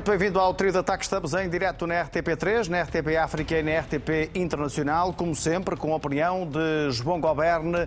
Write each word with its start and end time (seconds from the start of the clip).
Noite, 0.00 0.10
bem-vindo 0.12 0.40
ao 0.40 0.54
Trio 0.54 0.72
de 0.72 0.78
Ataque. 0.78 1.04
Estamos 1.04 1.34
em 1.34 1.46
direto 1.46 1.86
na 1.86 2.02
RTP3, 2.06 2.68
na 2.68 2.80
RTP 2.84 3.18
África 3.22 3.58
e 3.58 3.62
na 3.62 3.80
RTP 3.80 4.30
Internacional, 4.34 5.12
como 5.12 5.36
sempre, 5.36 5.76
com 5.76 5.92
a 5.92 5.96
opinião 5.96 6.48
de 6.48 6.90
João 6.90 7.20
Goberne, 7.20 7.86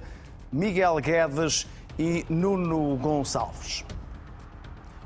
Miguel 0.52 0.98
Guedes 0.98 1.68
e 1.98 2.24
Nuno 2.30 2.96
Gonçalves. 2.98 3.84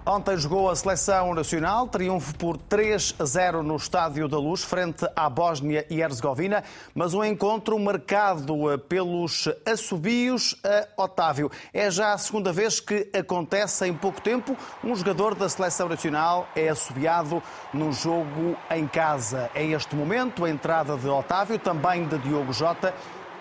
Ontem 0.09 0.37
jogou 0.37 0.69
a 0.69 0.75
seleção 0.75 1.33
nacional, 1.33 1.85
triunfo 1.85 2.33
por 2.35 2.55
3 2.55 3.15
a 3.19 3.25
0 3.25 3.61
no 3.61 3.75
Estádio 3.75 4.29
da 4.29 4.37
Luz, 4.37 4.63
frente 4.63 5.05
à 5.13 5.29
Bósnia 5.29 5.85
e 5.89 5.99
Herzegovina, 5.99 6.63
mas 6.95 7.13
um 7.13 7.21
encontro 7.25 7.77
marcado 7.77 8.71
eh, 8.71 8.77
pelos 8.77 9.49
assobios 9.65 10.55
a 10.63 11.03
Otávio. 11.03 11.51
É 11.73 11.91
já 11.91 12.13
a 12.13 12.17
segunda 12.17 12.53
vez 12.53 12.79
que 12.79 13.09
acontece 13.13 13.85
em 13.85 13.93
pouco 13.93 14.21
tempo. 14.21 14.55
Um 14.81 14.95
jogador 14.95 15.35
da 15.35 15.49
seleção 15.49 15.89
nacional 15.89 16.47
é 16.55 16.69
assobiado 16.69 17.43
num 17.73 17.91
jogo 17.91 18.55
em 18.71 18.87
casa. 18.87 19.51
É 19.53 19.65
este 19.65 19.93
momento 19.93 20.45
a 20.45 20.49
entrada 20.49 20.95
de 20.95 21.09
Otávio, 21.09 21.59
também 21.59 22.07
de 22.07 22.17
Diogo 22.19 22.53
Jota, 22.53 22.93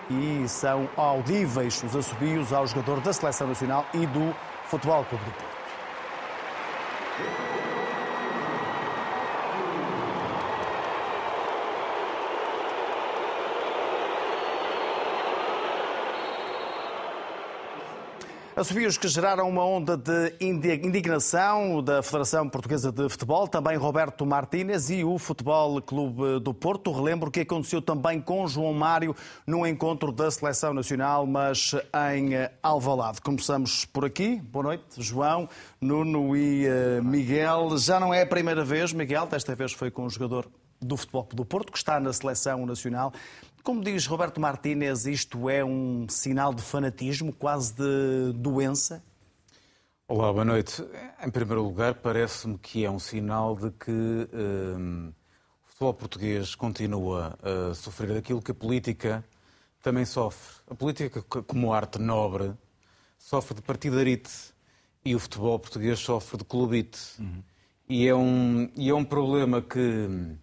e 0.09 0.45
são 0.49 0.89
audíveis 0.97 1.81
os 1.81 1.95
assobios 1.95 2.51
ao 2.51 2.67
jogador 2.67 2.99
da 2.99 3.13
seleção 3.13 3.47
nacional 3.47 3.85
e 3.93 4.05
do 4.05 4.35
Futebol 4.65 5.05
Clube 5.05 5.23
do 5.23 5.31
Porto. 5.31 5.56
Thank 7.17 7.39
you. 7.39 7.46
Assobios 18.57 18.97
que 18.97 19.07
geraram 19.07 19.47
uma 19.47 19.63
onda 19.63 19.95
de 19.95 20.33
indignação 20.41 21.83
da 21.83 22.01
Federação 22.01 22.49
Portuguesa 22.49 22.91
de 22.91 23.07
Futebol, 23.07 23.47
também 23.47 23.77
Roberto 23.77 24.25
Martínez 24.25 24.89
e 24.89 25.03
o 25.03 25.19
Futebol 25.19 25.79
Clube 25.79 26.39
do 26.39 26.55
Porto. 26.55 26.91
Relembro 26.91 27.29
que 27.29 27.41
aconteceu 27.41 27.83
também 27.83 28.19
com 28.19 28.47
João 28.47 28.73
Mário 28.73 29.15
no 29.45 29.63
encontro 29.67 30.11
da 30.11 30.31
Seleção 30.31 30.73
Nacional, 30.73 31.27
mas 31.27 31.75
em 32.11 32.31
Alvalade. 32.63 33.21
Começamos 33.21 33.85
por 33.85 34.03
aqui. 34.03 34.37
Boa 34.37 34.63
noite, 34.63 35.03
João, 35.03 35.47
Nuno 35.79 36.35
e 36.35 36.65
eh, 36.65 36.99
Miguel. 37.03 37.77
Já 37.77 37.99
não 37.99 38.11
é 38.11 38.23
a 38.23 38.27
primeira 38.27 38.65
vez, 38.65 38.91
Miguel, 38.91 39.27
desta 39.27 39.53
vez 39.53 39.71
foi 39.71 39.91
com 39.91 40.03
um 40.03 40.09
jogador 40.09 40.49
do 40.81 40.97
Futebol 40.97 41.27
do 41.33 41.45
Porto, 41.45 41.71
que 41.71 41.77
está 41.77 41.99
na 41.99 42.13
Seleção 42.13 42.65
Nacional. 42.65 43.13
Como 43.67 43.83
diz 43.83 44.05
Roberto 44.05 44.39
Martínez, 44.39 45.05
isto 45.05 45.49
é 45.49 45.61
um 45.61 46.07
sinal 46.07 46.53
de 46.53 46.61
fanatismo, 46.61 47.33
quase 47.33 47.73
de 47.73 48.31
doença? 48.31 49.03
Olá, 50.07 50.31
boa 50.31 50.45
noite. 50.45 50.81
Em 51.21 51.29
primeiro 51.29 51.63
lugar, 51.63 51.95
parece-me 51.95 52.57
que 52.57 52.85
é 52.85 52.89
um 52.89 52.97
sinal 52.97 53.57
de 53.57 53.69
que 53.71 53.91
hum, 53.91 55.11
o 55.65 55.67
futebol 55.67 55.93
português 55.93 56.55
continua 56.55 57.37
a 57.43 57.73
sofrer 57.73 58.13
daquilo 58.13 58.41
que 58.41 58.51
a 58.51 58.55
política 58.55 59.21
também 59.83 60.05
sofre. 60.05 60.61
A 60.71 60.73
política, 60.73 61.21
como 61.21 61.73
arte 61.73 61.99
nobre, 61.99 62.53
sofre 63.17 63.53
de 63.53 63.61
partidarite 63.61 64.31
e 65.03 65.13
o 65.13 65.19
futebol 65.19 65.59
português 65.59 65.99
sofre 65.99 66.37
de 66.37 66.45
clubite. 66.45 67.01
Uhum. 67.19 67.43
E, 67.89 68.07
é 68.07 68.15
um, 68.15 68.71
e 68.77 68.89
é 68.89 68.95
um 68.95 69.03
problema 69.03 69.61
que 69.61 69.77
hum, 69.77 70.37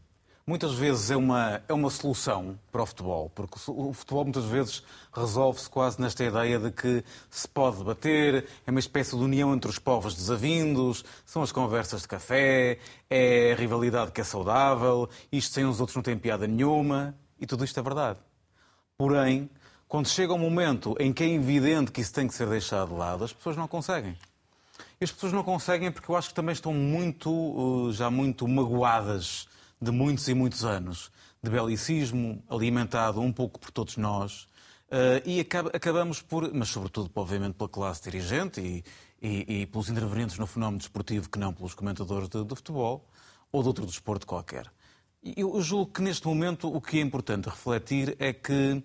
muitas 0.46 0.74
vezes 0.74 1.10
é 1.10 1.16
uma, 1.16 1.62
é 1.66 1.72
uma 1.72 1.88
solução 1.88 2.58
para 2.70 2.82
o 2.82 2.86
futebol, 2.86 3.30
porque 3.34 3.58
o 3.68 3.92
futebol 3.92 4.24
muitas 4.24 4.44
vezes 4.44 4.82
resolve-se 5.12 5.70
quase 5.70 6.00
nesta 6.00 6.22
ideia 6.22 6.58
de 6.58 6.70
que 6.70 7.02
se 7.30 7.48
pode 7.48 7.78
debater, 7.78 8.46
é 8.66 8.70
uma 8.70 8.80
espécie 8.80 9.16
de 9.16 9.22
união 9.22 9.54
entre 9.54 9.70
os 9.70 9.78
povos 9.78 10.14
desavindos, 10.14 11.04
são 11.24 11.42
as 11.42 11.50
conversas 11.50 12.02
de 12.02 12.08
café, 12.08 12.78
é 13.08 13.52
a 13.52 13.56
rivalidade 13.56 14.12
que 14.12 14.20
é 14.20 14.24
saudável, 14.24 15.08
isto 15.32 15.54
sem 15.54 15.64
os 15.64 15.80
outros 15.80 15.96
não 15.96 16.02
tem 16.02 16.18
piada 16.18 16.46
nenhuma, 16.46 17.14
e 17.40 17.46
tudo 17.46 17.64
isto 17.64 17.80
é 17.80 17.82
verdade. 17.82 18.18
Porém, 18.98 19.48
quando 19.88 20.08
chega 20.08 20.32
um 20.32 20.38
momento 20.38 20.94
em 21.00 21.12
que 21.12 21.24
é 21.24 21.28
evidente 21.28 21.90
que 21.90 22.00
isso 22.00 22.12
tem 22.12 22.28
que 22.28 22.34
ser 22.34 22.48
deixado 22.48 22.88
de 22.88 22.94
lado, 22.94 23.24
as 23.24 23.32
pessoas 23.32 23.56
não 23.56 23.66
conseguem. 23.66 24.16
E 25.00 25.04
as 25.04 25.10
pessoas 25.10 25.32
não 25.32 25.42
conseguem 25.42 25.90
porque 25.90 26.10
eu 26.10 26.16
acho 26.16 26.28
que 26.28 26.34
também 26.34 26.52
estão 26.52 26.72
muito, 26.72 27.30
uh, 27.30 27.92
já 27.92 28.10
muito 28.10 28.46
magoadas 28.46 29.48
de 29.84 29.90
muitos 29.90 30.26
e 30.28 30.34
muitos 30.34 30.64
anos 30.64 31.10
de 31.42 31.50
belicismo, 31.50 32.42
alimentado 32.48 33.20
um 33.20 33.30
pouco 33.30 33.60
por 33.60 33.70
todos 33.70 33.98
nós, 33.98 34.48
uh, 34.88 35.20
e 35.26 35.40
acabamos 35.40 36.22
por, 36.22 36.52
mas 36.54 36.70
sobretudo, 36.70 37.10
obviamente, 37.14 37.54
pela 37.54 37.68
classe 37.68 38.02
dirigente 38.02 38.60
e, 38.60 38.84
e, 39.20 39.60
e, 39.60 39.66
pelos 39.66 39.90
intervenientes 39.90 40.38
no 40.38 40.46
fenómeno 40.46 40.78
desportivo, 40.78 41.28
que 41.28 41.38
não 41.38 41.52
pelos 41.52 41.74
comentadores 41.74 42.28
de, 42.30 42.42
de 42.42 42.54
futebol 42.54 43.06
ou 43.52 43.62
de 43.62 43.68
outro 43.68 43.84
desporto 43.84 44.26
qualquer. 44.26 44.72
Eu 45.22 45.60
julgo 45.60 45.92
que 45.92 46.02
neste 46.02 46.26
momento 46.26 46.74
o 46.74 46.80
que 46.80 46.98
é 46.98 47.02
importante 47.02 47.48
refletir 47.48 48.16
é 48.18 48.32
que 48.32 48.82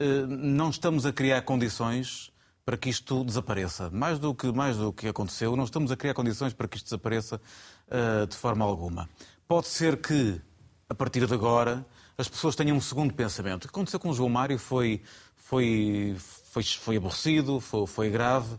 uh, 0.00 0.26
não 0.28 0.70
estamos 0.70 1.04
a 1.06 1.12
criar 1.12 1.42
condições 1.42 2.32
para 2.64 2.76
que 2.76 2.88
isto 2.88 3.22
desapareça. 3.22 3.90
Mais 3.90 4.18
do 4.18 4.34
que, 4.34 4.50
mais 4.50 4.76
do 4.76 4.92
que 4.92 5.06
aconteceu, 5.06 5.54
não 5.54 5.62
estamos 5.62 5.92
a 5.92 5.96
criar 5.96 6.14
condições 6.14 6.52
para 6.52 6.66
que 6.66 6.76
isto 6.76 6.86
desapareça 6.86 7.40
uh, 7.86 8.26
de 8.26 8.36
forma 8.36 8.64
alguma. 8.64 9.08
Pode 9.48 9.68
ser 9.68 9.98
que, 9.98 10.40
a 10.88 10.94
partir 10.94 11.24
de 11.24 11.32
agora, 11.32 11.86
as 12.18 12.28
pessoas 12.28 12.56
tenham 12.56 12.76
um 12.76 12.80
segundo 12.80 13.14
pensamento. 13.14 13.64
O 13.64 13.68
que 13.68 13.72
aconteceu 13.72 14.00
com 14.00 14.10
o 14.10 14.14
João 14.14 14.28
Mário 14.28 14.58
foi, 14.58 15.00
foi, 15.36 16.16
foi, 16.18 16.64
foi 16.64 16.96
aborrecido, 16.96 17.60
foi, 17.60 17.86
foi 17.86 18.10
grave. 18.10 18.56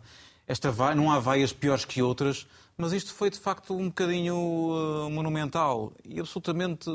Esta 0.48 0.72
vai, 0.72 0.96
não 0.96 1.12
há 1.12 1.20
vaias 1.20 1.52
piores 1.52 1.84
que 1.84 2.02
outras, 2.02 2.48
mas 2.78 2.94
isto 2.94 3.14
foi 3.14 3.30
de 3.32 3.40
facto 3.40 3.76
um 3.76 3.88
bocadinho 3.88 4.36
uh, 4.36 5.10
monumental 5.10 5.92
e 6.06 6.20
absolutamente 6.20 6.88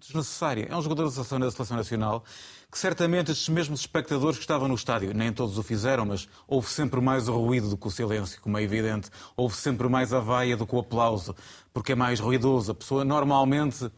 desnecessário. 0.00 0.66
É 0.68 0.74
um 0.74 0.80
jogador 0.80 1.04
da 1.04 1.10
seleção, 1.10 1.38
da 1.38 1.50
seleção 1.50 1.76
nacional 1.76 2.24
que 2.70 2.78
certamente 2.78 3.32
estes 3.32 3.48
mesmos 3.48 3.80
espectadores 3.80 4.38
que 4.38 4.44
estavam 4.44 4.68
no 4.68 4.74
estádio, 4.74 5.12
nem 5.12 5.32
todos 5.32 5.58
o 5.58 5.62
fizeram, 5.62 6.06
mas 6.06 6.28
houve 6.46 6.68
sempre 6.68 7.00
mais 7.00 7.28
o 7.28 7.36
ruído 7.36 7.68
do 7.68 7.76
que 7.76 7.86
o 7.86 7.90
silêncio, 7.90 8.40
como 8.40 8.56
é 8.56 8.62
evidente. 8.62 9.10
Houve 9.36 9.56
sempre 9.56 9.88
mais 9.88 10.12
a 10.12 10.20
vaia 10.20 10.56
do 10.56 10.66
que 10.66 10.74
o 10.74 10.78
aplauso, 10.78 11.34
porque 11.72 11.92
é 11.92 11.94
mais 11.96 12.20
ruidoso. 12.20 12.70
A 12.70 12.74
pessoa 12.74 13.04
normalmente, 13.04 13.84
uh, 13.84 13.92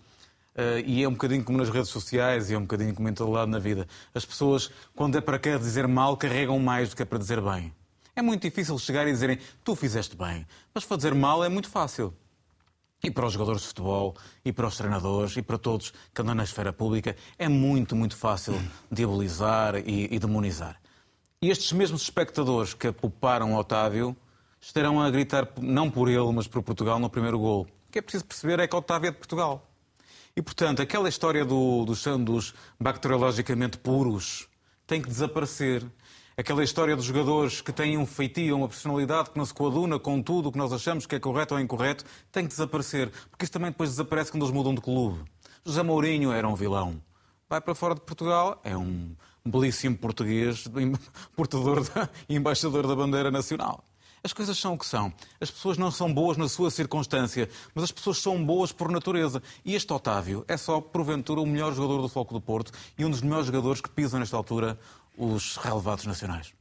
e 0.87 1.05
é 1.05 1.09
um 1.09 1.13
bocadinho 1.13 1.45
como 1.45 1.59
nas 1.59 1.69
redes 1.69 1.91
sociais, 1.91 2.51
e 2.51 2.55
é 2.55 2.59
um 2.59 2.63
bocadinho 2.63 2.95
como 2.95 3.09
em 3.09 3.15
todo 3.15 3.31
lado 3.31 3.51
na 3.51 3.59
vida, 3.59 3.87
as 4.15 4.25
pessoas, 4.25 4.71
quando 4.97 5.19
é 5.19 5.21
para 5.21 5.39
quer 5.39 5.59
dizer 5.59 5.87
mal, 5.87 6.17
carregam 6.17 6.59
mais 6.59 6.89
do 6.89 6.97
que 6.97 7.03
é 7.03 7.05
para 7.05 7.19
dizer 7.19 7.43
bem. 7.43 7.73
É 8.15 8.23
muito 8.23 8.43
difícil 8.43 8.79
chegar 8.79 9.07
e 9.07 9.13
dizerem 9.13 9.39
tu 9.65 9.75
fizeste 9.75 10.17
bem, 10.17 10.47
mas 10.75 10.85
fazer 10.85 11.15
mal 11.15 11.43
é 11.43 11.49
muito 11.49 11.69
fácil 11.69 12.15
e 13.03 13.11
para 13.11 13.27
os 13.27 13.33
jogadores 13.33 13.63
de 13.63 13.69
futebol, 13.69 14.15
e 14.45 14.53
para 14.53 14.67
os 14.67 14.77
treinadores, 14.77 15.37
e 15.37 15.43
para 15.43 15.59
todos 15.59 15.93
que 16.15 16.23
andam 16.23 16.35
na 16.35 16.45
esfera 16.45 16.73
pública, 16.73 17.17
é 17.37 17.49
muito, 17.49 17.97
muito 17.97 18.17
fácil 18.17 18.55
diabolizar 18.91 19.77
e, 19.77 20.15
e 20.15 20.19
demonizar. 20.19 20.81
E 21.41 21.51
estes 21.51 21.73
mesmos 21.73 22.03
espectadores 22.03 22.75
que 22.75 22.87
apuparam 22.87 23.57
Otávio 23.57 24.17
estarão 24.61 25.03
a 25.03 25.11
gritar, 25.11 25.49
não 25.61 25.91
por 25.91 26.09
ele, 26.09 26.33
mas 26.33 26.47
por 26.47 26.63
Portugal, 26.63 27.01
no 27.01 27.11
primeiro 27.11 27.39
gol. 27.39 27.63
O 27.89 27.93
que 27.93 27.99
é 27.99 28.03
preciso 28.03 28.25
perceber 28.25 28.61
é 28.61 28.69
que 28.69 28.77
Otávio 28.77 29.09
é 29.09 29.11
de 29.11 29.19
Portugal. 29.19 29.69
E, 30.37 30.41
portanto, 30.41 30.81
aquela 30.81 31.09
história 31.09 31.45
do, 31.45 31.85
dos 31.85 32.55
bacteriologicamente 32.79 33.77
puros 33.79 34.47
tem 34.87 35.03
que 35.03 35.09
desaparecer 35.09 35.85
aquela 36.43 36.65
história 36.65 36.97
dos 36.97 37.05
jogadores 37.05 37.61
que 37.61 37.73
têm 37.73 37.97
um 37.97 38.05
feitio, 38.05 38.57
uma 38.57 38.67
personalidade 38.69 39.31
que 39.31 39.39
não 39.39 39.47
se 39.47 39.55
coaduna 39.55 39.97
com 39.97 40.21
tudo 40.21 40.49
o 40.49 40.53
que 40.53 40.59
nós 40.59 40.73
achamos 40.73 41.07
que 41.07 41.15
é 41.15 41.21
correto 41.21 41.55
ou 41.55 41.61
incorreto, 41.61 42.05
tem 42.33 42.43
que 42.43 42.49
desaparecer. 42.49 43.13
Porque 43.31 43.45
isso 43.45 43.53
também 43.53 43.71
depois 43.71 43.91
desaparece 43.91 44.33
quando 44.33 44.43
eles 44.43 44.53
mudam 44.53 44.75
de 44.75 44.81
clube. 44.81 45.21
José 45.65 45.85
Mourinho 45.85 46.33
era 46.33 46.49
um 46.49 46.57
vilão. 46.57 47.01
Vai 47.49 47.61
para 47.61 47.77
fora 47.77 47.95
de 47.95 48.01
Portugal, 48.01 48.61
é 48.65 48.77
um 48.77 49.15
belíssimo 49.47 49.97
português, 49.97 50.65
portador 51.37 51.85
e 52.29 52.35
embaixador 52.35 52.89
da 52.89 52.97
bandeira 52.97 53.31
nacional. 53.31 53.85
As 54.25 54.33
coisas 54.33 54.57
são 54.59 54.75
o 54.75 54.79
que 54.79 54.87
são. 54.87 55.13
As 55.41 55.51
pessoas 55.51 55.79
não 55.79 55.91
são 55.91 56.13
boas 56.13 56.37
na 56.37 56.49
sua 56.49 56.71
circunstância, 56.71 57.49
mas 57.75 57.85
as 57.85 57.93
pessoas 57.93 58.19
são 58.19 58.45
boas 58.45 58.71
por 58.71 58.91
natureza. 58.91 59.41
E 59.65 59.75
este 59.75 59.93
Otávio 59.93 60.45
é 60.47 60.57
só, 60.57 60.81
porventura, 60.81 61.41
o 61.41 61.47
melhor 61.47 61.73
jogador 61.73 62.03
do 62.03 62.09
Foco 62.09 62.35
do 62.35 62.41
Porto 62.41 62.73
e 62.99 63.05
um 63.05 63.11
dos 63.11 63.21
melhores 63.21 63.47
jogadores 63.47 63.81
que 63.81 63.91
pisam 63.91 64.21
nesta 64.21 64.37
altura 64.37 64.79
os 65.17 65.57
relevados 65.57 66.07
nacionais. 66.07 66.55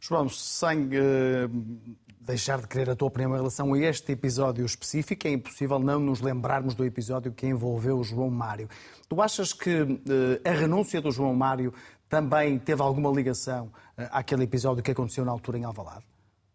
João, 0.00 0.28
sem 0.28 0.86
uh, 0.86 2.00
deixar 2.20 2.60
de 2.60 2.68
querer 2.68 2.90
a 2.90 2.96
tua 2.96 3.08
opinião 3.08 3.32
em 3.32 3.36
relação 3.36 3.74
a 3.74 3.78
este 3.78 4.12
episódio 4.12 4.64
específico, 4.64 5.26
é 5.26 5.32
impossível 5.32 5.78
não 5.78 6.00
nos 6.00 6.20
lembrarmos 6.20 6.74
do 6.74 6.84
episódio 6.84 7.32
que 7.32 7.46
envolveu 7.46 7.98
o 7.98 8.04
João 8.04 8.30
Mário. 8.30 8.68
Tu 9.08 9.20
achas 9.20 9.52
que 9.52 9.82
uh, 9.82 9.98
a 10.44 10.50
renúncia 10.50 11.00
do 11.00 11.10
João 11.10 11.34
Mário 11.34 11.74
também 12.08 12.58
teve 12.58 12.80
alguma 12.80 13.10
ligação 13.10 13.66
uh, 13.66 14.08
àquele 14.10 14.44
episódio 14.44 14.82
que 14.82 14.90
aconteceu 14.90 15.24
na 15.24 15.32
altura 15.32 15.58
em 15.58 15.64
Alvalade? 15.64 16.04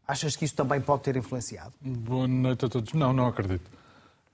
Achas 0.07 0.35
que 0.35 0.45
isso 0.45 0.55
também 0.55 0.79
pode 0.81 1.03
ter 1.03 1.15
influenciado? 1.15 1.73
Boa 1.81 2.27
noite 2.27 2.65
a 2.65 2.69
todos. 2.69 2.93
Não, 2.93 3.11
não 3.11 3.27
acredito. 3.27 3.69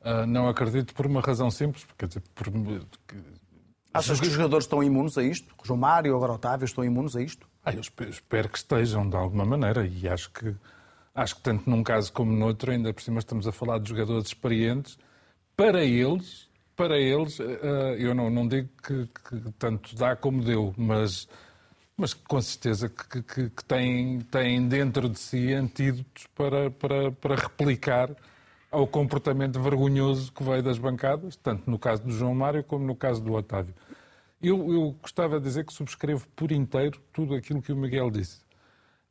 Uh, 0.02 0.26
não 0.26 0.48
acredito 0.48 0.94
por 0.94 1.06
uma 1.06 1.22
razão 1.22 1.50
simples, 1.52 1.86
porque 1.86 2.08
dizer, 2.08 2.24
por, 2.36 2.48
Achas 3.94 4.20
que 4.20 4.28
os 4.28 4.34
jogadores 4.34 4.66
estão 4.66 4.82
imunes 4.82 5.18
a 5.18 5.24
isto? 5.24 5.54
João 5.64 5.78
Mário, 5.78 6.16
agora 6.16 6.34
Otávio, 6.34 6.66
estão 6.66 6.84
imunes 6.84 7.16
a 7.16 7.22
isto? 7.22 7.48
Ah, 7.64 7.74
eu 7.74 7.82
espero 7.82 8.50
que 8.50 8.58
estejam, 8.58 9.08
de 9.10 9.16
alguma 9.16 9.46
maneira, 9.46 9.86
e 9.86 10.08
acho 10.08 10.32
que, 10.32 10.56
acho 11.14 11.36
que 11.36 11.42
tanto 11.42 11.70
num 11.70 11.84
caso 11.84 12.12
como 12.14 12.32
no 12.32 12.46
outro, 12.46 12.72
ainda 12.72 12.94
por 12.94 13.02
cima 13.02 13.20
estamos 13.20 13.48
a 13.48 13.52
falar 13.52 13.80
de 13.80 13.90
jogadores 13.90 14.28
experientes, 14.28 14.98
para 15.56 15.84
eles, 15.84 16.50
para 16.76 16.98
eles, 16.98 17.38
uh, 17.40 17.44
eu 17.98 18.16
não, 18.16 18.30
não 18.30 18.48
digo 18.48 18.70
que, 18.82 19.08
que, 19.08 19.52
tanto 19.60 19.94
dá 19.96 20.16
como 20.16 20.42
deu, 20.42 20.74
mas, 20.78 21.28
mas 21.98 22.14
com 22.14 22.42
certeza 22.42 22.90
que, 22.90 23.22
que, 23.22 23.50
que 23.50 23.64
têm, 23.66 24.22
têm 24.22 24.68
dentro 24.68 25.10
de 25.10 25.20
si 25.20 25.54
antídotos 25.54 26.28
para, 26.34 26.72
para, 26.72 27.12
para 27.12 27.36
replicar 27.36 28.10
ao 28.72 28.88
comportamento 28.88 29.62
vergonhoso 29.62 30.32
que 30.32 30.44
veio 30.44 30.64
das 30.64 30.80
bancadas, 30.80 31.36
tanto 31.36 31.70
no 31.70 31.78
caso 31.78 32.04
do 32.04 32.12
João 32.12 32.34
Mário 32.34 32.64
como 32.64 32.86
no 32.86 32.96
caso 32.96 33.22
do 33.22 33.34
Otávio. 33.34 33.76
Eu, 34.42 34.74
eu 34.74 34.96
gostava 35.02 35.38
de 35.38 35.44
dizer 35.44 35.66
que 35.66 35.74
subscrevo 35.74 36.26
por 36.36 36.52
inteiro 36.52 37.00
tudo 37.12 37.36
aquilo 37.36 37.62
que 37.62 37.72
o 37.72 37.76
Miguel 37.76 38.10
disse. 38.10 38.40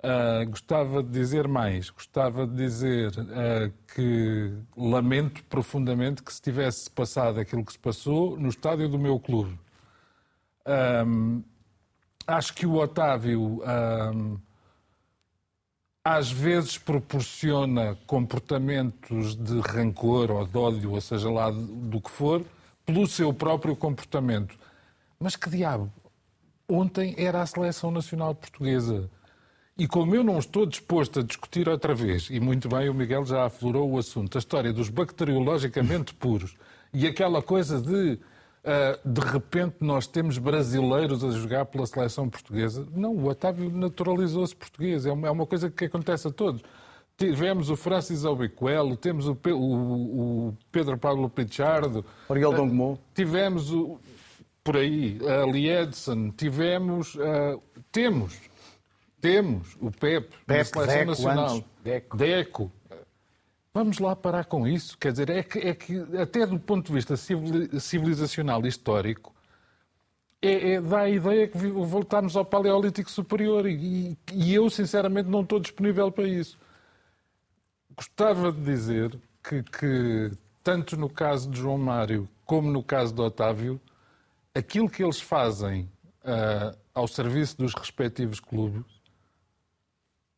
Uh, 0.03 0.49
gostava 0.49 1.03
de 1.03 1.11
dizer 1.11 1.47
mais, 1.47 1.91
gostava 1.91 2.47
de 2.47 2.57
dizer 2.57 3.11
uh, 3.11 3.71
que 3.95 4.51
lamento 4.75 5.45
profundamente 5.45 6.23
que 6.23 6.33
se 6.33 6.41
tivesse 6.41 6.91
passado 6.91 7.39
aquilo 7.39 7.63
que 7.63 7.73
se 7.73 7.79
passou 7.79 8.39
no 8.39 8.49
estádio 8.49 8.89
do 8.89 8.99
meu 8.99 9.21
clube. 9.21 9.61
Um, 11.07 11.45
acho 12.27 12.55
que 12.55 12.67
o 12.67 12.77
Otávio 12.77 13.63
um, 13.63 14.39
às 16.05 16.31
vezes 16.31 16.79
proporciona 16.79 17.97
comportamentos 18.07 19.37
de 19.37 19.61
rancor 19.61 20.31
ou 20.31 20.47
de 20.47 20.57
ódio, 20.57 20.93
ou 20.93 21.01
seja 21.01 21.31
lá 21.31 21.51
do 21.51 22.01
que 22.01 22.11
for, 22.11 22.45
pelo 22.87 23.07
seu 23.07 23.33
próprio 23.33 23.77
comportamento. 23.77 24.57
Mas 25.19 25.37
que 25.37 25.51
diabo? 25.51 25.93
Ontem 26.69 27.15
era 27.19 27.43
a 27.43 27.47
seleção 27.47 27.91
nacional 27.91 28.35
portuguesa. 28.35 29.11
E 29.77 29.87
como 29.87 30.15
eu 30.15 30.23
não 30.23 30.39
estou 30.39 30.67
disposto 30.67 31.21
a 31.21 31.23
discutir 31.23 31.69
outra 31.69 31.95
vez, 31.95 32.29
e 32.31 32.39
muito 32.41 32.69
bem 32.69 32.89
o 32.89 32.95
Miguel 32.95 33.25
já 33.25 33.47
aflorou 33.47 33.91
o 33.91 33.99
assunto, 33.99 34.37
a 34.37 34.39
história 34.39 34.73
dos 34.73 34.89
bacteriologicamente 34.89 36.15
puros 36.15 36.55
e 36.93 37.07
aquela 37.07 37.43
coisa 37.43 37.81
de 37.81 38.19
de 39.05 39.21
repente 39.21 39.77
nós 39.81 40.07
temos 40.07 40.39
brasileiros 40.39 41.25
a 41.25 41.31
jogar 41.31 41.65
pela 41.67 41.87
seleção 41.87 42.29
portuguesa. 42.29 42.87
Não, 42.95 43.15
o 43.15 43.29
Otávio 43.29 43.71
naturalizou-se 43.71 44.55
português, 44.55 45.07
é 45.07 45.13
uma, 45.13 45.29
é 45.29 45.31
uma 45.31 45.47
coisa 45.47 45.71
que 45.71 45.85
acontece 45.87 46.29
a 46.29 46.31
todos. 46.31 46.63
Tivemos 47.17 47.69
o 47.69 47.77
Francis 47.77 48.25
Albiquelo, 48.25 48.97
temos 48.97 49.29
o, 49.29 49.37
o, 49.47 50.49
o 50.49 50.57
Pedro 50.73 50.97
Pablo 50.97 51.29
Pichardo. 51.29 52.05
Oriol 52.29 52.55
Dongmo. 52.55 52.99
Tivemos 53.15 53.71
o, 53.73 54.01
por 54.65 54.77
aí, 54.77 55.19
a 55.27 55.45
Lee 55.45 55.69
Edson, 55.69 56.31
tivemos, 56.31 57.15
uh, 57.17 57.63
temos 57.93 58.51
temos 59.21 59.77
o 59.81 59.91
PEP, 59.91 60.35
PEP 60.47 60.49
na 60.49 60.65
Seleção 60.65 60.87
Deco, 60.87 61.07
Nacional. 61.07 61.65
Deco. 61.85 62.17
Deco. 62.17 62.73
Vamos 63.73 63.99
lá 63.99 64.17
parar 64.17 64.45
com 64.45 64.67
isso. 64.67 64.99
Quer 64.99 65.13
dizer, 65.13 65.31
é 65.31 65.43
que, 65.43 65.59
é 65.59 65.75
que 65.75 66.01
até 66.19 66.45
do 66.45 66.59
ponto 66.59 66.87
de 66.87 66.93
vista 66.93 67.17
civilizacional 67.17 68.65
e 68.65 68.69
histórico, 68.69 69.33
é, 70.43 70.73
é, 70.73 70.81
dá 70.81 71.01
a 71.01 71.09
ideia 71.09 71.47
que 71.47 71.59
voltamos 71.59 72.35
ao 72.35 72.45
Paleolítico 72.45 73.11
Superior 73.11 73.69
e, 73.69 74.19
e, 74.33 74.55
eu, 74.55 74.69
sinceramente, 74.71 75.29
não 75.29 75.43
estou 75.43 75.61
disponível 75.61 76.11
para 76.11 76.27
isso. 76.27 76.59
Gostava 77.95 78.51
de 78.51 78.61
dizer 78.63 79.17
que, 79.43 79.63
que, 79.63 80.31
tanto 80.65 80.97
no 80.97 81.09
caso 81.09 81.49
de 81.51 81.61
João 81.61 81.79
Mário 81.79 82.29
como 82.45 82.71
no 82.71 82.83
caso 82.83 83.15
de 83.15 83.21
Otávio, 83.21 83.81
aquilo 84.55 84.91
que 84.91 85.05
eles 85.05 85.21
fazem 85.21 85.83
uh, 86.25 86.77
ao 86.93 87.07
serviço 87.07 87.57
dos 87.57 87.75
respectivos 87.75 88.41
clubes 88.41 89.00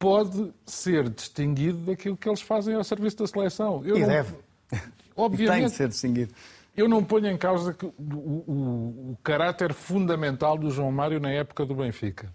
pode 0.02 0.52
ser 0.66 1.08
distinguido 1.08 1.78
daquilo 1.78 2.16
que 2.16 2.28
eles 2.28 2.40
fazem 2.40 2.74
ao 2.74 2.82
serviço 2.82 3.18
da 3.18 3.26
seleção. 3.28 3.82
Eu 3.84 3.96
e 3.96 4.00
não... 4.00 4.08
deve. 4.08 4.34
Obviamente. 5.16 5.60
Tem 5.60 5.66
de 5.68 5.76
ser 5.76 5.88
distinguido. 5.88 6.34
Eu 6.76 6.88
não 6.88 7.04
ponho 7.04 7.28
em 7.28 7.36
causa 7.36 7.76
o, 7.80 8.14
o, 8.16 9.10
o, 9.12 9.18
caráter 9.22 9.72
fundamental 9.72 10.58
do 10.58 10.70
João 10.70 10.90
Mário 10.90 11.20
na 11.20 11.30
época 11.30 11.64
do 11.64 11.76
Benfica. 11.76 12.34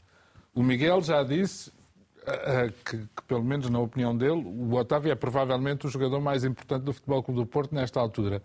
O 0.56 0.64
Miguel 0.64 1.02
já 1.02 1.24
disse 1.24 1.70
uh, 1.70 2.72
que, 2.86 3.00
que, 3.00 3.24
pelo 3.28 3.44
menos 3.44 3.70
na 3.70 3.80
opinião 3.80 4.16
dele, 4.16 4.44
o 4.46 4.74
Otávio 4.74 5.12
é 5.12 5.16
provavelmente 5.16 5.88
o 5.88 5.90
jogador 5.90 6.22
mais 6.22 6.46
importante 6.46 6.84
do 6.84 6.94
Futebol 6.94 7.22
Clube 7.22 7.42
do 7.42 7.46
Porto 7.46 7.76
nesta 7.76 8.00
altura. 8.00 8.42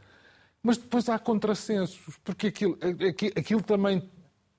Mas 0.62 0.78
depois 0.78 1.08
há 1.08 1.18
contrassensos, 1.18 2.18
porque 2.24 2.48
aquilo, 2.48 2.76
aquilo, 3.08 3.32
aquilo 3.36 3.62
também 3.62 4.02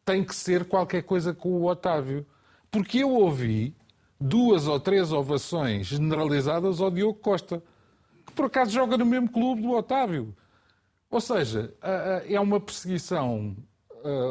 tem 0.05 0.23
que 0.23 0.35
ser 0.35 0.63
qualquer 0.65 1.03
coisa 1.03 1.33
com 1.33 1.49
o 1.49 1.65
Otávio. 1.65 2.25
Porque 2.71 2.99
eu 2.99 3.09
ouvi 3.09 3.75
duas 4.19 4.67
ou 4.67 4.79
três 4.79 5.11
ovações 5.11 5.87
generalizadas 5.87 6.79
ao 6.79 6.89
Diogo 6.89 7.19
Costa, 7.19 7.63
que 8.25 8.33
por 8.33 8.45
acaso 8.45 8.71
joga 8.71 8.97
no 8.97 9.05
mesmo 9.05 9.29
clube 9.29 9.61
do 9.61 9.71
Otávio. 9.71 10.35
Ou 11.09 11.21
seja, 11.21 11.73
é 12.27 12.39
uma 12.39 12.59
perseguição, 12.59 13.55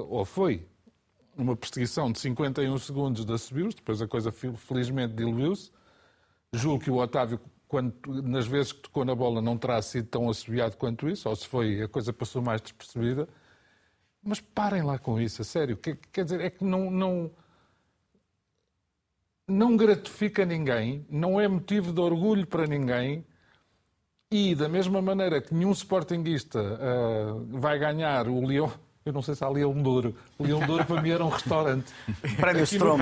ou 0.08 0.24
foi 0.24 0.66
uma 1.36 1.56
perseguição 1.56 2.10
de 2.10 2.18
51 2.18 2.76
segundos 2.78 3.24
da 3.24 3.38
Subius, 3.38 3.74
depois 3.74 4.02
a 4.02 4.08
coisa 4.08 4.32
felizmente 4.32 5.14
diluiu-se. 5.14 5.70
Julgo 6.52 6.84
que 6.84 6.90
o 6.90 6.96
Otávio, 6.96 7.40
quando, 7.68 7.94
nas 8.22 8.46
vezes 8.46 8.72
que 8.72 8.80
tocou 8.80 9.04
na 9.04 9.14
bola, 9.14 9.40
não 9.40 9.56
terá 9.56 9.80
sido 9.80 10.08
tão 10.08 10.28
assobiado 10.28 10.76
quanto 10.76 11.08
isso, 11.08 11.28
ou 11.28 11.36
se 11.36 11.46
foi, 11.46 11.82
a 11.82 11.88
coisa 11.88 12.12
passou 12.12 12.42
mais 12.42 12.60
despercebida. 12.60 13.28
Mas 14.22 14.40
parem 14.40 14.82
lá 14.82 14.98
com 14.98 15.20
isso, 15.20 15.42
a 15.42 15.44
sério. 15.44 15.76
Quer 15.76 16.24
dizer, 16.24 16.40
é 16.40 16.50
que 16.50 16.64
não, 16.64 16.90
não, 16.90 17.30
não 19.46 19.76
gratifica 19.76 20.44
ninguém, 20.44 21.06
não 21.10 21.40
é 21.40 21.46
motivo 21.48 21.92
de 21.92 22.00
orgulho 22.00 22.46
para 22.46 22.66
ninguém 22.66 23.24
e, 24.30 24.54
da 24.54 24.68
mesma 24.68 25.02
maneira 25.02 25.42
que 25.42 25.54
nenhum 25.54 25.72
sportinguista 25.72 26.58
uh, 26.58 27.58
vai 27.60 27.78
ganhar 27.78 28.28
o 28.28 28.44
Leão. 28.46 28.72
Eu 29.04 29.12
não 29.12 29.20
sei 29.20 29.34
se 29.34 29.44
há 29.44 29.48
Leão 29.48 29.74
Douro. 29.74 30.14
O 30.38 30.44
Leão 30.44 30.60
Douro 30.60 30.86
para 30.86 31.02
mim 31.02 31.10
era 31.10 31.24
um 31.24 31.28
restaurante. 31.28 31.92
Prémio 32.40 32.62
Strom. 32.62 32.98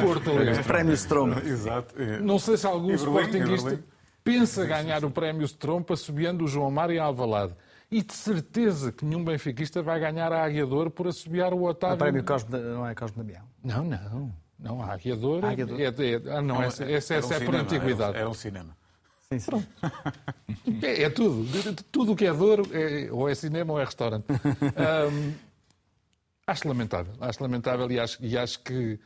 Prémio 0.66 0.94
Strom. 0.94 1.30
Exato. 1.44 1.94
Não 2.22 2.38
sei 2.38 2.56
se 2.56 2.66
algum 2.66 2.92
sportinguista 2.94 3.78
pensa 4.24 4.64
ganhar 4.66 5.04
o 5.04 5.10
Prémio 5.10 5.44
Strom 5.44 5.84
assobiando 5.90 6.44
o 6.44 6.48
João 6.48 6.70
Mário 6.70 6.96
e 6.96 6.98
Alvalade. 6.98 7.54
E 7.90 8.02
de 8.02 8.14
certeza 8.14 8.90
que 8.90 9.04
nenhum 9.04 9.22
benfiquista 9.22 9.82
vai 9.82 10.00
ganhar 10.00 10.32
a 10.32 10.44
Águia 10.44 10.64
Douro 10.64 10.90
por 10.90 11.06
assobiar 11.06 11.52
o 11.52 11.64
Otávio. 11.64 11.96
O 11.96 11.98
Prémio 11.98 12.24
Cosme, 12.24 12.58
não 12.58 12.86
é 12.86 12.94
Cosme 12.94 13.18
Damião? 13.18 13.44
Não, 13.62 13.84
não. 13.84 14.32
Não, 14.62 14.82
a 14.82 14.92
Águia 14.92 15.16
Douro, 15.16 15.46
É, 15.46 15.52
é, 15.54 16.36
ah, 16.36 16.42
não, 16.42 16.62
essa, 16.62 16.84
essa, 16.84 17.14
essa 17.14 17.28
um 17.28 17.30
é 17.32 17.38
cinema, 17.38 17.44
por 17.46 17.54
antiguidade. 17.54 18.18
Era 18.18 18.28
um, 18.28 18.34
cinema. 18.34 18.76
Sim, 19.32 19.38
sim. 19.38 19.50
É, 20.82 21.04
é, 21.04 21.10
tudo. 21.10 21.46
Tudo 21.90 22.12
o 22.12 22.16
que 22.16 22.26
é 22.26 22.32
Douro, 22.32 22.68
é, 22.72 23.08
ou 23.10 23.28
é 23.28 23.34
cinema 23.34 23.72
ou 23.72 23.80
é 23.80 23.84
restaurante. 23.84 24.26
Um, 24.30 25.34
acho 26.46 26.68
lamentável. 26.68 27.14
Acho 27.20 27.42
lamentável 27.42 27.90
e 27.90 27.98
acho, 27.98 28.18
e 28.20 28.36
acho 28.36 28.60
que 28.60 28.98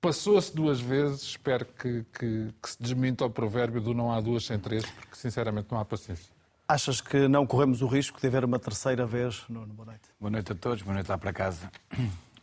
passou-se 0.00 0.54
duas 0.54 0.80
vezes. 0.80 1.22
Espero 1.22 1.64
que, 1.64 2.04
que, 2.12 2.48
que 2.62 2.70
se 2.70 2.82
desminta 2.82 3.24
o 3.24 3.30
provérbio 3.30 3.80
do 3.80 3.94
não 3.94 4.12
há 4.12 4.20
duas 4.20 4.44
sem 4.44 4.58
três, 4.58 4.84
porque 4.84 5.14
sinceramente 5.16 5.68
não 5.70 5.78
há 5.78 5.84
paciência. 5.84 6.30
Achas 6.68 7.00
que 7.00 7.26
não 7.26 7.46
corremos 7.46 7.82
o 7.82 7.86
risco 7.86 8.20
de 8.20 8.26
haver 8.26 8.44
uma 8.44 8.58
terceira 8.58 9.06
vez? 9.06 9.44
no 9.48 9.66
boa 9.66 9.86
noite. 9.86 10.02
Boa 10.20 10.30
noite 10.30 10.52
a 10.52 10.54
todos, 10.54 10.82
boa 10.82 10.94
noite 10.94 11.08
lá 11.08 11.18
para 11.18 11.32
casa. 11.32 11.70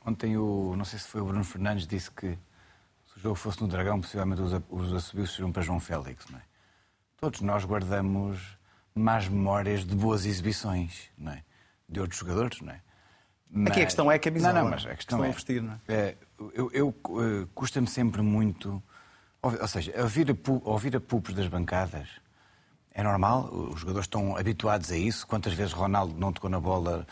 Ontem 0.07 0.37
o, 0.37 0.73
não 0.77 0.85
sei 0.85 0.99
se 0.99 1.07
foi 1.07 1.19
o 1.19 1.25
Bruno 1.25 1.43
Fernandes, 1.43 1.85
disse 1.85 2.09
que 2.09 2.29
se 2.29 3.17
o 3.17 3.19
jogo 3.19 3.35
fosse 3.35 3.61
no 3.61 3.67
Dragão, 3.67 3.99
possivelmente 3.99 4.41
os, 4.41 4.53
os 4.69 4.93
assobios 4.93 5.31
seriam 5.31 5.51
para 5.51 5.61
João 5.61 5.81
Félix. 5.81 6.25
Não 6.29 6.39
é? 6.39 6.41
Todos 7.17 7.41
nós 7.41 7.65
guardamos 7.65 8.57
más 8.95 9.27
memórias 9.27 9.83
de 9.83 9.93
boas 9.93 10.25
exibições, 10.25 11.09
não 11.17 11.33
é? 11.33 11.43
De 11.89 11.99
outros 11.99 12.19
jogadores, 12.19 12.61
não 12.61 12.71
é? 12.71 12.81
Mas... 13.49 13.71
Aqui 13.71 13.81
a 13.81 13.85
questão 13.85 14.09
é 14.09 14.15
a 14.15 14.19
camisola. 14.19 14.53
Não, 14.53 14.63
não, 14.63 14.71
mas 14.71 14.85
a 14.85 14.95
questão, 14.95 15.25
é, 15.25 15.29
vestir, 15.29 15.61
não 15.61 15.73
é? 15.73 15.93
é 15.93 16.17
eu, 16.53 16.71
eu 16.71 16.87
uh, 16.87 17.47
custa-me 17.53 17.87
sempre 17.87 18.21
muito, 18.21 18.81
ou, 19.41 19.67
seja, 19.67 19.93
ouvir 20.01 20.31
a, 20.31 20.35
ouvir 20.63 20.95
a 20.95 21.01
pupos 21.01 21.33
das 21.33 21.47
bancadas 21.47 22.07
é 22.93 23.03
normal, 23.03 23.49
os 23.53 23.81
jogadores 23.81 24.05
estão 24.05 24.37
habituados 24.37 24.89
a 24.91 24.97
isso. 24.97 25.27
Quantas 25.27 25.53
vezes 25.53 25.73
Ronaldo 25.73 26.17
não 26.17 26.31
tocou 26.31 26.49
na 26.49 26.59
bola 26.59 27.05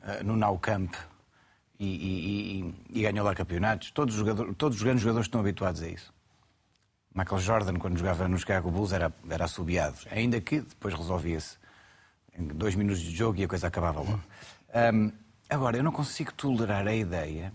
uh, 0.00 0.24
no 0.24 0.36
Nou 0.36 0.58
Camp 0.58 0.94
e, 1.84 2.64
e, 2.92 2.98
e, 3.00 3.02
ganhou 3.02 3.24
lá 3.24 3.34
campeonatos. 3.34 3.90
Todos 3.90 4.14
os, 4.14 4.20
jogadores, 4.20 4.54
todos 4.56 4.78
os 4.78 4.82
grandes 4.84 5.02
jogadores 5.02 5.26
estão 5.26 5.40
habituados 5.40 5.82
a 5.82 5.88
isso. 5.88 6.12
Michael 7.14 7.40
Jordan, 7.40 7.74
quando 7.78 7.98
jogava 7.98 8.28
nos 8.28 8.40
Chicago 8.42 8.70
Bulls, 8.70 8.92
era, 8.92 9.12
era 9.28 9.44
assobiado. 9.44 9.96
Ainda 10.10 10.40
que 10.40 10.60
depois 10.60 10.94
resolvia-se 10.94 11.56
em 12.38 12.46
dois 12.46 12.74
minutos 12.74 13.02
de 13.02 13.14
jogo 13.14 13.38
e 13.38 13.44
a 13.44 13.48
coisa 13.48 13.66
acabava 13.66 14.00
logo. 14.00 14.20
Um, 14.94 15.12
agora, 15.50 15.76
eu 15.76 15.82
não 15.82 15.92
consigo 15.92 16.32
tolerar 16.32 16.86
a 16.86 16.94
ideia 16.94 17.52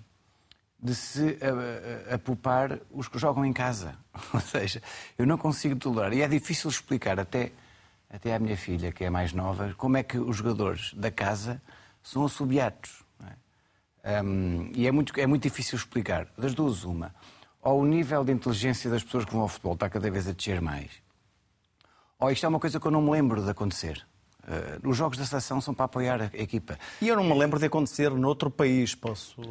de 0.79 0.93
se 0.93 1.39
apupar 2.13 2.79
os 2.91 3.07
que 3.07 3.17
jogam 3.17 3.46
em 3.46 3.53
casa. 3.53 3.96
Ou 4.34 4.41
seja, 4.41 4.81
eu 5.17 5.25
não 5.25 5.38
consigo 5.38 5.75
tolerar. 5.77 6.13
E 6.13 6.22
é 6.22 6.27
difícil 6.27 6.69
explicar 6.69 7.19
até, 7.19 7.51
até 8.10 8.36
à 8.36 8.39
minha 8.39 8.57
filha, 8.57 8.91
que 8.91 9.03
é 9.05 9.10
mais 9.10 9.31
nova, 9.31 9.74
como 9.77 9.98
é 9.98 10.03
que 10.03 10.17
os 10.19 10.36
jogadores 10.36 10.93
da 10.93 11.10
casa 11.10 11.62
são 12.03 12.25
assobiados. 12.25 13.07
Um, 14.08 14.72
e 14.74 14.88
é 14.88 14.92
muito, 14.92 15.20
é 15.20 15.28
muito 15.28 15.44
difícil 15.44 15.78
explicar. 15.78 16.28
Das 16.38 16.54
duas, 16.54 16.86
uma. 16.86 17.14
Ou 17.62 17.82
o 17.82 17.86
nível 17.86 18.24
de 18.24 18.32
inteligência 18.32 18.90
das 18.90 19.04
pessoas 19.04 19.26
que 19.26 19.34
vão 19.34 19.42
ao 19.42 19.50
futebol 19.50 19.74
está 19.74 19.90
cada 19.90 20.10
vez 20.10 20.28
a 20.28 20.32
descer 20.32 20.62
mais. 20.62 20.92
Ou 22.18 22.32
isto 22.32 22.46
é 22.46 22.50
uma 22.50 22.60
coisa 22.60 22.80
que 22.80 22.86
eu 22.86 22.92
não 22.92 23.02
me 23.02 23.12
lembro 23.12 23.44
de 23.44 23.50
acontecer. 23.50 24.06
Uh, 24.44 24.90
os 24.90 24.96
jogos 24.96 25.18
da 25.18 25.26
seleção 25.26 25.60
são 25.60 25.74
para 25.74 25.86
apoiar 25.86 26.22
a, 26.22 26.26
equipa. 26.42 26.80
E 27.02 27.08
eu 27.10 27.18
não 27.18 27.24
me 27.24 27.34
lembro 27.38 27.60
de 27.60 27.66
acontecer 27.66 28.10
noutro 28.12 28.50
país, 28.50 28.96
posso 28.96 29.42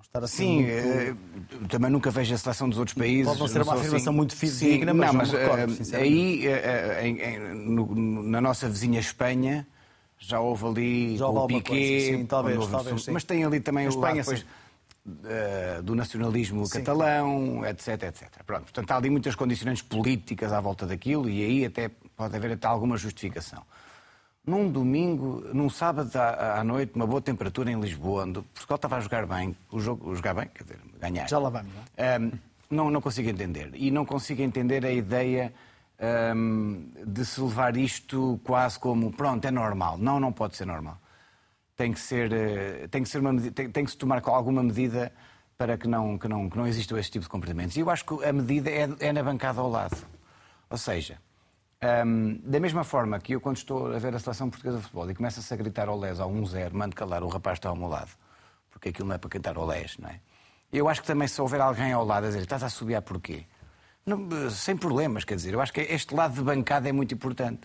estar 0.00 0.22
assim. 0.22 0.64
Sim, 0.64 1.16
muito... 1.50 1.68
também 1.68 1.90
nunca 1.90 2.08
vejo 2.12 2.32
a 2.32 2.38
seleção 2.38 2.68
dos 2.68 2.78
outros 2.78 2.96
países. 2.96 3.26
Pode 3.26 3.40
não 3.40 3.48
ser 3.48 3.62
uma 3.62 3.74
afirmação 3.74 4.10
assim... 4.10 4.16
muito 4.16 4.36
fidedigna, 4.36 4.94
mas, 4.94 5.06
não, 5.08 5.14
mas 5.14 5.32
recordo, 5.32 5.96
aí, 5.96 6.46
em, 7.02 7.20
em, 7.20 7.38
no, 7.68 8.22
na 8.22 8.40
nossa 8.40 8.68
vizinha 8.68 9.00
Espanha, 9.00 9.66
já 10.22 10.40
houve 10.40 10.66
ali 10.66 11.16
já 11.16 11.26
houve 11.26 11.54
o 11.54 11.60
Piqué, 11.60 12.00
sim, 12.00 12.26
talvez, 12.26 12.66
talvez, 12.68 13.08
mas 13.08 13.24
tem 13.24 13.44
ali 13.44 13.60
também 13.60 13.86
a 13.86 13.88
o 13.88 13.90
Espanha, 13.90 14.22
depois, 14.22 14.46
uh, 15.06 15.82
do 15.82 15.94
nacionalismo 15.94 16.64
sim. 16.64 16.78
catalão, 16.78 17.66
etc, 17.66 18.04
etc. 18.04 18.28
Pronto, 18.46 18.62
portanto, 18.64 18.90
há 18.90 18.96
ali 18.96 19.10
muitas 19.10 19.34
condicionantes 19.34 19.82
políticas 19.82 20.52
à 20.52 20.60
volta 20.60 20.86
daquilo 20.86 21.28
e 21.28 21.44
aí 21.44 21.64
até 21.64 21.90
pode 22.16 22.36
haver 22.36 22.52
até 22.52 22.66
alguma 22.66 22.96
justificação. 22.96 23.62
Num 24.44 24.70
domingo, 24.70 25.44
num 25.52 25.70
sábado 25.70 26.10
à, 26.16 26.64
noite, 26.64 26.92
uma 26.96 27.06
boa 27.06 27.20
temperatura 27.20 27.70
em 27.70 27.80
Lisboa, 27.80 28.24
onde 28.24 28.42
Portugal 28.42 28.76
estava 28.76 28.96
a 28.96 29.00
jogar 29.00 29.24
bem, 29.24 29.56
o 29.70 29.78
jogo, 29.78 30.14
jogar 30.16 30.34
bem, 30.34 30.48
quer 30.52 30.64
dizer, 30.64 30.78
ganhar. 31.00 31.28
Já 31.28 31.38
lá 31.38 31.48
vamos, 31.48 31.72
não 31.72 31.82
é? 31.96 32.18
Um, 32.18 32.32
não, 32.68 32.90
não 32.90 33.00
consigo 33.00 33.28
entender. 33.28 33.70
E 33.74 33.90
não 33.90 34.04
consigo 34.04 34.42
entender 34.42 34.84
a 34.84 34.90
ideia 34.90 35.52
um, 36.02 36.90
de 37.06 37.24
se 37.24 37.40
levar 37.40 37.76
isto 37.76 38.40
quase 38.44 38.78
como, 38.78 39.12
pronto, 39.12 39.44
é 39.44 39.50
normal. 39.50 39.96
Não, 39.98 40.18
não 40.18 40.32
pode 40.32 40.56
ser 40.56 40.66
normal. 40.66 40.98
Tem 41.76 41.92
que 41.92 42.00
ser, 42.00 42.32
eh, 42.32 42.88
tem 42.88 43.02
que 43.02 43.08
ser 43.08 43.18
uma 43.18 43.40
tem, 43.50 43.70
tem 43.70 43.84
que 43.84 43.90
se 43.90 43.96
tomar 43.96 44.22
alguma 44.26 44.62
medida 44.62 45.12
para 45.56 45.78
que 45.78 45.86
não, 45.86 46.18
que 46.18 46.28
não, 46.28 46.50
que 46.50 46.56
não 46.56 46.66
existam 46.66 46.98
esse 46.98 47.10
tipo 47.10 47.24
de 47.24 47.28
comportamentos. 47.28 47.76
E 47.76 47.80
eu 47.80 47.88
acho 47.90 48.04
que 48.04 48.24
a 48.24 48.32
medida 48.32 48.70
é, 48.70 48.88
é 48.98 49.12
na 49.12 49.22
bancada 49.22 49.60
ao 49.60 49.70
lado. 49.70 49.96
Ou 50.68 50.76
seja, 50.76 51.18
um, 52.04 52.40
da 52.44 52.60
mesma 52.60 52.84
forma 52.84 53.18
que 53.18 53.34
eu, 53.34 53.40
quando 53.40 53.56
estou 53.56 53.92
a 53.92 53.98
ver 53.98 54.14
a 54.14 54.18
seleção 54.18 54.50
portuguesa 54.50 54.78
de 54.78 54.82
futebol 54.84 55.10
e 55.10 55.14
começa-se 55.14 55.52
a 55.52 55.56
gritar 55.56 55.88
ao 55.88 55.98
les 55.98 56.20
ao 56.20 56.30
1-0, 56.30 56.72
mando 56.72 56.94
calar 56.94 57.22
o 57.22 57.28
rapaz 57.28 57.58
está 57.58 57.68
ao 57.68 57.76
meu 57.76 57.88
lado, 57.88 58.10
porque 58.70 58.88
aquilo 58.88 59.08
não 59.08 59.14
é 59.14 59.18
para 59.18 59.30
cantar 59.30 59.56
ao 59.56 59.66
les, 59.66 59.96
não 59.98 60.08
é? 60.08 60.20
Eu 60.72 60.88
acho 60.88 61.00
que 61.00 61.06
também 61.06 61.28
se 61.28 61.40
houver 61.40 61.60
alguém 61.60 61.92
ao 61.92 62.04
lado 62.04 62.24
a 62.24 62.28
dizer 62.28 62.42
estás 62.42 62.62
a 62.62 62.68
subir 62.68 63.00
porquê? 63.02 63.44
Não, 64.04 64.50
sem 64.50 64.76
problemas, 64.76 65.24
quer 65.24 65.36
dizer, 65.36 65.54
eu 65.54 65.60
acho 65.60 65.72
que 65.72 65.80
este 65.80 66.14
lado 66.14 66.34
de 66.34 66.42
bancada 66.42 66.88
é 66.88 66.92
muito 66.92 67.14
importante, 67.14 67.60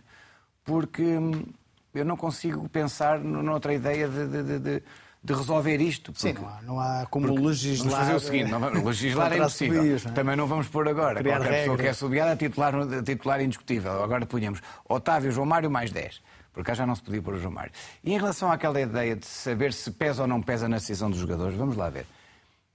porque 0.64 1.02
hum, 1.02 1.46
eu 1.94 2.06
não 2.06 2.16
consigo 2.16 2.68
pensar 2.70 3.20
noutra 3.20 3.74
ideia 3.74 4.08
de, 4.08 4.28
de, 4.28 4.60
de, 4.60 4.84
de 5.24 5.34
resolver 5.34 5.82
isto. 5.82 6.12
Porque, 6.12 6.28
Sim, 6.28 6.34
não 6.34 6.48
há, 6.48 6.62
não 6.62 6.80
há 6.80 7.08
como 7.10 7.34
legislar. 7.34 7.90
Vamos 7.90 8.06
fazer 8.06 8.16
o 8.16 8.20
seguinte: 8.20 8.52
não, 8.52 8.84
legislar 8.84 9.34
é 9.34 9.38
impossível. 9.38 9.84
É? 9.84 10.12
Também 10.12 10.36
não 10.36 10.48
vamos 10.48 10.68
pôr 10.68 10.88
agora. 10.88 11.20
Criar 11.20 11.38
Qualquer 11.38 11.50
regras. 11.50 11.62
pessoa 11.62 11.78
que 11.78 11.88
é 11.88 11.94
subiada, 11.94 12.36
titular, 12.36 12.74
titular 13.04 13.42
indiscutível. 13.42 14.04
Agora 14.04 14.26
punhamos 14.26 14.62
Otávio, 14.88 15.32
João 15.32 15.48
Mário 15.48 15.72
mais 15.72 15.92
10. 15.92 16.22
Por 16.54 16.64
cá 16.64 16.74
já 16.74 16.86
não 16.86 16.96
se 16.96 17.04
podia 17.04 17.22
pôr 17.22 17.36
o 17.36 17.40
João 17.40 17.54
Mário. 17.54 17.72
E 18.04 18.14
em 18.14 18.18
relação 18.18 18.52
àquela 18.52 18.80
ideia 18.80 19.16
de 19.16 19.26
saber 19.26 19.74
se 19.74 19.92
pesa 19.92 20.24
ou 20.24 20.28
não 20.28 20.42
pesa 20.42 20.68
na 20.68 20.78
decisão 20.78 21.10
dos 21.10 21.20
jogadores, 21.20 21.58
vamos 21.58 21.76
lá 21.76 21.90
ver. 21.90 22.06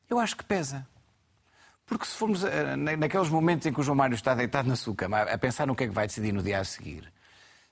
Eu 0.09 0.19
acho 0.19 0.37
que 0.37 0.45
pesa. 0.45 0.87
Porque 1.87 2.07
se 2.07 2.17
formos 2.17 2.45
eh, 2.45 2.77
naqueles 2.77 3.29
momentos 3.29 3.67
em 3.67 3.73
que 3.73 3.81
o 3.81 3.83
João 3.83 3.97
Mário 3.97 4.15
está 4.15 4.35
deitado 4.35 4.69
na 4.69 4.77
sua 4.77 4.95
cama 4.95 5.23
a 5.23 5.39
pensar 5.39 5.67
no 5.67 5.75
que 5.75 5.85
é 5.85 5.89
que 5.89 5.93
vai 5.93 6.07
decidir 6.07 6.33
no 6.33 6.43
dia 6.43 6.61
a 6.61 6.65
seguir, 6.65 7.13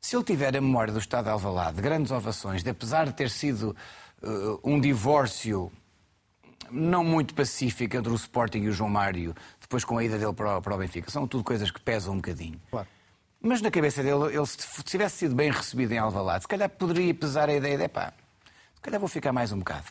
se 0.00 0.16
ele 0.16 0.24
tiver 0.24 0.56
a 0.56 0.60
memória 0.60 0.92
do 0.92 0.98
Estado 0.98 1.24
de 1.24 1.30
Alvalade, 1.30 1.76
de 1.76 1.82
grandes 1.82 2.10
ovações, 2.10 2.62
de 2.62 2.70
apesar 2.70 3.06
de 3.06 3.12
ter 3.12 3.30
sido 3.30 3.76
uh, 4.22 4.60
um 4.64 4.80
divórcio 4.80 5.70
não 6.70 7.04
muito 7.04 7.34
pacífico 7.34 7.96
entre 7.96 8.10
o 8.10 8.14
Sporting 8.14 8.60
e 8.60 8.68
o 8.68 8.72
João 8.72 8.88
Mário, 8.88 9.34
depois 9.60 9.84
com 9.84 9.98
a 9.98 10.04
ida 10.04 10.18
dele 10.18 10.32
para 10.32 10.58
o, 10.58 10.62
para 10.62 10.74
o 10.74 10.78
Benfica, 10.78 11.10
são 11.10 11.26
tudo 11.26 11.44
coisas 11.44 11.70
que 11.70 11.80
pesam 11.80 12.14
um 12.14 12.16
bocadinho. 12.16 12.60
Claro. 12.70 12.88
Mas 13.40 13.62
na 13.62 13.70
cabeça 13.70 14.02
dele, 14.02 14.36
ele, 14.36 14.46
se 14.46 14.82
tivesse 14.84 15.18
sido 15.18 15.34
bem 15.34 15.50
recebido 15.50 15.92
em 15.92 15.98
Alvalade, 15.98 16.44
se 16.44 16.48
calhar 16.48 16.68
poderia 16.68 17.12
pesar 17.14 17.48
a 17.48 17.54
ideia 17.54 17.78
de, 17.78 17.88
pá, 17.88 18.12
se 18.74 18.80
calhar 18.80 19.00
vou 19.00 19.08
ficar 19.08 19.32
mais 19.32 19.50
um 19.50 19.58
bocado. 19.58 19.86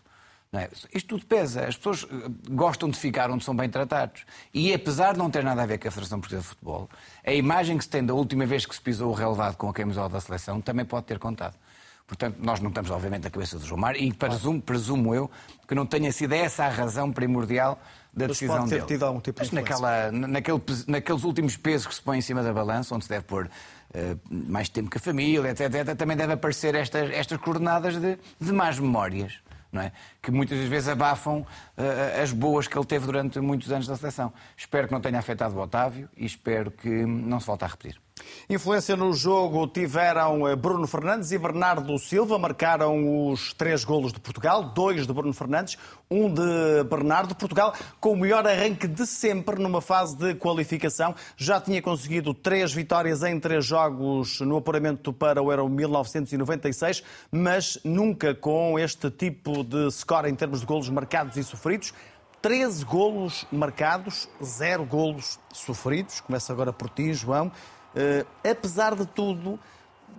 É? 0.51 0.67
Isto 0.93 1.09
tudo 1.09 1.25
pesa. 1.27 1.67
As 1.67 1.77
pessoas 1.77 2.07
eh, 2.09 2.29
gostam 2.49 2.89
de 2.89 2.97
ficar 2.97 3.29
onde 3.29 3.43
são 3.43 3.55
bem 3.55 3.69
tratados. 3.69 4.25
E 4.51 4.73
apesar 4.73 5.13
de 5.13 5.19
não 5.19 5.29
ter 5.29 5.43
nada 5.43 5.61
a 5.61 5.65
ver 5.65 5.77
com 5.77 5.87
a 5.87 5.91
Federação 5.91 6.19
Portuguesa 6.19 6.41
de 6.41 6.49
Futebol, 6.49 6.89
a 7.23 7.31
imagem 7.31 7.77
que 7.77 7.83
se 7.83 7.89
tem 7.89 8.03
da 8.03 8.15
última 8.15 8.47
vez 8.47 8.65
que 8.65 8.73
se 8.73 8.81
pisou 8.81 9.11
o 9.11 9.13
relevado 9.13 9.57
com 9.57 9.69
a 9.69 9.73
camisola 9.73 10.09
da 10.09 10.19
seleção 10.19 10.59
também 10.59 10.85
pode 10.85 11.05
ter 11.05 11.19
contado. 11.19 11.55
Portanto, 12.07 12.37
nós 12.39 12.59
não 12.59 12.69
estamos, 12.69 12.89
obviamente, 12.89 13.25
na 13.25 13.29
cabeça 13.29 13.59
do 13.59 13.65
João 13.65 13.79
Mário 13.79 14.01
e 14.01 14.11
presumo, 14.11 14.59
presumo 14.59 15.13
eu 15.13 15.29
que 15.67 15.75
não 15.75 15.85
tenha 15.85 16.11
sido 16.11 16.33
essa 16.33 16.65
a 16.65 16.69
razão 16.69 17.11
primordial 17.11 17.79
da 18.11 18.27
Mas 18.27 18.29
decisão 18.29 18.57
pode 18.57 18.69
ter 18.69 18.75
dele. 18.77 18.87
Tido 18.87 19.05
algum 19.05 19.21
tipo 19.21 19.39
de 19.39 19.45
Mas 19.45 19.51
naquela, 19.53 20.11
naquele, 20.11 20.61
naqueles 20.87 21.23
últimos 21.23 21.55
pesos 21.57 21.85
que 21.85 21.93
se 21.93 22.01
põem 22.01 22.17
em 22.17 22.21
cima 22.21 22.41
da 22.41 22.51
balança, 22.51 22.95
onde 22.95 23.03
se 23.03 23.09
deve 23.11 23.25
pôr 23.25 23.45
uh, 23.45 24.19
mais 24.31 24.67
tempo 24.67 24.89
que 24.89 24.97
a 24.97 24.99
família, 24.99 25.51
etc., 25.51 25.71
etc., 25.71 25.95
também 25.95 26.17
deve 26.17 26.33
aparecer 26.33 26.73
estas, 26.73 27.11
estas 27.11 27.37
coordenadas 27.37 27.97
de, 27.97 28.17
de 28.41 28.51
más 28.51 28.79
memórias 28.79 29.39
não 29.71 29.81
é? 29.81 29.91
que 30.21 30.31
muitas 30.31 30.57
vezes 30.67 30.89
abafam 30.89 31.39
uh, 31.39 32.21
as 32.21 32.31
boas 32.31 32.67
que 32.67 32.77
ele 32.77 32.85
teve 32.85 33.05
durante 33.05 33.39
muitos 33.39 33.71
anos 33.71 33.87
da 33.87 33.95
seleção. 33.95 34.33
Espero 34.57 34.87
que 34.87 34.93
não 34.93 35.01
tenha 35.01 35.19
afetado 35.19 35.55
o 35.55 35.61
Otávio 35.61 36.09
e 36.15 36.25
espero 36.25 36.71
que 36.71 36.89
não 36.89 37.39
se 37.39 37.47
volte 37.47 37.63
a 37.63 37.67
repetir. 37.67 37.99
Influência 38.49 38.95
no 38.95 39.13
jogo 39.13 39.67
tiveram 39.67 40.47
eh, 40.47 40.55
Bruno 40.55 40.87
Fernandes 40.87 41.31
e 41.31 41.37
Bernardo 41.37 41.97
Silva, 41.99 42.39
marcaram 42.39 43.29
os 43.29 43.53
três 43.53 43.83
golos 43.83 44.11
de 44.11 44.19
Portugal, 44.19 44.63
dois 44.73 45.05
de 45.05 45.13
Bruno 45.13 45.33
Fernandes, 45.33 45.77
um 46.09 46.33
de 46.33 46.83
Bernardo. 46.89 47.35
Portugal 47.35 47.73
com 47.99 48.13
o 48.13 48.17
melhor 48.17 48.47
arranque 48.47 48.87
de 48.87 49.05
sempre 49.05 49.61
numa 49.61 49.81
fase 49.81 50.17
de 50.17 50.35
qualificação. 50.35 51.13
Já 51.37 51.61
tinha 51.61 51.81
conseguido 51.81 52.33
três 52.33 52.73
vitórias 52.73 53.23
em 53.23 53.39
três 53.39 53.65
jogos 53.65 54.39
no 54.41 54.57
apuramento 54.57 55.13
para 55.13 55.41
o 55.41 55.51
Euro 55.51 55.69
1996, 55.69 57.03
mas 57.31 57.79
nunca 57.83 58.33
com 58.33 58.79
este 58.79 59.09
tipo 59.11 59.63
de 59.63 59.91
score 59.91 60.29
em 60.29 60.35
termos 60.35 60.61
de 60.61 60.65
golos 60.65 60.89
marcados 60.89 61.37
e 61.37 61.43
sofridos. 61.43 61.93
13 62.41 62.85
golos 62.85 63.45
marcados, 63.51 64.29
0 64.41 64.85
golos 64.85 65.37
sofridos. 65.53 66.21
Começa 66.21 66.53
agora 66.53 66.71
por 66.71 66.89
ti, 66.89 67.13
João. 67.13 67.51
Uh, 67.95 68.25
apesar 68.49 68.95
de 68.95 69.05
tudo, 69.05 69.59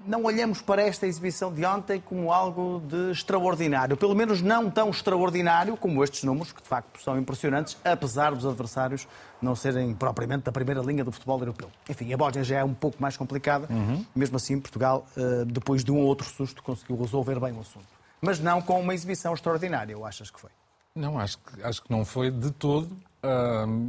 não 0.07 0.25
olhamos 0.25 0.63
para 0.63 0.83
esta 0.83 1.07
exibição 1.07 1.53
de 1.53 1.65
ontem 1.65 2.01
como 2.01 2.33
algo 2.33 2.83
de 2.87 3.11
extraordinário. 3.11 3.97
Pelo 3.97 4.15
menos 4.15 4.41
não 4.41 4.71
tão 4.71 4.91
extraordinário 4.91 5.77
como 5.77 6.03
estes 6.03 6.25
números, 6.25 6.53
que 6.53 6.63
de 6.63 6.69
facto 6.69 7.01
são 7.03 7.19
impressionantes, 7.19 7.77
apesar 7.85 8.35
dos 8.35 8.47
adversários 8.47 9.07
não 9.41 9.55
serem 9.55 9.95
propriamente 9.95 10.45
da 10.45 10.53
primeira 10.53 10.81
linha 10.81 11.05
do 11.05 11.13
futebol 11.13 11.39
europeu. 11.39 11.71
Enfim, 11.89 12.13
a 12.13 12.17
Bósnia 12.17 12.45
já 12.45 12.59
é 12.59 12.65
um 12.65 12.75
pouco 12.75 13.01
mais 13.01 13.17
complicada. 13.17 13.67
Uhum. 13.71 14.05
Mesmo 14.15 14.37
assim, 14.37 14.61
Portugal, 14.61 15.07
uh, 15.17 15.45
depois 15.45 15.85
de 15.85 15.93
um 15.93 15.99
ou 15.99 16.07
outro 16.07 16.29
susto, 16.29 16.63
conseguiu 16.63 16.97
resolver 16.97 17.39
bem 17.39 17.53
o 17.53 17.61
assunto. 17.61 17.87
Mas 18.21 18.39
não 18.39 18.61
com 18.61 18.81
uma 18.81 18.95
exibição 18.95 19.33
extraordinária, 19.33 19.93
eu 19.93 20.05
achas 20.05 20.31
que 20.31 20.41
foi? 20.41 20.51
Não, 20.95 21.19
acho 21.19 21.39
que, 21.39 21.63
acho 21.63 21.83
que 21.83 21.91
não 21.91 22.05
foi 22.05 22.31
de 22.31 22.51
todo. 22.51 22.91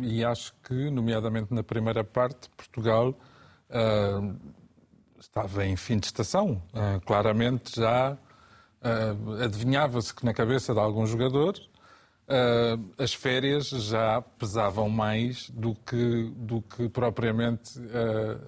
E 0.02 0.24
acho 0.26 0.54
que, 0.64 0.90
nomeadamente 0.90 1.54
na 1.54 1.64
primeira 1.64 2.04
parte, 2.04 2.50
Portugal 2.56 3.14
uh, 3.72 4.36
estava 5.20 5.66
em 5.66 5.76
fim 5.76 5.98
de 5.98 6.08
estação. 6.08 6.62
Uh, 6.74 7.00
claramente 7.06 7.80
já 7.80 8.14
uh, 8.14 9.44
adivinhava-se 9.44 10.14
que 10.14 10.26
na 10.26 10.34
cabeça 10.34 10.74
de 10.74 10.80
alguns 10.80 11.10
jogadores 11.10 11.60
uh, 12.28 12.94
as 12.98 13.14
férias 13.14 13.70
já 13.70 14.22
pesavam 14.22 14.90
mais 14.90 15.50
do 15.52 15.76
que, 15.76 16.34
do 16.36 16.62
que 16.62 16.90
propriamente 16.90 17.80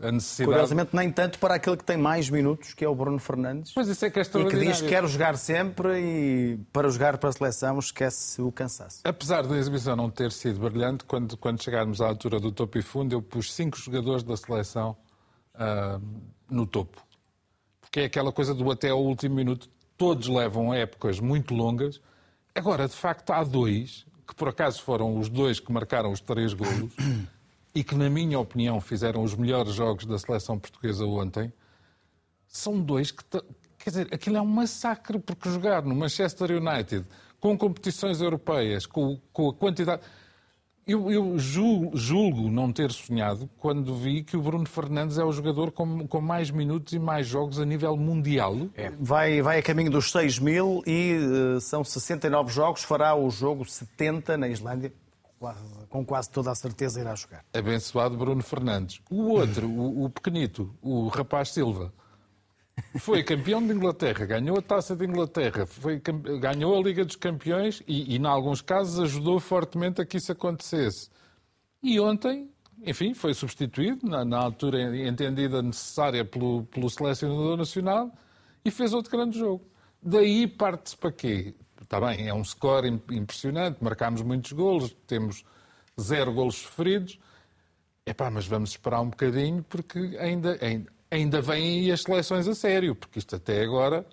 a 0.01 0.11
necessidade. 0.11 0.51
Curiosamente, 0.51 0.95
nem 0.95 1.11
tanto 1.11 1.39
para 1.39 1.55
aquele 1.55 1.77
que 1.77 1.85
tem 1.85 1.97
mais 1.97 2.29
minutos, 2.29 2.73
que 2.73 2.83
é 2.83 2.89
o 2.89 2.95
Bruno 2.95 3.19
Fernandes. 3.19 3.73
Mas 3.75 3.87
isso 3.87 4.05
é 4.05 4.09
que 4.09 4.19
é 4.19 4.23
E 4.23 4.25
que 4.25 4.59
diz 4.59 4.81
que 4.81 4.89
quer 4.89 5.07
jogar 5.07 5.37
sempre 5.37 5.99
e 5.99 6.57
para 6.73 6.89
jogar 6.89 7.17
para 7.17 7.29
a 7.29 7.33
seleção 7.33 7.79
esquece 7.79 8.41
o 8.41 8.51
cansaço. 8.51 9.01
Apesar 9.03 9.45
da 9.45 9.57
exibição 9.57 9.95
não 9.95 10.09
ter 10.09 10.31
sido 10.31 10.59
brilhante, 10.59 11.05
quando, 11.05 11.37
quando 11.37 11.61
chegarmos 11.61 12.01
à 12.01 12.07
altura 12.07 12.39
do 12.39 12.51
topo 12.51 12.77
e 12.77 12.81
fundo, 12.81 13.13
eu 13.13 13.21
pus 13.21 13.53
cinco 13.53 13.77
jogadores 13.77 14.23
da 14.23 14.35
seleção 14.35 14.97
uh, 15.55 16.01
no 16.49 16.65
topo. 16.65 17.01
Porque 17.81 18.01
é 18.01 18.05
aquela 18.05 18.31
coisa 18.31 18.53
do 18.53 18.69
até 18.71 18.89
ao 18.89 19.03
último 19.03 19.35
minuto. 19.35 19.69
Todos 19.97 20.27
levam 20.27 20.73
épocas 20.73 21.19
muito 21.19 21.53
longas. 21.53 22.01
Agora, 22.55 22.87
de 22.87 22.95
facto, 22.95 23.31
há 23.31 23.43
dois, 23.43 24.05
que 24.27 24.35
por 24.35 24.49
acaso 24.49 24.81
foram 24.81 25.17
os 25.17 25.29
dois 25.29 25.59
que 25.59 25.71
marcaram 25.71 26.11
os 26.11 26.19
três 26.19 26.53
golos 26.53 26.93
e 27.75 27.83
que, 27.83 27.95
na 27.95 28.09
minha 28.09 28.39
opinião, 28.39 28.79
fizeram 28.79 29.23
os 29.23 29.35
melhores 29.35 29.73
jogos 29.73 30.05
da 30.05 30.17
seleção 30.17 30.59
portuguesa 30.59 31.05
ontem. 31.05 31.51
São 32.47 32.79
dois 32.79 33.11
que. 33.11 33.23
Quer 33.79 33.89
dizer, 33.89 34.07
aquilo 34.13 34.37
é 34.37 34.41
um 34.41 34.45
massacre, 34.45 35.19
porque 35.19 35.49
jogar 35.49 35.83
no 35.83 35.93
Manchester 35.93 36.51
United, 36.51 37.05
com 37.39 37.57
competições 37.57 38.21
europeias, 38.21 38.85
com, 38.85 39.19
com 39.33 39.49
a 39.49 39.53
quantidade. 39.53 40.01
Eu, 40.85 41.09
eu 41.09 41.39
julgo, 41.39 41.95
julgo, 41.95 42.49
não 42.49 42.71
ter 42.71 42.91
sonhado 42.91 43.49
quando 43.57 43.95
vi 43.95 44.21
que 44.21 44.35
o 44.35 44.41
Bruno 44.41 44.67
Fernandes 44.67 45.17
é 45.17 45.23
o 45.23 45.31
jogador 45.31 45.71
com, 45.71 46.05
com 46.05 46.19
mais 46.19 46.51
minutos 46.51 46.91
e 46.91 46.99
mais 46.99 47.25
jogos 47.25 47.57
a 47.57 47.65
nível 47.65 47.95
mundial. 47.95 48.55
É. 48.75 48.91
Vai, 48.99 49.41
vai 49.41 49.59
a 49.59 49.63
caminho 49.63 49.89
dos 49.89 50.11
6 50.11 50.39
mil 50.39 50.83
e 50.85 51.17
uh, 51.55 51.61
são 51.61 51.85
69 51.85 52.51
jogos. 52.51 52.83
Fará 52.83 53.15
o 53.15 53.29
jogo 53.29 53.63
70 53.63 54.37
na 54.37 54.49
Islândia. 54.49 54.91
Com 55.89 56.05
quase 56.05 56.29
toda 56.29 56.51
a 56.51 56.55
certeza 56.55 57.01
irá 57.01 57.15
jogar. 57.15 57.43
Abençoado 57.53 58.17
Bruno 58.17 58.41
Fernandes. 58.41 59.01
O 59.09 59.23
outro, 59.23 59.67
o, 59.67 60.05
o 60.05 60.09
pequenito, 60.09 60.73
o 60.81 61.07
rapaz 61.07 61.49
Silva, 61.49 61.93
foi 62.99 63.23
campeão 63.23 63.65
de 63.65 63.73
Inglaterra, 63.73 64.25
ganhou 64.25 64.57
a 64.57 64.61
Taça 64.61 64.95
de 64.95 65.05
Inglaterra, 65.05 65.65
foi, 65.65 66.01
ganhou 66.39 66.77
a 66.77 66.81
Liga 66.81 67.05
dos 67.05 67.15
Campeões 67.15 67.81
e, 67.87 68.15
e, 68.15 68.17
em 68.17 68.25
alguns 68.25 68.61
casos, 68.61 68.99
ajudou 68.99 69.39
fortemente 69.39 70.01
a 70.01 70.05
que 70.05 70.17
isso 70.17 70.31
acontecesse. 70.31 71.09
E 71.81 71.99
ontem, 71.99 72.49
enfim, 72.81 73.13
foi 73.13 73.33
substituído, 73.33 74.07
na, 74.07 74.25
na 74.25 74.37
altura 74.37 74.97
entendida 75.07 75.61
necessária 75.61 76.25
pelo, 76.25 76.63
pelo 76.65 76.89
selecionador 76.89 77.57
nacional, 77.57 78.11
e 78.65 78.71
fez 78.71 78.93
outro 78.93 79.11
grande 79.11 79.37
jogo. 79.37 79.65
Daí 80.01 80.47
parte-se 80.47 80.97
para 80.97 81.11
quê? 81.11 81.53
Está 81.81 81.99
bem, 81.99 82.27
é 82.27 82.33
um 82.33 82.43
score 82.43 82.87
impressionante, 82.87 83.83
marcámos 83.83 84.21
muitos 84.21 84.51
golos, 84.53 84.95
temos 85.05 85.43
zero 85.99 86.33
golos 86.33 86.55
sofridos. 86.55 87.19
Epá, 88.05 88.29
mas 88.29 88.45
vamos 88.45 88.71
esperar 88.71 89.01
um 89.01 89.09
bocadinho 89.09 89.63
porque 89.63 90.17
ainda, 90.19 90.57
ainda, 90.61 90.91
ainda 91.13 91.41
vêm 91.41 91.91
as 91.91 92.01
seleções 92.01 92.47
a 92.47 92.55
sério, 92.55 92.95
porque 92.95 93.19
isto 93.19 93.35
até 93.35 93.61
agora. 93.61 94.05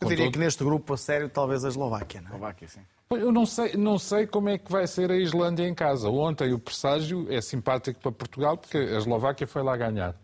Eu 0.00 0.08
diria 0.08 0.24
todo... 0.24 0.32
que 0.32 0.38
neste 0.38 0.64
grupo 0.64 0.94
a 0.94 0.96
sério 0.96 1.28
talvez 1.28 1.64
a 1.64 1.68
Eslováquia, 1.68 2.20
não 2.20 2.30
é? 2.30 2.34
Eslováquia, 2.34 2.68
sim. 2.68 2.80
Eu 3.10 3.30
não 3.30 3.44
sei, 3.44 3.76
não 3.76 3.98
sei 3.98 4.26
como 4.26 4.48
é 4.48 4.56
que 4.56 4.72
vai 4.72 4.86
ser 4.86 5.10
a 5.10 5.16
Islândia 5.16 5.68
em 5.68 5.74
casa. 5.74 6.08
Ontem 6.08 6.52
o 6.54 6.58
presságio 6.58 7.30
é 7.30 7.42
simpático 7.42 8.00
para 8.00 8.10
Portugal 8.10 8.56
porque 8.56 8.78
a 8.78 8.96
Eslováquia 8.96 9.46
foi 9.46 9.62
lá 9.62 9.76
ganhar. 9.76 10.16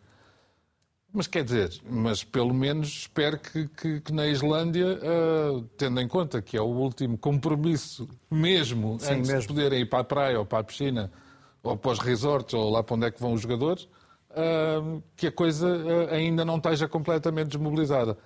Mas 1.13 1.27
quer 1.27 1.45
dizer, 1.45 1.71
mas 1.89 2.23
pelo 2.23 2.53
menos 2.53 2.89
espero 2.89 3.39
que, 3.39 3.69
que, 3.69 4.01
que 4.01 4.13
na 4.13 4.27
Islândia, 4.27 4.99
uh, 4.99 5.63
tendo 5.77 6.01
em 6.01 6.09
conta 6.09 6.41
que 6.41 6.57
é 6.57 6.61
o 6.61 6.67
último 6.67 7.17
compromisso 7.17 8.09
mesmo, 8.31 8.99
Sim, 9.01 9.15
antes 9.15 9.29
mesmo. 9.29 9.41
de 9.41 9.49
poderem 9.49 9.81
ir 9.81 9.87
para 9.87 10.01
a 10.01 10.05
praia 10.05 10.39
ou 10.39 10.45
para 10.45 10.59
a 10.59 10.65
piscina, 10.65 11.11
ou 11.63 11.77
para 11.77 11.93
os 11.93 11.99
resorts, 11.99 12.55
ou 12.55 12.71
lá 12.71 12.83
para 12.83 12.97
onde 12.97 13.07
é 13.07 13.11
que 13.11 13.21
vão 13.21 13.33
os 13.33 13.41
jogadores, 13.41 13.89
que 15.17 15.27
a 15.27 15.33
coisa 15.33 15.69
uh, 15.69 16.15
ainda 16.15 16.45
não 16.45 16.57
esteja 16.57 16.87
completamente 16.87 17.49
desmobilizada. 17.49 18.17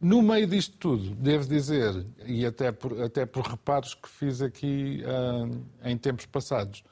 No 0.00 0.22
meio 0.22 0.46
disto 0.46 0.76
tudo, 0.78 1.14
devo 1.14 1.46
dizer, 1.46 2.06
e 2.24 2.46
até 2.46 2.72
por, 2.72 3.00
até 3.02 3.26
por 3.26 3.44
reparos 3.44 3.94
que 3.94 4.08
fiz 4.08 4.40
aqui 4.40 5.02
em 5.84 5.98
tempos 5.98 6.24
passados, 6.24 6.82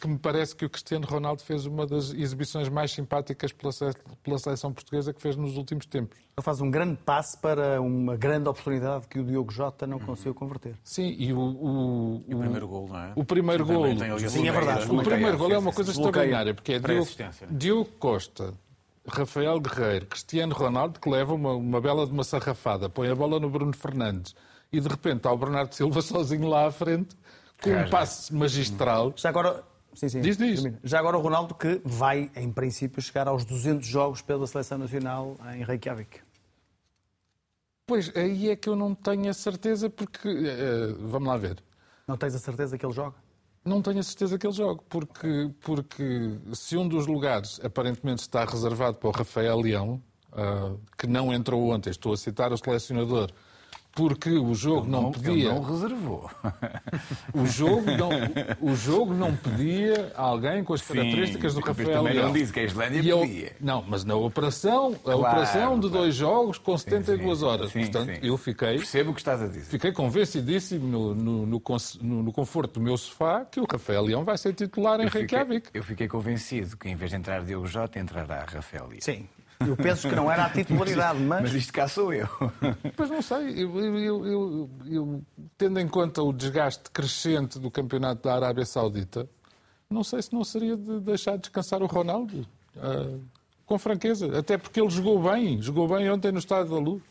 que 0.00 0.08
me 0.08 0.18
parece 0.18 0.54
que 0.54 0.64
o 0.64 0.70
Cristiano 0.70 1.06
Ronaldo 1.06 1.42
fez 1.42 1.66
uma 1.66 1.86
das 1.86 2.12
exibições 2.12 2.68
mais 2.68 2.92
simpáticas 2.92 3.52
pela 3.52 4.38
seleção 4.38 4.72
portuguesa 4.72 5.12
que 5.12 5.20
fez 5.20 5.36
nos 5.36 5.56
últimos 5.56 5.86
tempos. 5.86 6.18
Ele 6.18 6.44
faz 6.44 6.60
um 6.60 6.70
grande 6.70 6.96
passe 7.04 7.36
para 7.38 7.80
uma 7.80 8.16
grande 8.16 8.48
oportunidade 8.48 9.06
que 9.08 9.18
o 9.18 9.24
Diogo 9.24 9.52
Jota 9.52 9.86
não 9.86 9.98
conseguiu 9.98 10.34
converter. 10.34 10.74
Sim, 10.82 11.14
e 11.18 11.32
o, 11.32 11.38
o, 11.38 12.24
e 12.26 12.34
o 12.34 12.38
primeiro 12.38 12.68
gol, 12.68 12.88
não 12.88 12.98
é? 12.98 13.12
O 13.14 13.24
primeiro 13.24 13.66
gol. 13.66 13.86
Sim, 14.28 14.48
é 14.48 14.52
verdade. 14.52 14.90
O 14.90 15.02
primeiro 15.02 15.38
gol 15.38 15.52
é 15.52 15.58
uma 15.58 15.72
coisa 15.72 15.90
extraordinária, 15.90 16.54
porque 16.54 16.74
é 16.74 16.78
Diogo, 16.78 17.08
Diogo 17.50 17.90
Costa, 17.98 18.54
Rafael 19.06 19.60
Guerreiro, 19.60 20.06
Cristiano 20.06 20.54
Ronaldo, 20.54 21.00
que 21.00 21.08
leva 21.08 21.34
uma, 21.34 21.52
uma 21.54 21.80
bela 21.80 22.06
de 22.06 22.12
uma 22.12 22.24
sarrafada, 22.24 22.88
põe 22.88 23.08
a 23.08 23.14
bola 23.14 23.38
no 23.40 23.48
Bruno 23.48 23.74
Fernandes 23.74 24.34
e 24.72 24.80
de 24.80 24.88
repente 24.88 25.26
há 25.26 25.32
o 25.32 25.38
Bernardo 25.38 25.74
Silva 25.74 26.00
sozinho 26.02 26.48
lá 26.48 26.66
à 26.66 26.70
frente 26.70 27.16
com 27.62 27.70
um 27.70 27.90
passe 27.90 28.32
magistral. 28.34 29.12
Já 29.16 29.28
agora, 29.28 29.64
sim, 29.94 30.08
sim, 30.08 30.20
diz, 30.20 30.36
diz. 30.36 30.62
Já 30.82 30.98
agora 30.98 31.18
o 31.18 31.20
Ronaldo 31.20 31.54
que 31.54 31.80
vai, 31.84 32.30
em 32.36 32.50
princípio, 32.52 33.02
chegar 33.02 33.28
aos 33.28 33.44
200 33.44 33.86
jogos 33.86 34.22
pela 34.22 34.46
Seleção 34.46 34.78
Nacional 34.78 35.36
em 35.54 35.64
Reykjavik. 35.64 36.20
Pois, 37.86 38.14
aí 38.14 38.50
é 38.50 38.56
que 38.56 38.68
eu 38.68 38.76
não 38.76 38.94
tenho 38.94 39.30
a 39.30 39.32
certeza, 39.32 39.88
porque. 39.88 40.28
Uh, 40.28 41.08
vamos 41.08 41.26
lá 41.26 41.36
ver. 41.38 41.62
Não 42.06 42.16
tens 42.16 42.34
a 42.34 42.38
certeza 42.38 42.76
que 42.76 42.84
ele 42.84 42.92
joga? 42.92 43.16
Não 43.64 43.82
tenho 43.82 43.98
a 43.98 44.02
certeza 44.02 44.38
que 44.38 44.46
ele 44.46 44.54
joga, 44.54 44.82
porque, 44.88 45.50
porque 45.60 46.38
se 46.52 46.76
um 46.76 46.86
dos 46.86 47.06
lugares 47.06 47.60
aparentemente 47.62 48.20
está 48.20 48.44
reservado 48.44 48.98
para 48.98 49.08
o 49.08 49.12
Rafael 49.12 49.58
Leão, 49.58 50.02
uh, 50.32 50.78
que 50.96 51.06
não 51.06 51.32
entrou 51.32 51.70
ontem, 51.70 51.90
estou 51.90 52.12
a 52.12 52.16
citar 52.16 52.52
o 52.52 52.56
selecionador, 52.56 53.30
porque 53.98 54.30
o 54.30 54.54
jogo 54.54 54.82
ele 54.82 54.90
não, 54.92 55.02
não 55.02 55.10
pedia. 55.10 55.32
Ele 55.32 55.44
não 55.48 55.60
reservou. 55.60 56.30
O 57.34 57.46
jogo 57.46 57.90
não, 57.90 58.10
o 58.60 58.76
jogo 58.76 59.12
não 59.12 59.34
pedia 59.34 60.12
alguém 60.14 60.62
com 60.62 60.72
as 60.72 60.82
Sim, 60.82 60.94
características 60.94 61.54
do 61.54 61.60
Rafael 61.60 62.02
Leão. 62.02 62.26
não 62.26 62.32
disse 62.32 62.52
que 62.52 62.60
a 62.60 62.62
Islândia 62.62 63.00
e 63.00 63.20
pedia. 63.20 63.52
não, 63.60 63.82
mas 63.82 64.04
na 64.04 64.14
operação, 64.14 64.94
a 64.94 64.98
claro, 64.98 65.20
operação 65.20 65.80
de 65.80 65.90
dois 65.90 66.14
jogos 66.14 66.58
com 66.58 66.78
72 66.78 67.38
sim, 67.38 67.44
horas. 67.44 67.72
Sim, 67.72 67.80
Portanto, 67.80 68.20
eu 68.22 68.36
fiquei. 68.36 68.76
Percebo 68.76 69.10
o 69.10 69.14
que 69.14 69.20
estás 69.20 69.42
a 69.42 69.48
dizer. 69.48 69.64
Fiquei 69.64 69.90
convencidíssimo 69.90 70.86
no, 70.86 71.14
no, 71.14 71.46
no, 71.46 72.22
no, 72.22 72.32
conforto 72.32 72.74
do 72.74 72.80
meu 72.80 72.96
sofá 72.96 73.44
que 73.44 73.58
o 73.58 73.66
Rafael 73.68 74.04
Leão 74.04 74.22
vai 74.22 74.38
ser 74.38 74.54
titular 74.54 75.00
em 75.00 75.04
eu 75.04 75.10
Reykjavik. 75.10 75.66
Fiquei, 75.66 75.80
eu 75.80 75.84
fiquei 75.84 76.06
convencido 76.08 76.76
que 76.76 76.88
em 76.88 76.94
vez 76.94 77.10
de 77.10 77.16
entrar 77.16 77.44
Diogo 77.44 77.66
Jota, 77.66 77.98
entrará 77.98 78.46
Rafael 78.48 78.86
Leão. 78.86 79.00
Sim, 79.00 79.28
eu 79.60 79.76
penso 79.76 80.08
que 80.08 80.14
não 80.14 80.30
era 80.30 80.44
a 80.44 80.50
titularidade, 80.50 81.20
mas. 81.20 81.42
Mas 81.42 81.54
isto 81.54 81.72
cá 81.72 81.88
sou 81.88 82.12
eu. 82.12 82.28
Pois 82.96 83.10
não 83.10 83.22
sei. 83.22 83.62
Eu, 83.62 83.78
eu, 83.78 84.26
eu, 84.26 84.70
eu, 84.86 85.22
tendo 85.56 85.80
em 85.80 85.88
conta 85.88 86.22
o 86.22 86.32
desgaste 86.32 86.90
crescente 86.90 87.58
do 87.58 87.70
campeonato 87.70 88.22
da 88.22 88.34
Arábia 88.34 88.64
Saudita, 88.64 89.28
não 89.90 90.04
sei 90.04 90.22
se 90.22 90.32
não 90.32 90.44
seria 90.44 90.76
de 90.76 91.00
deixar 91.00 91.36
descansar 91.36 91.82
o 91.82 91.86
Ronaldo. 91.86 92.46
Uh, 92.76 93.20
com 93.68 93.78
franqueza. 93.78 94.38
Até 94.38 94.56
porque 94.56 94.80
ele 94.80 94.88
jogou 94.88 95.22
bem. 95.22 95.60
Jogou 95.60 95.86
bem 95.86 96.10
ontem 96.10 96.32
no 96.32 96.38
Estádio 96.38 96.72
da 96.72 96.78
Luz. 96.78 97.02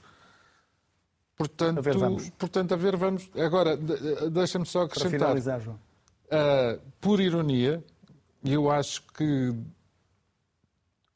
Portanto, 1.38 1.78
a 1.78 1.82
ver, 1.82 1.98
vamos. 1.98 2.30
Portanto, 2.32 2.74
a 2.74 2.78
ver, 2.78 2.96
vamos. 2.96 3.30
Agora, 3.38 3.78
deixa-me 3.78 4.66
só 4.66 4.82
acrescentar. 4.82 5.20
Para 5.20 5.28
finalizar, 5.28 5.62
João. 5.62 5.80
Uh, 6.26 6.82
por 7.00 7.22
ironia, 7.22 7.84
eu 8.44 8.72
acho 8.72 9.04
que 9.14 9.54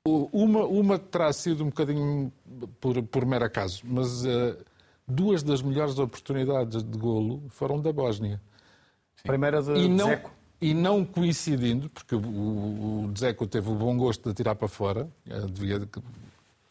uma, 0.05 0.65
uma 0.65 0.99
terá 0.99 1.31
sido 1.31 1.63
um 1.63 1.67
bocadinho 1.67 2.31
por, 2.79 3.01
por 3.03 3.25
mero 3.25 3.45
acaso, 3.45 3.83
mas 3.85 4.25
uh, 4.25 4.57
duas 5.07 5.43
das 5.43 5.61
melhores 5.61 5.99
oportunidades 5.99 6.83
de 6.83 6.97
golo 6.97 7.43
foram 7.49 7.79
da 7.79 7.93
Bósnia. 7.93 8.41
Sim. 9.15 9.27
Primeira 9.27 9.61
de 9.61 9.71
e 9.73 9.87
não, 9.87 10.07
Zeco. 10.07 10.31
E 10.59 10.73
não 10.73 11.05
coincidindo, 11.05 11.89
porque 11.89 12.15
o, 12.15 12.19
o, 12.19 13.13
Zeco 13.17 13.45
teve 13.45 13.69
o 13.69 13.75
bom 13.75 13.95
gosto 13.97 14.29
de 14.29 14.35
tirar 14.35 14.55
para 14.55 14.67
fora, 14.67 15.07
uh, 15.27 15.47
devia, 15.47 15.87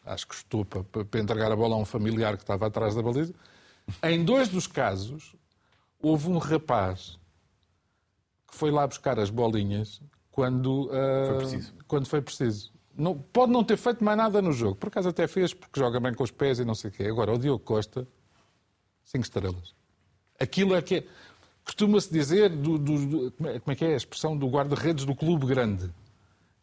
acho 0.05 0.27
que 0.27 0.35
estou 0.35 0.65
para, 0.65 0.83
para 0.83 1.21
entregar 1.21 1.53
a 1.53 1.57
bola 1.57 1.77
a 1.77 1.79
um 1.79 1.85
familiar 1.85 2.37
que 2.37 2.43
estava 2.43 2.67
atrás 2.67 2.95
da 2.95 3.03
baliza. 3.03 3.33
Em 4.03 4.25
dois 4.25 4.49
dos 4.49 4.67
casos, 4.67 5.35
houve 6.01 6.29
um 6.29 6.39
rapaz 6.39 7.19
que 8.49 8.57
foi 8.57 8.71
lá 8.73 8.87
buscar 8.87 9.19
as 9.21 9.31
bolinhas 9.31 10.01
quando, 10.33 10.87
uh, 10.87 11.27
foi 11.29 11.37
preciso. 11.39 11.75
quando 11.87 12.07
foi 12.09 12.23
preciso. 12.23 12.80
Não, 12.97 13.17
pode 13.17 13.53
não 13.53 13.65
ter 13.65 13.77
feito 13.77 14.03
mais 14.05 14.17
nada 14.17 14.43
no 14.43 14.53
jogo. 14.53 14.77
Por 14.77 14.89
acaso 14.89 15.09
até 15.09 15.27
fez, 15.27 15.55
porque 15.55 15.79
joga 15.79 15.99
bem 16.01 16.13
com 16.13 16.23
os 16.23 16.31
pés 16.31 16.59
e 16.59 16.65
não 16.65 16.75
sei 16.75 16.91
o 16.91 16.93
quê. 16.93 17.05
Agora, 17.05 17.33
o 17.33 17.39
Diogo 17.39 17.65
Costa, 17.65 18.07
cinco 19.05 19.25
estrelas. 19.25 19.75
Aquilo 20.39 20.75
é 20.75 20.83
que 20.83 20.97
é... 20.97 21.05
Costuma-se 21.65 22.13
dizer, 22.13 22.49
do, 22.51 22.79
do, 22.79 23.07
do, 23.07 23.31
como 23.33 23.51
é 23.67 23.75
que 23.75 23.85
é 23.85 23.95
a 23.95 23.97
expressão 23.97 24.37
do 24.37 24.49
guarda-redes 24.49 25.05
do 25.05 25.15
clube 25.15 25.47
grande. 25.47 25.91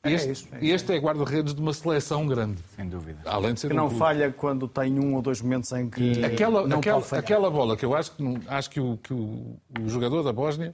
É 0.04 0.12
este, 0.12 0.28
é 0.28 0.32
isso, 0.32 0.48
é 0.52 0.66
este 0.66 0.94
é 0.94 0.98
guarda-redes 1.00 1.54
de 1.54 1.62
uma 1.62 1.74
seleção 1.74 2.28
grande. 2.28 2.62
Sem 2.76 2.88
dúvida. 2.88 3.20
Além 3.26 3.54
de 3.54 3.60
ser 3.60 3.68
que 3.68 3.74
um 3.74 3.78
não 3.78 3.88
clube. 3.88 4.00
falha 4.00 4.32
quando 4.32 4.68
tem 4.68 5.00
um 5.00 5.16
ou 5.16 5.22
dois 5.22 5.42
momentos 5.42 5.72
em 5.72 5.90
que. 5.90 6.24
Aquela, 6.24 6.68
não 6.68 6.80
aquela, 6.80 7.02
pode 7.02 7.16
aquela 7.16 7.50
bola 7.50 7.76
que 7.76 7.86
eu 7.86 7.96
acho 7.96 8.12
que, 8.12 8.24
acho 8.48 8.70
que, 8.70 8.80
o, 8.80 8.98
que 8.98 9.14
o, 9.14 9.58
o 9.80 9.90
jogador 9.90 10.24
da 10.24 10.32
Bósnia 10.32 10.74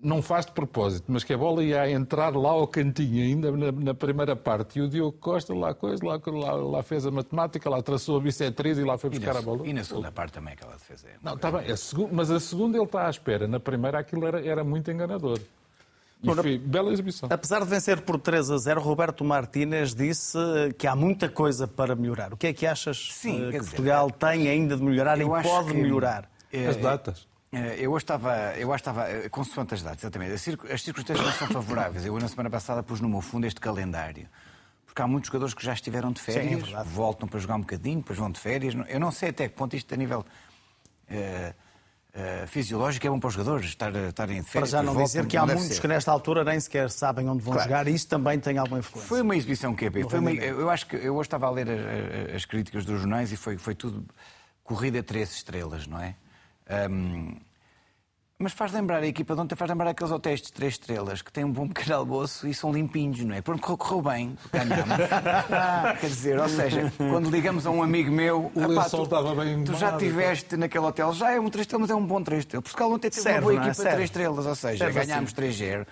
não 0.00 0.22
faz 0.22 0.46
de 0.46 0.52
propósito, 0.52 1.06
mas 1.08 1.24
que 1.24 1.32
a 1.32 1.38
bola 1.38 1.62
ia 1.62 1.90
entrar 1.90 2.34
lá 2.36 2.50
ao 2.50 2.66
cantinho 2.66 3.22
ainda 3.22 3.50
na, 3.50 3.72
na 3.72 3.94
primeira 3.94 4.36
parte. 4.36 4.78
E 4.78 4.82
o 4.82 4.88
Diogo 4.88 5.16
Costa 5.18 5.52
lá, 5.54 5.74
coisa, 5.74 6.04
lá, 6.04 6.20
lá, 6.24 6.52
lá, 6.52 6.82
fez 6.82 7.04
a 7.04 7.10
matemática, 7.10 7.68
lá 7.68 7.82
traçou 7.82 8.16
a 8.16 8.20
bissetriz 8.20 8.78
e 8.78 8.84
lá 8.84 8.96
foi 8.96 9.10
buscar 9.10 9.34
na, 9.34 9.40
a 9.40 9.42
bola. 9.42 9.66
E 9.66 9.72
na 9.72 9.82
segunda 9.82 10.12
parte 10.12 10.32
também 10.32 10.54
aquela 10.54 10.72
defesa. 10.72 11.08
É 11.08 11.16
não, 11.22 11.34
está 11.34 11.50
bem, 11.50 11.70
a 11.70 11.76
seg... 11.76 12.08
mas 12.12 12.30
a 12.30 12.38
segunda 12.38 12.78
ele 12.78 12.84
está 12.84 13.06
à 13.06 13.10
espera. 13.10 13.48
Na 13.48 13.58
primeira 13.58 13.98
aquilo 13.98 14.26
era, 14.26 14.44
era 14.44 14.62
muito 14.62 14.90
enganador. 14.90 15.40
E 16.22 16.34
foi 16.34 16.58
bela 16.58 16.92
exibição. 16.92 17.28
Apesar 17.30 17.60
de 17.60 17.66
vencer 17.66 18.00
por 18.00 18.18
3 18.18 18.50
a 18.50 18.58
0, 18.58 18.80
Roberto 18.80 19.24
Martínez 19.24 19.94
disse 19.94 20.38
que 20.76 20.86
há 20.86 20.96
muita 20.96 21.28
coisa 21.28 21.68
para 21.68 21.94
melhorar. 21.94 22.32
O 22.32 22.36
que 22.36 22.48
é 22.48 22.52
que 22.52 22.66
achas 22.66 23.10
Sim, 23.12 23.48
eh, 23.48 23.52
que 23.52 23.58
dizer, 23.58 23.70
Portugal 23.70 24.10
tem 24.10 24.48
ainda 24.48 24.76
de 24.76 24.82
melhorar 24.82 25.20
e 25.20 25.24
pode 25.24 25.72
que... 25.72 25.74
melhorar? 25.74 26.28
É, 26.52 26.66
As 26.66 26.76
datas. 26.76 27.27
Eh, 27.50 27.76
eu 27.80 27.92
hoje 27.92 28.04
estava, 28.04 28.54
eu 28.56 28.68
hoje 28.68 28.80
estava, 28.80 29.08
eh, 29.08 29.28
consoante 29.28 29.74
as 29.74 29.82
datas, 29.82 30.00
exatamente. 30.02 30.32
As 30.34 30.82
circunstâncias 30.82 31.26
não 31.26 31.32
são 31.32 31.48
favoráveis. 31.48 32.04
Eu, 32.04 32.18
na 32.18 32.28
semana 32.28 32.50
passada, 32.50 32.82
pus 32.82 33.00
no 33.00 33.08
meu 33.08 33.20
fundo 33.20 33.46
este 33.46 33.60
calendário. 33.60 34.28
Porque 34.84 35.00
há 35.00 35.06
muitos 35.06 35.28
jogadores 35.28 35.54
que 35.54 35.64
já 35.64 35.72
estiveram 35.72 36.12
de 36.12 36.20
férias, 36.20 36.66
Sim, 36.66 36.74
é 36.74 36.84
voltam 36.84 37.28
para 37.28 37.38
jogar 37.38 37.56
um 37.56 37.60
bocadinho, 37.60 37.98
depois 37.98 38.18
vão 38.18 38.30
de 38.30 38.38
férias. 38.38 38.74
Eu 38.88 39.00
não 39.00 39.10
sei 39.10 39.30
até 39.30 39.48
que 39.48 39.54
ponto 39.54 39.76
isto, 39.76 39.92
a 39.94 39.96
nível 39.96 40.24
uh, 41.10 41.14
uh, 41.14 42.46
fisiológico, 42.48 43.06
é 43.06 43.10
bom 43.10 43.20
para 43.20 43.28
os 43.28 43.34
jogadores 43.34 43.66
estar, 43.66 43.94
estarem 43.94 44.42
de 44.42 44.48
férias. 44.48 44.70
Para 44.70 44.78
já 44.78 44.82
não 44.82 44.94
voltam, 44.94 45.04
dizer 45.04 45.26
que 45.26 45.36
há 45.36 45.46
muitos 45.46 45.64
ser. 45.66 45.80
que, 45.80 45.88
nesta 45.88 46.10
altura, 46.10 46.42
nem 46.42 46.58
sequer 46.58 46.90
sabem 46.90 47.28
onde 47.28 47.42
vão 47.42 47.52
claro. 47.52 47.68
jogar 47.68 47.86
e 47.86 47.94
isso 47.94 48.08
também 48.08 48.40
tem 48.40 48.58
alguma 48.58 48.80
influência. 48.80 49.08
Foi 49.08 49.22
uma 49.22 49.36
exibição. 49.36 49.76
Foi 50.10 50.18
uma, 50.18 50.32
eu 50.32 50.68
acho 50.68 50.86
que 50.86 50.96
eu 50.96 51.14
hoje 51.14 51.28
estava 51.28 51.46
a 51.46 51.50
ler 51.50 51.68
as, 51.70 52.34
as 52.36 52.44
críticas 52.44 52.84
dos 52.84 52.98
jornais 52.98 53.30
e 53.30 53.36
foi, 53.36 53.56
foi 53.56 53.74
tudo 53.74 54.04
corrida 54.64 55.02
três 55.02 55.32
estrelas, 55.32 55.86
não 55.86 56.00
é? 56.00 56.16
Um, 56.90 57.34
Mas 58.40 58.52
faz 58.52 58.72
lembrar, 58.72 59.02
a 59.02 59.06
equipa 59.06 59.34
de 59.34 59.40
ontem 59.40 59.56
faz 59.56 59.68
lembrar 59.68 59.90
aqueles 59.90 60.12
hotéis 60.12 60.40
de 60.40 60.52
três 60.52 60.74
estrelas 60.74 61.22
que 61.22 61.32
têm 61.32 61.44
um 61.44 61.50
bom 61.52 61.66
pequeno 61.66 61.96
almoço 61.96 62.46
e 62.46 62.54
são 62.54 62.72
limpinhos, 62.72 63.18
não 63.24 63.34
é? 63.34 63.40
Pronto, 63.42 63.60
correu, 63.60 63.76
correu 63.76 64.02
bem, 64.02 64.38
ganhamos. 64.52 64.96
Quer 66.00 66.06
dizer, 66.06 66.38
ou 66.38 66.48
seja, 66.48 66.92
quando 66.96 67.30
ligamos 67.30 67.66
a 67.66 67.70
um 67.70 67.82
amigo 67.82 68.12
meu, 68.12 68.52
O 68.54 68.60
"Epá, 68.62 68.82
lençol 68.84 69.04
estava 69.04 69.34
bem 69.34 69.64
tu 69.64 69.74
já 69.74 69.90
estiveste 69.92 70.56
naquele 70.56 70.84
hotel, 70.84 71.12
já 71.14 71.32
é 71.32 71.40
um 71.40 71.50
três 71.50 71.64
estrelas, 71.64 71.88
mas 71.88 71.90
é 71.90 72.00
um 72.00 72.06
bom 72.06 72.22
três 72.22 72.40
estrelas. 72.40 72.62
Portugal 72.62 72.92
ontem 72.92 73.10
teve 73.10 73.22
Serve, 73.22 73.38
uma 73.38 73.42
boa 73.42 73.52
é? 73.54 73.56
equipa 73.66 73.84
de 73.84 73.90
três 73.90 74.04
estrelas, 74.04 74.46
ou 74.46 74.54
seja, 74.54 74.84
Serve 74.84 75.00
assim. 75.00 75.08
ganhámos 75.08 75.32
3-0. 75.32 75.86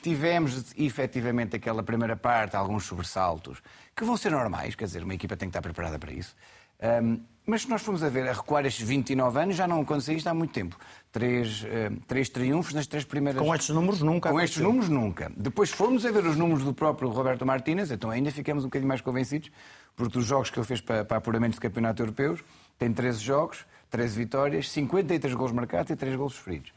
Tivemos 0.00 0.66
efetivamente 0.76 1.56
aquela 1.56 1.82
primeira 1.82 2.14
parte, 2.14 2.54
alguns 2.54 2.84
sobressaltos, 2.84 3.60
que 3.96 4.04
vão 4.04 4.16
ser 4.16 4.30
normais, 4.30 4.76
quer 4.76 4.84
dizer, 4.84 5.02
uma 5.02 5.14
equipa 5.14 5.36
tem 5.36 5.48
que 5.48 5.50
estar 5.50 5.62
preparada 5.62 5.98
para 5.98 6.12
isso. 6.12 6.36
Ahm, 6.80 7.18
mas 7.46 7.62
se 7.62 7.70
nós 7.70 7.80
formos 7.80 8.04
a 8.04 8.10
ver, 8.10 8.28
a 8.28 8.32
recuar 8.34 8.66
estes 8.66 8.86
29 8.86 9.40
anos, 9.40 9.56
já 9.56 9.66
não 9.66 9.80
aconteceu 9.80 10.14
isto 10.14 10.26
há 10.26 10.34
muito 10.34 10.52
tempo. 10.52 10.76
Três, 11.10 11.64
três 12.06 12.28
triunfos 12.28 12.74
nas 12.74 12.86
três 12.86 13.04
primeiras. 13.06 13.40
Com 13.40 13.54
estes 13.54 13.74
números 13.74 14.02
nunca 14.02 14.30
Com 14.30 14.38
estes 14.38 14.62
números 14.62 14.90
nunca. 14.90 15.32
Depois 15.34 15.70
fomos 15.70 16.04
a 16.04 16.10
ver 16.10 16.26
os 16.26 16.36
números 16.36 16.62
do 16.62 16.74
próprio 16.74 17.08
Roberto 17.08 17.46
Martínez, 17.46 17.90
então 17.90 18.10
ainda 18.10 18.30
ficamos 18.30 18.64
um 18.64 18.66
bocadinho 18.66 18.88
mais 18.88 19.00
convencidos, 19.00 19.50
porque 19.96 20.12
dos 20.12 20.26
jogos 20.26 20.50
que 20.50 20.58
ele 20.58 20.66
fez 20.66 20.82
para, 20.82 21.06
para 21.06 21.16
apuramentos 21.16 21.54
de 21.54 21.62
campeonato 21.62 22.02
europeus, 22.02 22.44
tem 22.78 22.92
13 22.92 23.18
jogos, 23.18 23.64
13 23.88 24.14
vitórias, 24.18 24.70
53 24.70 25.32
gols 25.32 25.50
marcados 25.50 25.90
e 25.90 25.96
3 25.96 26.16
gols 26.16 26.34
sofridos. 26.34 26.74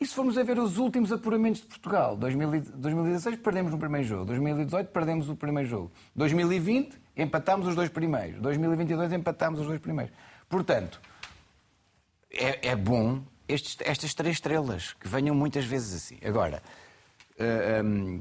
E 0.00 0.06
se 0.06 0.14
formos 0.14 0.38
a 0.38 0.44
ver 0.44 0.56
os 0.56 0.78
últimos 0.78 1.10
apuramentos 1.10 1.62
de 1.62 1.66
Portugal, 1.66 2.16
2000 2.16 2.54
e- 2.54 2.60
2016 2.60 3.36
perdemos 3.40 3.72
no 3.72 3.78
primeiro 3.78 4.06
jogo, 4.06 4.24
2018 4.26 4.86
perdemos 4.92 5.28
o 5.28 5.34
primeiro 5.34 5.68
jogo, 5.68 5.90
2020 6.14 7.01
empatámos 7.16 7.66
os 7.66 7.74
dois 7.74 7.88
primeiros, 7.88 8.40
2022 8.40 9.12
empatámos 9.12 9.60
os 9.60 9.66
dois 9.66 9.80
primeiros. 9.80 10.14
Portanto, 10.48 11.00
é, 12.30 12.68
é 12.70 12.76
bom 12.76 13.22
estes- 13.48 13.76
estas 13.80 14.14
três 14.14 14.36
estrelas, 14.36 14.94
que 14.94 15.08
venham 15.08 15.34
muitas 15.34 15.64
vezes 15.64 15.94
assim. 15.94 16.18
Agora, 16.26 16.62
ah, 17.38 17.82
hum, 17.84 18.20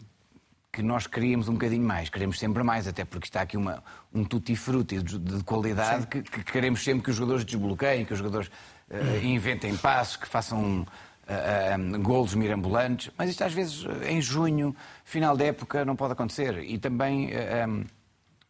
que 0.72 0.82
nós 0.82 1.06
queríamos 1.06 1.50
um 1.50 1.54
bocadinho 1.54 1.86
mais, 1.86 2.10
queremos 2.10 2.40
sempre 2.40 2.64
mais, 2.64 2.88
até 2.88 3.04
porque 3.04 3.28
está 3.28 3.42
aqui 3.42 3.58
uma, 3.58 3.84
um 4.14 4.24
tutti-frutti 4.24 5.02
de, 5.02 5.20
de 5.20 5.44
qualidade 5.44 6.08
que, 6.08 6.22
que 6.22 6.44
queremos 6.46 6.82
sempre 6.84 7.04
que 7.04 7.10
os 7.10 7.16
jogadores 7.18 7.44
desbloqueiem, 7.44 8.06
que 8.06 8.14
os 8.14 8.20
jogadores 8.20 8.50
ah, 8.90 9.18
inventem 9.24 9.76
passos, 9.78 10.16
que 10.16 10.28
façam 10.28 10.86
ah, 11.28 11.76
ah, 11.76 11.98
golos 11.98 12.34
mirambulantes, 12.36 13.12
mas 13.18 13.30
isto 13.30 13.44
às 13.44 13.54
vezes 13.54 13.86
em 14.08 14.22
junho, 14.22 14.76
final 15.04 15.36
da 15.36 15.46
época, 15.46 15.84
não 15.86 15.96
pode 15.96 16.14
acontecer. 16.14 16.64
E 16.64 16.78
também, 16.78 17.30
hum, 17.68 17.86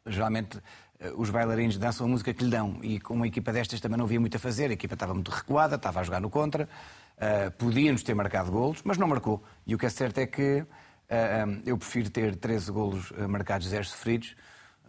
geralmente, 0.06 0.60
eh, 1.00 1.12
os 1.16 1.30
bailarinos 1.30 1.78
dançam 1.78 2.06
a 2.06 2.10
música 2.10 2.34
que 2.34 2.44
lhe 2.44 2.50
dão 2.50 2.80
e 2.82 3.00
com 3.00 3.14
uma 3.14 3.28
equipa 3.28 3.52
destas 3.52 3.80
também 3.80 3.98
não 3.98 4.06
havia 4.06 4.20
muito 4.20 4.36
a 4.38 4.40
fazer, 4.40 4.70
a 4.70 4.74
equipa 4.74 4.94
estava 4.94 5.14
muito 5.14 5.30
recuada, 5.32 5.76
estava 5.76 6.00
a 6.00 6.04
jogar 6.04 6.22
no 6.22 6.30
contra, 6.30 6.68
eh, 7.18 7.50
podíamos 7.52 8.04
ter 8.04 8.14
marcado 8.14 8.52
golos, 8.52 8.82
mas 8.84 8.98
não 8.98 9.08
marcou. 9.08 9.44
E 9.66 9.76
o 9.76 9.78
que 9.78 9.86
é 9.86 9.90
certo 9.90 10.18
é 10.20 10.28
que 10.28 10.42
eh, 10.42 10.66
eh, 11.10 11.46
eu 11.66 11.78
prefiro 11.78 12.10
ter 12.10 12.36
13 12.36 12.72
golos 12.72 13.12
marcados, 13.28 13.68
0 13.68 13.86
sofridos, 13.86 14.36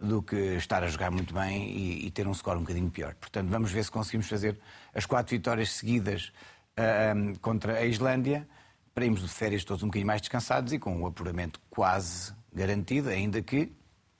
do 0.03 0.21
que 0.21 0.35
estar 0.35 0.83
a 0.83 0.87
jogar 0.87 1.11
muito 1.11 1.33
bem 1.33 1.69
e, 1.69 2.07
e 2.07 2.11
ter 2.11 2.27
um 2.27 2.33
score 2.33 2.57
um 2.57 2.61
bocadinho 2.61 2.89
pior. 2.89 3.15
Portanto, 3.15 3.49
vamos 3.49 3.71
ver 3.71 3.83
se 3.83 3.91
conseguimos 3.91 4.27
fazer 4.27 4.59
as 4.93 5.05
quatro 5.05 5.35
vitórias 5.35 5.71
seguidas 5.71 6.31
eh, 6.75 7.13
eh, 7.15 7.33
contra 7.41 7.77
a 7.77 7.85
Islândia, 7.85 8.47
para 8.93 9.05
irmos 9.05 9.21
de 9.21 9.29
férias 9.29 9.63
todos 9.63 9.81
um 9.83 9.87
bocadinho 9.87 10.07
mais 10.07 10.21
descansados 10.21 10.73
e 10.73 10.79
com 10.79 11.01
o 11.01 11.07
apuramento 11.07 11.59
quase 11.69 12.33
garantido, 12.53 13.09
ainda 13.09 13.41
que 13.41 13.71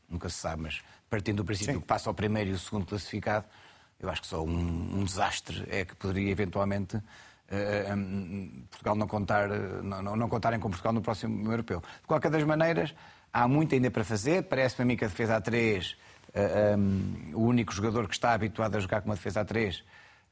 nunca 0.10 0.30
se 0.30 0.38
sabe, 0.38 0.64
mas 0.64 0.82
partindo 1.10 1.38
do 1.38 1.46
princípio 1.46 1.80
que 1.82 1.88
passa 1.88 2.10
ao 2.10 2.14
primeiro 2.14 2.50
e 2.50 2.54
o 2.54 2.60
segundo 2.60 2.86
classificado, 2.86 3.46
eu 4.00 4.10
acho 4.10 4.22
que 4.22 4.28
só 4.28 4.44
um, 4.44 5.00
um 5.00 5.04
desastre 5.04 5.64
é 5.70 5.86
que 5.86 5.96
poderia 5.96 6.32
eventualmente 6.32 7.02
eh, 7.50 7.94
hum, 7.96 8.66
Portugal 8.70 8.96
não, 8.96 9.08
contar, 9.08 9.50
eh, 9.52 9.82
não, 9.82 10.16
não, 10.16 10.28
contarem 10.30 10.60
com 10.60 10.70
Portugal 10.70 10.94
no 10.94 11.02
próximo 11.02 11.52
europeu. 11.52 11.82
De 12.02 12.08
qualquer 12.08 12.32
das 12.32 12.44
maneiras, 12.44 12.94
há 13.32 13.48
muito 13.48 13.76
ainda 13.76 13.92
para 13.92 14.04
fazer. 14.04 14.44
Parece-me 14.44 14.84
a 14.84 14.86
mim 14.86 14.98
que 14.98 15.06
a 15.06 15.08
defesa 15.08 15.40
A3, 15.40 15.96
eh, 16.34 16.76
hum, 16.78 17.32
o 17.34 17.42
único 17.42 17.74
jogador 17.74 18.08
que 18.08 18.14
está 18.14 18.34
habituado 18.34 18.76
a 18.76 18.80
jogar 18.80 19.02
com 19.02 19.10
uma 19.10 19.16
defesa 19.16 19.44
A3, 19.46 19.84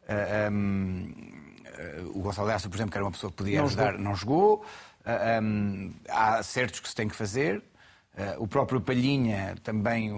eh, 0.07 0.49
hum, 0.51 1.13
eh, 1.65 2.01
o 2.13 2.21
Gonçalo 2.21 2.47
Graça, 2.47 2.69
por 2.69 2.75
exemplo, 2.75 2.91
que 2.91 2.97
era 2.97 3.05
uma 3.05 3.11
pessoa 3.11 3.31
que 3.31 3.37
podia 3.37 3.59
Não 3.59 3.65
ajudar, 3.65 3.91
jogou. 3.91 4.03
não 4.03 4.15
jogou. 4.15 4.65
Hum, 5.41 5.93
há 6.09 6.43
certos 6.43 6.79
que 6.79 6.89
se 6.89 6.95
tem 6.95 7.07
que 7.07 7.15
fazer. 7.15 7.63
Ah, 8.17 8.35
o 8.37 8.47
próprio 8.47 8.81
Palhinha 8.81 9.55
também 9.63 10.09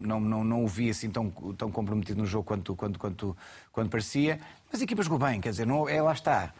não, 0.00 0.20
não, 0.20 0.44
não 0.44 0.64
o 0.64 0.68
vi 0.68 0.90
assim 0.90 1.10
tão, 1.10 1.30
tão 1.56 1.70
comprometido 1.70 2.20
no 2.20 2.26
jogo 2.26 2.44
quanto, 2.44 2.76
quanto, 2.76 2.98
quanto, 2.98 3.36
quanto 3.72 3.90
parecia. 3.90 4.38
Mas 4.70 4.80
a 4.80 4.84
equipa 4.84 5.02
jogou 5.02 5.18
bem, 5.18 5.40
quer 5.40 5.50
dizer, 5.50 5.66
não, 5.66 5.88
é, 5.88 6.00
lá 6.00 6.12
está. 6.12 6.52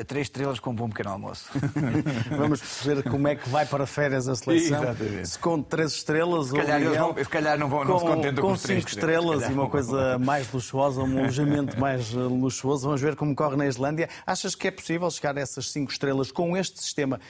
A 0.00 0.04
três 0.04 0.26
estrelas 0.26 0.58
com 0.60 0.70
um 0.70 0.74
bom 0.74 0.88
pequeno 0.88 1.10
almoço. 1.10 1.50
Vamos 2.36 2.60
perceber 2.60 3.02
como 3.10 3.28
é 3.28 3.34
que 3.36 3.48
vai 3.48 3.66
para 3.66 3.86
férias 3.86 4.28
a 4.28 4.34
seleção. 4.34 4.82
Exatamente. 4.82 5.28
Se 5.28 5.38
com 5.38 5.62
três 5.62 5.92
estrelas 5.92 6.46
Se 6.48 6.52
calhar 6.54 6.76
ou 6.76 6.80
eles 6.80 6.88
Miguel, 6.90 7.14
vão- 7.14 7.24
se 7.24 7.30
calhar 7.30 7.58
não 7.58 7.68
vão- 7.68 7.84
não 7.84 7.98
se 7.98 8.04
com, 8.04 8.10
contentam 8.14 8.42
com 8.42 8.50
com 8.50 8.56
cinco 8.56 8.88
estrelas. 8.88 9.48
e 9.48 9.52
uma 9.52 9.68
coisa 9.68 10.18
mais 10.20 10.50
luxuosa, 10.52 11.02
um 11.02 11.18
alojamento 11.18 11.78
mais 11.78 12.12
eh, 12.12 12.16
luxuoso. 12.16 12.86
Vamos 12.86 13.00
ver 13.00 13.16
como 13.16 13.34
corre 13.34 13.56
na 13.56 13.66
Islândia. 13.66 14.08
Achas 14.26 14.54
que 14.54 14.68
é 14.68 14.70
possível 14.70 15.10
chegar 15.10 15.36
a 15.36 15.40
essas 15.40 15.70
cinco 15.70 15.90
estrelas 15.92 16.30
com 16.32 16.56
este 16.56 16.80
sistema 16.82 17.20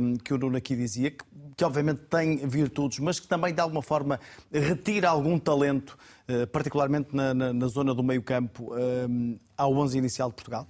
hum, 0.00 0.14
que 0.16 0.34
o 0.34 0.38
Nuno 0.38 0.56
aqui 0.56 0.74
dizia, 0.76 1.10
que, 1.10 1.24
que 1.56 1.64
obviamente 1.64 2.00
tem 2.10 2.36
virtudes, 2.46 2.98
mas 2.98 3.20
que 3.20 3.26
também 3.28 3.52
de 3.54 3.60
alguma 3.60 3.82
forma 3.82 4.18
retira 4.52 5.08
algum 5.08 5.38
talento, 5.38 5.96
eh, 6.28 6.46
particularmente 6.46 7.14
na, 7.14 7.32
na- 7.34 7.52
na 7.52 7.66
zona 7.68 7.94
do 7.94 8.02
meio-campo, 8.02 8.72
hum, 9.08 9.38
ao 9.56 9.72
11 9.74 9.98
inicial 9.98 10.28
de 10.28 10.34
Portugal? 10.34 10.66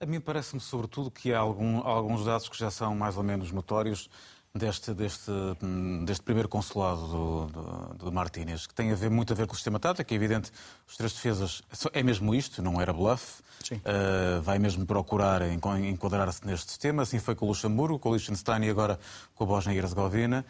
A 0.00 0.06
mim 0.06 0.20
parece-me, 0.20 0.60
sobretudo, 0.60 1.10
que 1.10 1.32
há 1.32 1.38
algum- 1.38 1.78
alguns 1.86 2.24
dados 2.24 2.48
que 2.48 2.58
já 2.58 2.70
são 2.70 2.94
mais 2.94 3.16
ou 3.16 3.22
menos 3.22 3.50
notórios 3.50 4.10
deste, 4.54 4.92
deste, 4.92 5.30
hum, 5.62 6.04
deste 6.04 6.22
primeiro 6.22 6.48
consulado 6.48 7.06
do, 7.06 7.46
do, 7.46 7.94
do 8.04 8.12
Martínez, 8.12 8.66
que 8.66 8.74
tem 8.74 8.90
a 8.92 8.94
ver, 8.94 9.10
muito 9.10 9.32
a 9.32 9.36
ver 9.36 9.46
com 9.46 9.52
o 9.52 9.56
sistema 9.56 9.78
tático. 9.78 10.12
É 10.12 10.16
evidente, 10.16 10.50
os 10.86 10.96
três 10.96 11.12
defesas 11.14 11.62
é 11.92 12.02
mesmo 12.02 12.34
isto, 12.34 12.62
não 12.62 12.80
era 12.80 12.92
bluff. 12.92 13.42
Uh, 13.78 14.42
vai 14.42 14.58
mesmo 14.58 14.84
procurar 14.84 15.42
enqu- 15.50 15.78
enquadrar-se 15.78 16.46
neste 16.46 16.68
sistema. 16.70 17.02
Assim 17.02 17.18
foi 17.18 17.34
com 17.34 17.46
o 17.46 17.48
Luxemburgo, 17.48 17.98
com 17.98 18.10
o 18.10 18.12
Liechtenstein 18.14 18.64
e 18.64 18.70
agora 18.70 18.98
com 19.34 19.44
a 19.44 19.46
Bósnia 19.46 19.74
e 19.74 19.78
Herzegovina. 19.78 20.44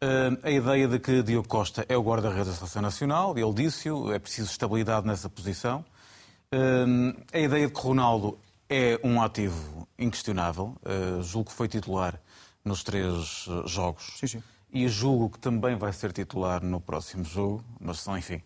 Uh, 0.00 0.38
a 0.42 0.50
ideia 0.50 0.86
de 0.88 0.98
que 0.98 1.22
Diogo 1.22 1.46
Costa 1.48 1.84
é 1.88 1.96
o 1.96 2.02
guarda-redes 2.02 2.48
da 2.48 2.54
Seleção 2.54 2.82
Nacional, 2.82 3.36
ele 3.36 3.52
disse-o, 3.52 4.12
é 4.12 4.18
preciso 4.18 4.50
estabilidade 4.50 5.06
nessa 5.06 5.28
posição. 5.28 5.84
Uh, 6.52 7.16
a 7.32 7.38
ideia 7.38 7.66
de 7.66 7.72
que 7.72 7.80
Ronaldo 7.80 8.38
é 8.72 9.00
um 9.04 9.20
ativo 9.20 9.86
inquestionável, 9.98 10.76
uh, 10.82 11.22
julgo 11.22 11.50
que 11.50 11.56
foi 11.56 11.68
titular 11.68 12.18
nos 12.64 12.82
três 12.82 13.46
uh, 13.46 13.66
jogos. 13.68 14.14
Sim, 14.18 14.26
sim. 14.26 14.42
E 14.72 14.88
julgo 14.88 15.28
que 15.28 15.38
também 15.38 15.76
vai 15.76 15.92
ser 15.92 16.12
titular 16.12 16.64
no 16.64 16.80
próximo 16.80 17.24
jogo, 17.24 17.62
mas 17.78 18.00
são, 18.00 18.16
enfim, 18.16 18.42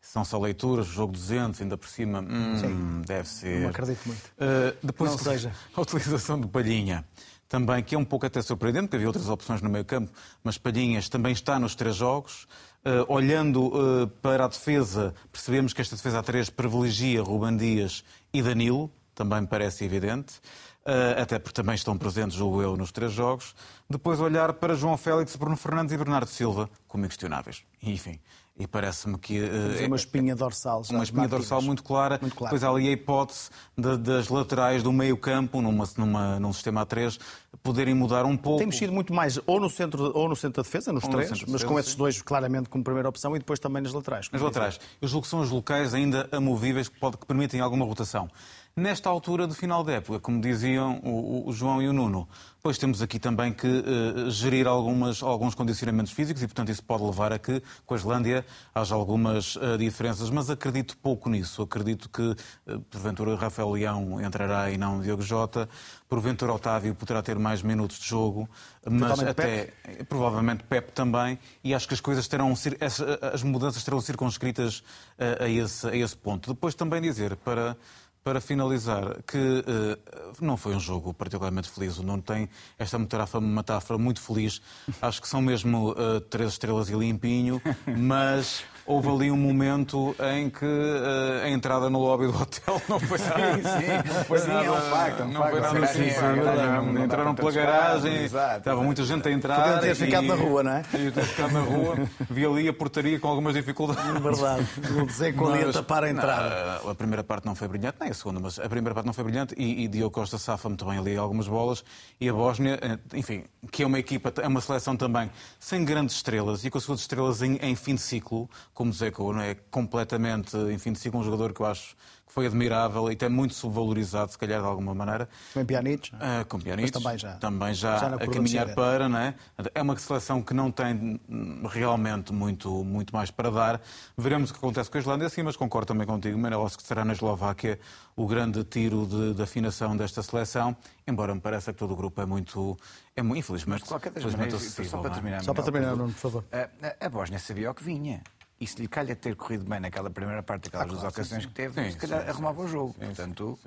são 0.00 0.24
só 0.24 0.38
leituras, 0.38 0.86
jogo 0.86 1.12
200, 1.12 1.62
ainda 1.62 1.78
por 1.78 1.88
cima, 1.88 2.20
hum, 2.20 3.00
deve 3.06 3.26
ser. 3.26 3.62
Não 3.62 3.70
acredito 3.70 4.06
muito. 4.06 4.26
Uh, 4.36 4.76
depois, 4.82 5.12
Não 5.12 5.18
seja. 5.18 5.52
a 5.74 5.80
utilização 5.80 6.38
de 6.38 6.46
Palhinha, 6.48 7.04
também, 7.48 7.82
que 7.82 7.94
é 7.94 7.98
um 7.98 8.04
pouco 8.04 8.24
até 8.26 8.40
surpreendente, 8.40 8.84
porque 8.84 8.96
havia 8.96 9.08
outras 9.08 9.28
opções 9.28 9.60
no 9.60 9.68
meio 9.68 9.84
campo, 9.84 10.12
mas 10.44 10.56
Palhinhas 10.56 11.08
também 11.08 11.32
está 11.32 11.58
nos 11.58 11.74
três 11.74 11.96
jogos. 11.96 12.46
Uh, 12.82 13.04
olhando 13.12 13.66
uh, 13.66 14.06
para 14.22 14.44
a 14.44 14.48
defesa, 14.48 15.12
percebemos 15.30 15.72
que 15.72 15.82
esta 15.82 15.96
defesa 15.96 16.20
a 16.20 16.22
três 16.22 16.48
privilegia 16.48 17.22
Ruban 17.22 17.56
Dias 17.56 18.04
e 18.32 18.40
Danilo, 18.40 18.90
também 19.14 19.40
me 19.42 19.46
parece 19.46 19.84
evidente. 19.84 20.34
Uh, 20.80 21.20
até 21.20 21.38
porque 21.38 21.54
também 21.54 21.74
estão 21.74 21.96
presentes, 21.96 22.34
julgo 22.36 22.62
eu, 22.62 22.74
nos 22.76 22.90
três 22.90 23.12
jogos. 23.12 23.54
Depois 23.88 24.18
olhar 24.18 24.54
para 24.54 24.74
João 24.74 24.96
Félix, 24.96 25.36
Bruno 25.36 25.56
Fernandes 25.56 25.92
e 25.92 25.96
Bernardo 25.98 26.28
Silva 26.28 26.70
como 26.88 27.04
inquestionáveis. 27.04 27.64
E, 27.82 27.92
enfim, 27.92 28.18
e 28.58 28.66
parece-me 28.66 29.18
que... 29.18 29.40
uh, 29.42 29.76
Tem 29.76 29.86
uma 29.86 29.96
espinha 29.96 30.34
dorsal. 30.34 30.82
já 30.82 30.94
uma 30.94 31.04
espinha 31.04 31.28
dorsal 31.28 31.60
muito 31.60 31.82
clara. 31.84 32.18
Muito 32.20 32.34
clara. 32.34 32.54
Depois 32.54 32.64
há 32.64 32.74
ali 32.74 32.88
a 32.88 32.92
hipótese 32.92 33.50
de- 33.76 33.98
das 33.98 34.28
laterais 34.28 34.82
do 34.82 34.90
meio 34.90 35.18
campo, 35.18 35.60
numa, 35.60 35.84
numa, 35.98 36.40
num 36.40 36.52
sistema 36.52 36.84
A3, 36.86 37.20
poderem 37.62 37.94
mudar 37.94 38.24
um 38.24 38.36
pouco. 38.36 38.58
Tem 38.58 38.66
mexido 38.66 38.92
muito 38.92 39.12
mais 39.12 39.38
ou 39.46 39.60
no 39.60 39.68
centro, 39.68 40.10
ou 40.16 40.28
no 40.30 40.34
centro 40.34 40.62
da 40.62 40.66
defesa, 40.66 40.92
nos 40.94 41.04
Ou 41.04 41.10
no 41.10 41.16
três, 41.16 41.28
centro 41.28 41.44
de 41.44 41.52
mas 41.52 41.60
defesa, 41.60 41.74
com 41.74 41.78
esses 41.78 41.92
sim. 41.92 41.98
dois 41.98 42.22
claramente 42.22 42.70
como 42.70 42.82
primeira 42.82 43.08
opção 43.08 43.36
e 43.36 43.38
depois 43.38 43.60
também 43.60 43.82
nas 43.82 43.92
laterais. 43.92 44.30
Nas 44.32 44.40
laterais. 44.40 44.80
Eu 45.00 45.06
julgo 45.08 45.24
que 45.24 45.30
são 45.30 45.40
os 45.40 45.50
locais 45.50 45.92
ainda 45.92 46.26
amovíveis 46.32 46.88
que, 46.88 46.98
pode, 46.98 47.18
que 47.18 47.26
permitem 47.26 47.60
alguma 47.60 47.84
rotação. 47.84 48.30
Nesta 48.76 49.10
altura 49.10 49.46
do 49.46 49.54
final 49.54 49.82
da 49.82 49.92
época, 49.94 50.20
como 50.20 50.40
diziam 50.40 51.00
o, 51.02 51.48
o- 51.48 51.52
João 51.52 51.82
e 51.82 51.88
o 51.88 51.92
Nuno, 51.92 52.26
pois 52.62 52.78
temos 52.78 53.02
aqui 53.02 53.18
também 53.18 53.52
que 53.52 53.66
eh, 53.66 54.30
gerir 54.30 54.66
algumas, 54.66 55.22
alguns 55.22 55.54
condicionamentos 55.56 56.12
físicos 56.12 56.40
e, 56.42 56.46
portanto, 56.46 56.70
isso 56.70 56.82
pode 56.84 57.02
levar 57.02 57.32
a 57.32 57.38
que 57.38 57.60
com 57.84 57.94
a 57.94 57.96
Islândia 57.96 58.46
haja 58.74 58.94
algumas 58.94 59.58
eh, 59.60 59.76
diferenças, 59.76 60.30
mas 60.30 60.48
acredito 60.48 60.96
pouco 60.98 61.28
nisso. 61.28 61.62
Acredito 61.62 62.08
que, 62.08 62.34
eh, 62.66 62.78
porventura, 62.88 63.34
Rafael 63.34 63.70
Leão 63.72 64.20
entrará 64.22 64.70
e 64.70 64.78
não 64.78 65.00
Diogo 65.00 65.20
Jota, 65.22 65.68
porventura 66.08 66.52
Otávio 66.54 66.94
poderá 66.94 67.22
ter 67.22 67.38
mais 67.38 67.62
minutos 67.62 67.98
de 67.98 68.08
jogo, 68.08 68.48
mas 68.88 69.18
Eventualmente 69.20 69.30
até 69.30 70.04
provavelmente 70.04 70.64
Pep 70.64 70.92
também, 70.92 71.38
e 71.62 71.74
acho 71.74 71.88
que 71.88 71.94
as 71.94 72.00
coisas 72.00 72.26
terão 72.28 72.52
as, 72.52 73.00
as 73.34 73.42
mudanças 73.42 73.82
terão 73.84 74.00
circunscritas 74.00 74.82
a 75.18 75.48
esse, 75.48 75.86
a 75.88 75.96
esse 75.96 76.16
ponto. 76.16 76.52
Depois 76.54 76.74
também 76.74 77.00
dizer, 77.02 77.36
para, 77.36 77.76
para 78.22 78.40
finalizar, 78.40 79.22
que 79.26 79.64
eh, 79.66 79.98
não 80.40 80.56
foi 80.56 80.74
um 80.74 80.80
jogo 80.80 81.14
particularmente 81.14 81.70
feliz. 81.70 81.98
O 81.98 82.02
Nuno 82.02 82.22
tem 82.22 82.48
esta 82.78 82.98
metáfora, 82.98 83.44
metáfora 83.44 83.98
muito 83.98 84.20
feliz. 84.20 84.60
Acho 85.00 85.22
que 85.22 85.28
são 85.28 85.40
mesmo 85.40 85.92
uh, 85.92 86.20
três 86.20 86.52
estrelas 86.52 86.90
e 86.90 86.94
limpinho, 86.94 87.60
mas 87.96 88.62
houve 88.86 89.08
ali 89.08 89.30
um 89.30 89.36
momento 89.36 90.14
em 90.34 90.50
que 90.50 90.64
uh, 90.64 91.44
a 91.44 91.50
entrada 91.50 91.88
no 91.90 91.98
lobby 91.98 92.26
do 92.26 92.34
hotel 92.40 92.80
não 92.88 92.98
foi 93.00 93.18
nada. 93.18 93.54
Sim, 93.54 93.62
sim, 93.62 94.14
não 94.14 94.24
foi 94.24 94.38
sim, 94.38 94.48
nada, 94.48 94.64
é 94.64 94.70
um 94.70 94.80
facto, 94.80 95.22
é 95.22 95.24
não 95.26 95.48
foi 95.48 95.60
nada 95.60 95.84
assim. 95.84 96.02
É 96.02 97.04
entraram 97.04 97.34
pela 97.34 97.52
garagem, 97.52 98.24
estava 98.24 98.82
muita 98.82 99.04
gente 99.04 99.28
a 99.28 99.32
entrar. 99.32 99.62
Podiam 99.62 99.80
ter 99.80 99.94
ficado 99.94 100.26
na 100.26 100.34
rua, 100.34 100.62
não 100.62 100.72
é? 100.72 100.82
Podiam 100.90 101.12
ter 101.12 101.24
ficado 101.24 101.52
na 101.52 101.60
rua. 101.60 101.96
Vi 102.28 102.44
ali 102.44 102.68
a 102.68 102.72
portaria 102.72 103.18
com 103.18 103.28
algumas 103.28 103.54
dificuldades. 103.54 104.20
Verdade. 104.20 104.66
Vou 104.92 105.06
dizer 105.06 105.36
que 105.36 105.44
ali 105.44 105.64
a 105.64 105.72
tapar 105.72 106.04
a 106.04 106.10
entrada. 106.10 106.80
Não, 106.82 106.90
a 106.90 106.94
primeira 106.94 107.24
parte 107.24 107.46
não 107.46 107.54
foi 107.54 107.68
brilhante, 107.68 107.98
nem 108.00 108.10
a 108.10 108.14
segunda, 108.14 108.40
mas 108.40 108.58
a 108.58 108.68
primeira 108.68 108.94
parte 108.94 109.06
não 109.06 109.12
foi 109.12 109.24
brilhante 109.24 109.54
e, 109.56 109.84
e 109.84 109.88
Diogo 109.88 110.10
Costa 110.10 110.38
safa 110.38 110.68
muito 110.68 110.84
bem 110.84 110.98
ali 110.98 111.16
algumas 111.16 111.48
bolas. 111.48 111.84
E 112.20 112.28
a 112.28 112.32
Bósnia, 112.32 112.78
eh, 112.82 112.98
enfim, 113.14 113.44
que 113.70 113.82
é 113.82 113.86
uma 113.86 113.98
equipa, 113.98 114.32
é 114.40 114.46
uma 114.46 114.60
seleção 114.60 114.96
também 114.96 115.30
sem 115.58 115.84
grandes 115.84 116.16
estrelas 116.16 116.64
e 116.64 116.70
com 116.70 116.78
as 116.78 116.84
suas 116.84 117.00
estrelas 117.00 117.42
em, 117.42 117.56
em 117.56 117.74
fim 117.74 117.94
de 117.94 118.00
ciclo, 118.00 118.48
como 118.80 118.94
Zeco, 118.94 119.30
não 119.30 119.42
é? 119.42 119.54
completamente, 119.70 120.56
enfim, 120.72 120.92
de 120.92 120.98
si 120.98 121.10
um 121.12 121.22
jogador 121.22 121.52
que 121.52 121.60
eu 121.60 121.66
acho 121.66 121.94
que 122.26 122.32
foi 122.32 122.46
admirável 122.46 123.10
e 123.10 123.12
até 123.12 123.28
muito 123.28 123.52
subvalorizado, 123.52 124.32
se 124.32 124.38
calhar, 124.38 124.58
de 124.58 124.66
alguma 124.66 124.94
maneira. 124.94 125.28
Com 125.52 125.66
Pjanic? 125.66 126.14
Uh, 126.14 126.46
com 126.48 126.58
Pjanic. 126.58 126.90
também 126.90 127.18
já, 127.18 127.34
também 127.34 127.74
já, 127.74 127.98
já 127.98 128.14
a 128.14 128.26
caminhar 128.26 128.74
para, 128.74 129.06
não 129.06 129.18
é? 129.18 129.34
É 129.74 129.82
uma 129.82 129.94
seleção 129.98 130.40
que 130.40 130.54
não 130.54 130.70
tem 130.70 131.20
realmente 131.68 132.32
muito, 132.32 132.82
muito 132.82 133.14
mais 133.14 133.30
para 133.30 133.50
dar. 133.50 133.82
Veremos 134.16 134.48
o 134.48 134.54
que 134.54 134.58
acontece 134.58 134.90
com 134.90 134.96
a 134.96 135.00
Islândia, 135.00 135.28
sim, 135.28 135.42
mas 135.42 135.56
concordo 135.56 135.88
também 135.88 136.06
contigo, 136.06 136.38
Menelos, 136.38 136.74
que 136.74 136.82
será 136.82 137.04
na 137.04 137.12
Eslováquia 137.12 137.78
o 138.16 138.26
grande 138.26 138.64
tiro 138.64 139.06
de, 139.06 139.34
de, 139.34 139.42
afinação 139.42 139.94
desta 139.94 140.22
seleção, 140.22 140.74
embora 141.06 141.34
me 141.34 141.40
pareça 141.42 141.70
que 141.70 141.78
todo 141.78 141.92
o 141.92 141.96
grupo 141.96 142.18
é 142.22 142.24
muito, 142.24 142.78
é 143.14 143.22
muito 143.22 143.40
infelizmente, 143.40 143.80
mas, 143.80 143.82
de 143.82 143.88
qualquer 143.88 144.10
infelizmente 144.10 144.54
maneira, 144.54 144.88
só 144.88 144.98
para 144.98 145.10
terminar, 145.10 145.44
só 145.44 145.52
para 145.52 145.64
terminar, 145.64 145.96
Nuno, 145.96 146.12
por 146.14 146.18
favor. 146.18 146.44
A, 146.50 146.86
a, 146.86 147.06
a 147.06 147.08
Bósnia 147.10 147.38
sabia 147.38 147.70
o 147.70 147.74
que 147.74 147.84
vinha. 147.84 148.22
E 148.60 148.66
se 148.66 148.80
lhe 148.82 148.88
calha 148.88 149.16
ter 149.16 149.34
corrido 149.34 149.64
bem 149.64 149.80
naquela 149.80 150.10
primeira 150.10 150.42
parte, 150.42 150.68
aquelas 150.68 150.84
ah, 150.84 150.88
duas 150.88 151.00
claro, 151.00 151.14
ocasiões 151.14 151.42
sim, 151.44 151.48
que 151.48 151.54
teve, 151.54 151.82
sim, 151.82 151.90
se 151.92 151.96
calhar 151.96 152.22
sim, 152.22 152.28
arrumava 152.28 152.60
o 152.60 152.68
jogo. 152.68 152.92
Portanto, 152.92 153.58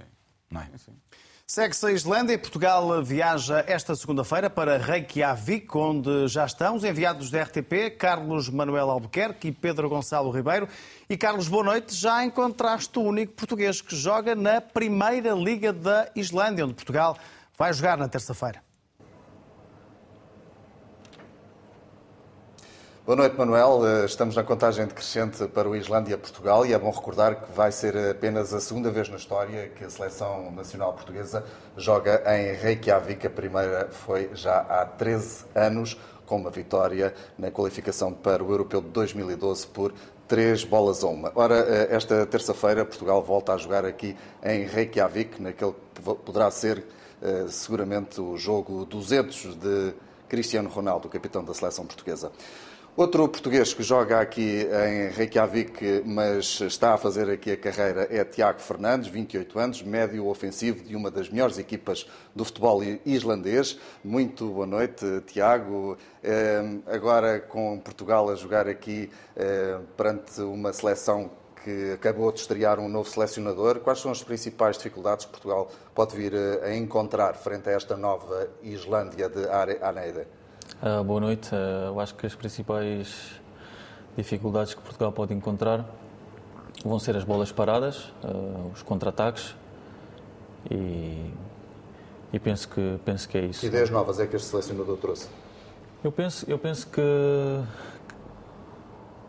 não 0.52 0.62
é? 0.62 0.70
Segue-se 1.48 1.86
a 1.86 1.92
Islândia 1.92 2.34
e 2.34 2.38
Portugal 2.38 3.04
viaja 3.04 3.66
esta 3.68 3.96
segunda-feira 3.96 4.50
para 4.50 4.78
Reykjavik, 4.78 5.76
onde 5.76 6.28
já 6.28 6.46
estão 6.46 6.76
os 6.76 6.84
enviados 6.84 7.30
da 7.30 7.42
RTP, 7.44 7.98
Carlos 7.98 8.50
Manuel 8.50 8.90
Albuquerque 8.90 9.50
e 9.50 9.52
Pedro 9.52 9.90
Gonçalo 9.90 10.32
Ribeiro. 10.32 10.70
E 11.10 11.18
Carlos, 11.18 11.48
boa 11.48 11.64
noite. 11.64 11.94
Já 11.94 12.24
encontraste 12.24 12.98
o 12.98 13.02
único 13.02 13.34
português 13.34 13.82
que 13.82 13.96
joga 13.96 14.36
na 14.36 14.62
Primeira 14.62 15.34
Liga 15.34 15.74
da 15.74 16.10
Islândia, 16.16 16.66
onde 16.66 16.76
Portugal 16.76 17.18
vai 17.58 17.74
jogar 17.74 17.98
na 17.98 18.08
terça-feira. 18.08 18.62
Boa 23.06 23.18
noite, 23.18 23.38
Manuel. 23.38 23.86
Eh, 23.86 24.06
estamos 24.06 24.34
na 24.34 24.44
contagem 24.44 24.86
decrescente 24.88 25.46
para 25.50 25.68
o 25.68 25.76
Islândia-Portugal 25.76 26.66
e 26.66 26.72
é 26.72 26.80
bom 26.80 26.90
recordar 26.90 27.36
que 27.36 27.52
vai 27.52 27.70
ser 27.70 27.98
apenas 28.12 28.54
a 28.54 28.62
segunda 28.62 28.90
vez 28.90 29.10
na 29.10 29.18
história 29.18 29.68
que 29.76 29.84
a 29.84 29.90
seleção 29.90 30.50
nacional 30.52 30.94
portuguesa 30.94 31.44
joga 31.76 32.24
em 32.34 32.54
Reykjavik. 32.54 33.28
A 33.28 33.30
primeira 33.30 33.90
foi 33.92 34.30
já 34.34 34.58
há 34.58 34.86
13 34.86 35.44
anos, 35.54 36.00
com 36.26 36.38
uma 36.38 36.50
vitória 36.50 37.14
na 37.38 37.52
qualificação 37.52 38.14
para 38.14 38.42
o 38.42 38.50
Europeu 38.50 38.80
de 38.80 38.88
2012 38.88 39.68
por 39.68 39.94
três 40.26 40.64
bolas 40.64 41.04
a 41.04 41.08
uma. 41.08 41.30
Ora, 41.36 41.56
eh, 41.58 41.88
esta 41.92 42.26
terça-feira 42.26 42.86
Portugal 42.86 43.22
volta 43.22 43.54
a 43.54 43.58
jogar 43.58 43.84
aqui 43.84 44.16
em 44.42 44.64
Reykjavik, 44.64 45.42
naquele 45.42 45.74
que 45.94 46.02
poderá 46.02 46.50
ser 46.50 46.86
eh, 47.22 47.48
seguramente 47.50 48.22
o 48.22 48.38
jogo 48.38 48.86
200 48.86 49.56
de 49.56 49.94
Cristiano 50.30 50.70
Ronaldo, 50.70 51.10
capitão 51.10 51.44
da 51.44 51.54
seleção 51.54 51.86
portuguesa. 51.86 52.32
Outro 52.96 53.28
português 53.28 53.74
que 53.74 53.82
joga 53.82 54.20
aqui 54.20 54.68
em 54.68 55.10
Reykjavik, 55.10 56.04
mas 56.06 56.62
está 56.62 56.94
a 56.94 56.98
fazer 56.98 57.28
aqui 57.28 57.54
a 57.54 57.58
carreira, 57.58 58.08
é 58.12 58.24
Tiago 58.24 58.60
Fernandes, 58.60 59.08
28 59.08 59.58
anos, 59.58 59.82
médio 59.82 60.28
ofensivo 60.28 60.84
de 60.84 60.96
uma 60.96 61.10
das 61.10 61.28
melhores 61.28 61.58
equipas 61.58 62.06
do 62.36 62.46
futebol 62.46 62.84
islandês. 63.04 63.80
Muito 64.04 64.48
boa 64.48 64.68
noite, 64.68 65.04
Tiago. 65.26 65.98
Eh, 66.24 66.62
agora 66.86 67.40
com 67.40 67.80
Portugal 67.80 68.30
a 68.30 68.36
jogar 68.36 68.68
aqui 68.68 69.10
eh, 69.36 69.80
perante 69.98 70.40
uma 70.42 70.72
seleção 70.72 71.32
que 71.64 71.94
acabou 71.94 72.32
de 72.32 72.42
estrear 72.42 72.80
um 72.80 72.88
novo 72.88 73.10
selecionador, 73.10 73.80
quais 73.80 74.02
são 74.02 74.12
as 74.12 74.22
principais 74.22 74.78
dificuldades 74.78 75.26
que 75.26 75.32
Portugal 75.32 75.68
pode 75.96 76.16
vir 76.16 76.36
a 76.62 76.76
encontrar 76.76 77.34
frente 77.34 77.70
a 77.70 77.72
esta 77.72 77.98
nova 77.98 78.50
Islândia 78.62 79.28
de 79.28 79.48
Aneide? 79.82 80.28
Uh, 80.84 81.02
boa 81.02 81.22
noite. 81.22 81.48
Uh, 81.56 81.88
eu 81.88 82.00
acho 82.02 82.14
que 82.14 82.26
as 82.26 82.36
principais 82.36 83.40
dificuldades 84.18 84.74
que 84.74 84.82
Portugal 84.82 85.14
pode 85.14 85.34
encontrar 85.34 85.90
vão 86.84 87.00
ser 87.00 87.16
as 87.16 87.24
bolas 87.24 87.54
paradas, 87.54 88.12
uh, 88.22 88.70
os 88.74 88.82
contra-ataques 88.82 89.56
e, 90.70 91.32
e, 92.34 92.38
penso, 92.38 92.68
que, 92.68 93.00
penso 93.06 93.30
que 93.30 93.38
é 93.38 93.46
isso. 93.46 93.62
Que 93.62 93.68
ideias 93.68 93.90
novas 93.90 94.20
é 94.20 94.28
que 94.28 94.36
este 94.36 94.50
selecionador 94.50 94.98
trouxe? 94.98 95.30
Eu 96.04 96.12
penso, 96.12 96.46
eu 96.50 96.60
penso 96.60 96.86
que, 96.88 97.02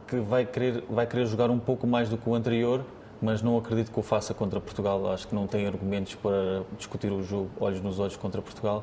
que 0.08 0.16
vai, 0.16 0.44
querer, 0.44 0.82
vai 0.90 1.06
querer 1.06 1.26
jogar 1.26 1.50
um 1.50 1.60
pouco 1.60 1.86
mais 1.86 2.08
do 2.08 2.18
que 2.18 2.28
o 2.28 2.34
anterior, 2.34 2.84
mas 3.22 3.42
não 3.42 3.56
acredito 3.56 3.92
que 3.92 4.00
o 4.00 4.02
faça 4.02 4.34
contra 4.34 4.60
Portugal. 4.60 5.08
Acho 5.12 5.28
que 5.28 5.36
não 5.36 5.46
tem 5.46 5.68
argumentos 5.68 6.16
para 6.16 6.64
discutir 6.76 7.12
o 7.12 7.22
jogo 7.22 7.48
olhos 7.60 7.80
nos 7.80 8.00
olhos 8.00 8.16
contra 8.16 8.42
Portugal 8.42 8.82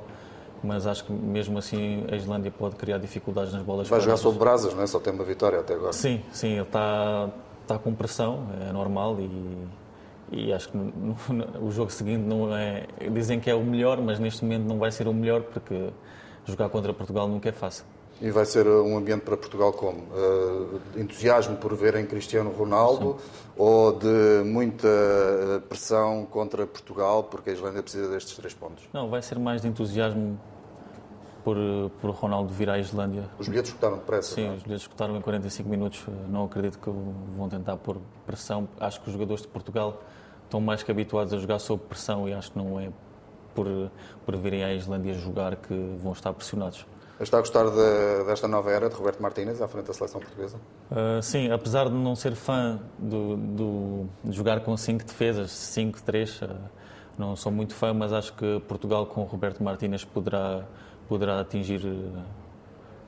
mas 0.63 0.85
acho 0.85 1.03
que 1.03 1.11
mesmo 1.11 1.57
assim 1.57 2.05
a 2.11 2.15
Islândia 2.15 2.51
pode 2.51 2.75
criar 2.75 2.97
dificuldades 2.97 3.53
nas 3.53 3.63
bolas. 3.63 3.87
Vai 3.87 3.99
jogar 3.99 4.17
sob 4.17 4.37
brasas, 4.37 4.73
não 4.73 4.83
é? 4.83 4.87
Só 4.87 4.99
tem 4.99 5.13
uma 5.13 5.23
vitória 5.23 5.59
até 5.59 5.73
agora. 5.73 5.93
Sim, 5.93 6.21
sim, 6.31 6.53
ele 6.53 6.61
está, 6.61 7.29
está 7.61 7.79
com 7.79 7.93
pressão, 7.93 8.47
é 8.67 8.71
normal 8.71 9.17
e, 9.19 9.67
e 10.31 10.53
acho 10.53 10.69
que 10.69 10.77
no, 10.77 11.15
no, 11.29 11.67
o 11.67 11.71
jogo 11.71 11.91
seguinte 11.91 12.23
não 12.23 12.55
é. 12.55 12.85
Dizem 13.11 13.39
que 13.39 13.49
é 13.49 13.55
o 13.55 13.63
melhor, 13.63 13.99
mas 14.01 14.19
neste 14.19 14.43
momento 14.43 14.63
não 14.63 14.77
vai 14.77 14.91
ser 14.91 15.07
o 15.07 15.13
melhor 15.13 15.41
porque 15.41 15.89
jogar 16.45 16.69
contra 16.69 16.93
Portugal 16.93 17.27
nunca 17.27 17.49
é 17.49 17.51
fácil. 17.51 17.85
E 18.21 18.29
vai 18.29 18.45
ser 18.45 18.67
uh, 18.67 18.83
um 18.83 18.97
ambiente 18.97 19.21
para 19.21 19.35
Portugal 19.35 19.73
como? 19.73 19.97
Uh, 19.97 20.79
entusiasmo 20.95 21.57
por 21.57 21.73
verem 21.75 22.05
Cristiano 22.05 22.51
Ronaldo 22.51 23.17
Sim. 23.17 23.49
ou 23.57 23.93
de 23.93 24.43
muita 24.45 24.87
uh, 24.87 25.61
pressão 25.61 26.27
contra 26.29 26.67
Portugal 26.67 27.23
porque 27.23 27.49
a 27.49 27.53
Islândia 27.53 27.81
precisa 27.81 28.07
destes 28.07 28.35
três 28.37 28.53
pontos? 28.53 28.87
Não, 28.93 29.09
vai 29.09 29.23
ser 29.23 29.39
mais 29.39 29.63
de 29.63 29.67
entusiasmo 29.67 30.39
por, 31.43 31.57
por 31.99 32.11
Ronaldo 32.11 32.53
vir 32.53 32.69
à 32.69 32.77
Islândia. 32.79 33.23
Os 33.37 33.47
bilhetes 33.47 33.69
escutaram 33.69 33.97
depressa? 33.97 34.35
Sim, 34.35 34.53
os 34.55 34.63
bilhetes 34.63 34.83
escutaram 34.83 35.15
em 35.17 35.21
45 35.21 35.69
minutos. 35.69 36.05
Não 36.29 36.45
acredito 36.45 36.79
que 36.79 36.89
vão 37.37 37.49
tentar 37.49 37.77
pôr 37.77 37.97
pressão. 38.25 38.67
Acho 38.79 39.01
que 39.01 39.07
os 39.07 39.13
jogadores 39.13 39.41
de 39.41 39.47
Portugal 39.47 40.01
estão 40.43 40.59
mais 40.59 40.83
que 40.83 40.91
habituados 40.91 41.33
a 41.33 41.37
jogar 41.37 41.59
sob 41.59 41.81
pressão 41.83 42.27
e 42.27 42.33
acho 42.33 42.51
que 42.51 42.57
não 42.57 42.79
é 42.79 42.89
por, 43.53 43.67
por 44.25 44.35
virem 44.37 44.63
à 44.63 44.73
Islândia 44.73 45.13
jogar 45.13 45.55
que 45.55 45.73
vão 46.01 46.13
estar 46.13 46.33
pressionados. 46.33 46.85
Está 47.19 47.37
a 47.37 47.41
gostar 47.41 47.65
de, 47.65 48.25
desta 48.25 48.47
nova 48.47 48.71
era 48.71 48.89
de 48.89 48.95
Roberto 48.95 49.21
Martínez 49.21 49.61
à 49.61 49.67
frente 49.67 49.85
da 49.85 49.93
seleção 49.93 50.19
portuguesa? 50.19 50.57
Uh, 50.89 51.21
sim, 51.21 51.51
apesar 51.51 51.87
de 51.87 51.93
não 51.93 52.15
ser 52.15 52.33
fã 52.33 52.79
do, 52.97 53.37
do 53.37 54.09
de 54.23 54.35
jogar 54.35 54.61
com 54.61 54.75
cinco 54.75 55.05
defesas, 55.05 55.51
5-3, 55.51 56.49
uh, 56.49 56.55
não 57.19 57.35
sou 57.35 57.51
muito 57.51 57.75
fã, 57.75 57.93
mas 57.93 58.11
acho 58.11 58.33
que 58.33 58.59
Portugal 58.67 59.05
com 59.05 59.21
Roberto 59.21 59.63
Martínez 59.63 60.03
poderá, 60.03 60.65
poderá 61.11 61.41
atingir 61.41 61.85
uh, 61.85 62.23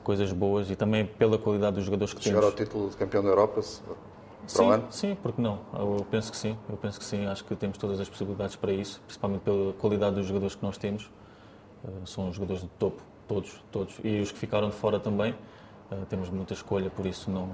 coisas 0.04 0.34
boas 0.34 0.70
e 0.70 0.76
também 0.76 1.06
pela 1.06 1.38
qualidade 1.38 1.78
dos 1.78 1.86
jogadores 1.86 2.14
que 2.14 2.22
Chegar 2.22 2.42
temos. 2.42 2.52
Chegar 2.52 2.62
ao 2.62 2.68
título 2.68 2.90
de 2.90 2.98
campeão 2.98 3.24
da 3.24 3.30
Europa 3.30 3.62
para 3.62 3.96
sim, 4.46 4.70
ano? 4.70 4.88
Sim, 4.90 5.18
porque 5.24 5.42
não? 5.42 5.60
Eu 5.74 6.06
penso 6.12 6.30
que 6.30 6.36
sim, 6.36 6.58
eu 6.70 6.76
penso 6.76 7.00
que 7.00 7.06
sim, 7.06 7.26
acho 7.28 7.46
que 7.46 7.56
temos 7.56 7.78
todas 7.78 8.02
as 8.02 8.10
possibilidades 8.10 8.58
para 8.58 8.74
isso, 8.74 9.00
principalmente 9.06 9.40
pela 9.44 9.72
qualidade 9.72 10.16
dos 10.16 10.26
jogadores 10.26 10.54
que 10.54 10.64
nós 10.66 10.78
temos. 10.78 11.10
são 12.04 12.30
jogadores 12.34 12.64
de 12.64 12.68
topo 12.78 13.02
Todos, 13.26 13.64
todos. 13.72 13.96
E 14.04 14.20
os 14.20 14.34
que 14.34 14.38
ficaram 14.38 14.70
de 14.70 14.76
fora 14.76 15.00
também. 15.00 15.32
Uh, 15.90 16.06
temos 16.10 16.30
muita 16.30 16.54
escolha, 16.54 16.90
por 16.90 17.06
isso 17.06 17.32
não. 17.32 17.48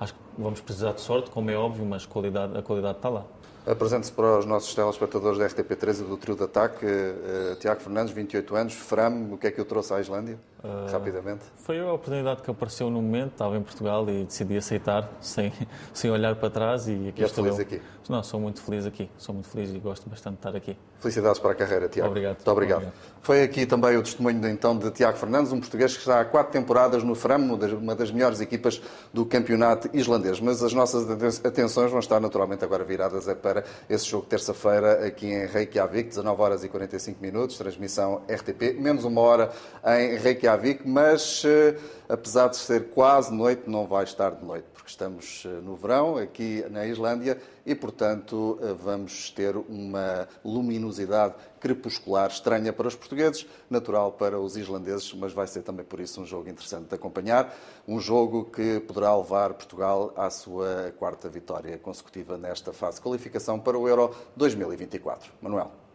Acho 0.00 0.14
que 0.14 0.20
vamos 0.38 0.62
precisar 0.62 0.92
de 0.92 1.02
sorte, 1.02 1.28
como 1.28 1.50
é 1.50 1.56
óbvio, 1.56 1.84
mas 1.84 2.06
qualidade, 2.06 2.56
a 2.56 2.62
qualidade 2.62 2.96
está 2.96 3.10
lá. 3.10 3.26
Apresente-se 3.68 4.12
para 4.12 4.38
os 4.38 4.46
nossos 4.46 4.74
telespectadores 4.74 5.38
da 5.38 5.46
RTP3 5.46 6.00
e 6.00 6.02
do 6.04 6.16
trio 6.16 6.34
de 6.34 6.42
ataque. 6.42 6.86
Uh, 6.86 7.54
Tiago 7.56 7.82
Fernandes, 7.82 8.14
28 8.14 8.56
anos, 8.56 8.72
Fram, 8.72 9.28
o 9.30 9.36
que 9.36 9.46
é 9.46 9.50
que 9.50 9.60
o 9.60 9.64
trouxe 9.66 9.92
à 9.92 10.00
Islândia? 10.00 10.38
Uh, 10.62 10.90
Rapidamente. 10.90 11.44
Foi 11.56 11.78
a 11.78 11.92
oportunidade 11.92 12.42
que 12.42 12.50
apareceu 12.50 12.90
no 12.90 13.00
momento, 13.00 13.32
estava 13.32 13.56
em 13.56 13.62
Portugal 13.62 14.08
e 14.10 14.24
decidi 14.24 14.56
aceitar, 14.56 15.08
sem, 15.20 15.52
sem 15.92 16.10
olhar 16.10 16.34
para 16.34 16.50
trás. 16.50 16.88
E 16.88 17.08
aqui 17.08 17.22
e 17.22 17.24
estou 17.24 17.44
feliz 17.44 17.58
eu. 17.58 17.64
aqui? 17.64 17.80
Não, 18.08 18.22
sou 18.22 18.40
muito 18.40 18.62
feliz 18.62 18.86
aqui, 18.86 19.08
sou 19.18 19.34
muito 19.34 19.48
feliz 19.48 19.70
e 19.70 19.78
gosto 19.78 20.08
bastante 20.08 20.34
de 20.34 20.38
estar 20.38 20.56
aqui. 20.56 20.76
Felicidades 20.98 21.38
para 21.38 21.52
a 21.52 21.54
carreira, 21.54 21.88
Tiago. 21.88 22.08
Obrigado. 22.08 22.36
Muito 22.36 22.50
obrigado. 22.50 22.78
obrigado. 22.78 23.18
Foi 23.20 23.42
aqui 23.42 23.66
também 23.66 23.96
o 23.96 24.02
testemunho 24.02 24.40
de, 24.40 24.48
então 24.48 24.76
de 24.76 24.90
Tiago 24.90 25.18
Fernandes, 25.18 25.52
um 25.52 25.60
português 25.60 25.92
que 25.92 26.00
está 26.00 26.20
há 26.20 26.24
quatro 26.24 26.50
temporadas 26.50 27.04
no 27.04 27.14
Fram, 27.14 27.36
uma 27.36 27.94
das 27.94 28.10
melhores 28.10 28.40
equipas 28.40 28.80
do 29.12 29.26
campeonato 29.26 29.90
islandês. 29.92 30.40
Mas 30.40 30.62
as 30.62 30.72
nossas 30.72 31.06
atenções 31.44 31.90
vão 31.90 32.00
estar 32.00 32.18
naturalmente 32.18 32.64
agora 32.64 32.82
viradas 32.82 33.28
é 33.28 33.34
para 33.34 33.62
esse 33.90 34.06
jogo 34.06 34.24
terça-feira 34.26 35.06
aqui 35.06 35.26
em 35.26 35.46
Reykjavik, 35.46 36.08
19 36.08 36.42
horas 36.42 36.64
e 36.64 36.68
45 36.68 37.20
minutos, 37.20 37.58
transmissão 37.58 38.22
RTP, 38.26 38.80
menos 38.80 39.04
uma 39.04 39.20
hora 39.20 39.50
em 39.84 40.16
Reykjavik, 40.16 40.47
mas 40.84 41.42
eh, 41.44 41.76
apesar 42.08 42.48
de 42.48 42.56
ser 42.56 42.88
quase 42.90 43.32
noite, 43.32 43.62
não 43.66 43.86
vai 43.86 44.04
estar 44.04 44.30
de 44.30 44.44
noite, 44.44 44.66
porque 44.72 44.88
estamos 44.88 45.44
eh, 45.44 45.48
no 45.62 45.76
verão 45.76 46.16
aqui 46.16 46.64
na 46.70 46.86
Islândia 46.86 47.38
e, 47.66 47.74
portanto, 47.74 48.58
eh, 48.62 48.72
vamos 48.72 49.30
ter 49.30 49.56
uma 49.56 50.26
luminosidade 50.42 51.34
crepuscular 51.60 52.30
estranha 52.30 52.72
para 52.72 52.88
os 52.88 52.94
portugueses, 52.94 53.46
natural 53.68 54.12
para 54.12 54.40
os 54.40 54.56
islandeses, 54.56 55.12
mas 55.12 55.32
vai 55.32 55.46
ser 55.46 55.62
também 55.62 55.84
por 55.84 56.00
isso 56.00 56.20
um 56.20 56.26
jogo 56.26 56.48
interessante 56.48 56.88
de 56.88 56.94
acompanhar. 56.94 57.54
Um 57.86 58.00
jogo 58.00 58.44
que 58.44 58.80
poderá 58.80 59.14
levar 59.16 59.52
Portugal 59.54 60.12
à 60.16 60.30
sua 60.30 60.94
quarta 60.98 61.28
vitória 61.28 61.76
consecutiva 61.78 62.38
nesta 62.38 62.72
fase 62.72 62.96
de 62.96 63.02
qualificação 63.02 63.60
para 63.60 63.78
o 63.78 63.86
Euro 63.86 64.14
2024. 64.36 65.30
Manuel. 65.42 65.87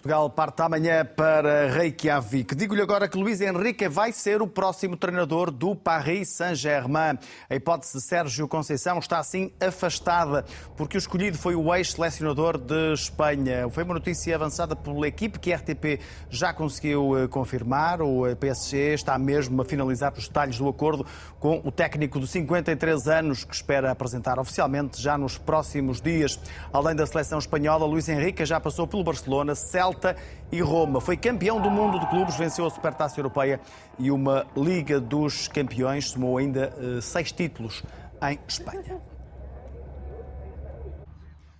Portugal 0.00 0.30
parte 0.30 0.62
amanhã 0.62 1.04
para 1.04 1.68
Reykjavik. 1.68 2.54
Digo-lhe 2.54 2.80
agora 2.80 3.06
que 3.06 3.18
Luís 3.18 3.42
Henrique 3.42 3.86
vai 3.86 4.12
ser 4.12 4.40
o 4.40 4.46
próximo 4.46 4.96
treinador 4.96 5.50
do 5.50 5.76
Paris 5.76 6.30
Saint-Germain. 6.30 7.18
A 7.50 7.54
hipótese 7.54 7.98
de 7.98 8.04
Sérgio 8.04 8.48
Conceição 8.48 8.98
está 8.98 9.18
assim 9.18 9.52
afastada, 9.60 10.46
porque 10.74 10.96
o 10.96 10.98
escolhido 10.98 11.36
foi 11.36 11.54
o 11.54 11.74
ex-selecionador 11.74 12.56
de 12.56 12.94
Espanha. 12.94 13.68
Foi 13.68 13.84
uma 13.84 13.92
notícia 13.92 14.34
avançada 14.34 14.74
pela 14.74 15.06
equipe 15.06 15.38
que 15.38 15.52
a 15.52 15.56
RTP 15.58 16.00
já 16.30 16.54
conseguiu 16.54 17.18
eh, 17.18 17.28
confirmar. 17.28 18.00
O 18.00 18.24
PSG 18.36 18.94
está 18.94 19.18
mesmo 19.18 19.60
a 19.60 19.66
finalizar 19.66 20.14
os 20.16 20.26
detalhes 20.26 20.56
do 20.56 20.66
acordo 20.66 21.04
com 21.38 21.60
o 21.62 21.70
técnico 21.70 22.18
de 22.18 22.26
53 22.26 23.06
anos, 23.06 23.44
que 23.44 23.54
espera 23.54 23.90
apresentar 23.90 24.38
oficialmente 24.38 24.98
já 25.00 25.18
nos 25.18 25.36
próximos 25.36 26.00
dias. 26.00 26.40
Além 26.72 26.96
da 26.96 27.04
seleção 27.04 27.38
espanhola, 27.38 27.84
Luís 27.84 28.08
Henrique 28.08 28.46
já 28.46 28.58
passou 28.58 28.86
pelo 28.86 29.04
Barcelona, 29.04 29.54
Celta 29.54 29.89
Celta 29.90 30.16
e 30.52 30.60
Roma. 30.60 31.00
Foi 31.00 31.16
campeão 31.16 31.60
do 31.60 31.70
mundo 31.70 31.98
de 31.98 32.06
clubes, 32.06 32.36
venceu 32.36 32.64
a 32.66 32.70
Supertaça 32.70 33.18
Europeia 33.18 33.60
e 33.98 34.10
uma 34.10 34.46
Liga 34.56 35.00
dos 35.00 35.48
Campeões. 35.48 36.10
Somou 36.10 36.38
ainda 36.38 36.72
uh, 36.78 37.02
seis 37.02 37.32
títulos 37.32 37.82
em 38.22 38.38
Espanha. 38.46 39.00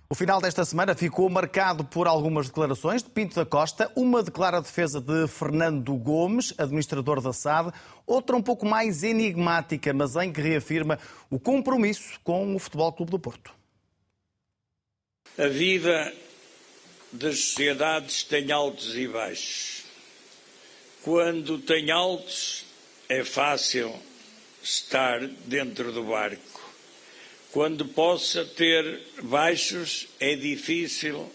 O 0.09 0.15
final 0.15 0.41
desta 0.41 0.65
semana 0.65 0.93
ficou 0.93 1.29
marcado 1.29 1.85
por 1.85 2.05
algumas 2.05 2.47
declarações 2.47 3.01
de 3.01 3.09
Pinto 3.09 3.35
da 3.35 3.45
Costa. 3.45 3.89
Uma 3.95 4.21
declara 4.21 4.61
defesa 4.61 4.99
de 4.99 5.25
Fernando 5.27 5.93
Gomes, 5.95 6.53
administrador 6.57 7.21
da 7.21 7.31
SAD, 7.31 7.71
outra 8.05 8.35
um 8.35 8.41
pouco 8.41 8.65
mais 8.65 9.03
enigmática, 9.03 9.93
mas 9.93 10.17
em 10.17 10.31
que 10.31 10.41
reafirma 10.41 10.99
o 11.29 11.39
compromisso 11.39 12.19
com 12.25 12.53
o 12.53 12.59
Futebol 12.59 12.91
Clube 12.91 13.11
do 13.11 13.19
Porto. 13.19 13.53
A 15.37 15.47
vida 15.47 16.11
das 17.11 17.39
sociedades 17.39 18.23
tem 18.23 18.51
altos 18.51 18.95
e 18.95 19.07
baixos. 19.07 19.83
Quando 21.03 21.57
tem 21.57 21.91
altos, 21.91 22.63
é 23.09 23.23
fácil 23.23 23.93
estar 24.63 25.19
dentro 25.45 25.91
do 25.91 26.03
barco. 26.03 26.61
Quando 27.51 27.85
possa 27.85 28.45
ter 28.45 29.01
baixos, 29.23 30.07
é 30.19 30.35
difícil 30.35 31.29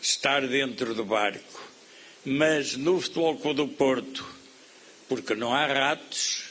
estar 0.00 0.46
dentro 0.46 0.94
do 0.94 1.04
barco. 1.04 1.68
Mas 2.24 2.76
no 2.76 3.00
Futebol 3.00 3.36
Clube 3.38 3.56
do 3.56 3.68
Porto, 3.68 4.24
porque 5.08 5.34
não 5.34 5.52
há 5.52 5.66
ratos, 5.66 6.44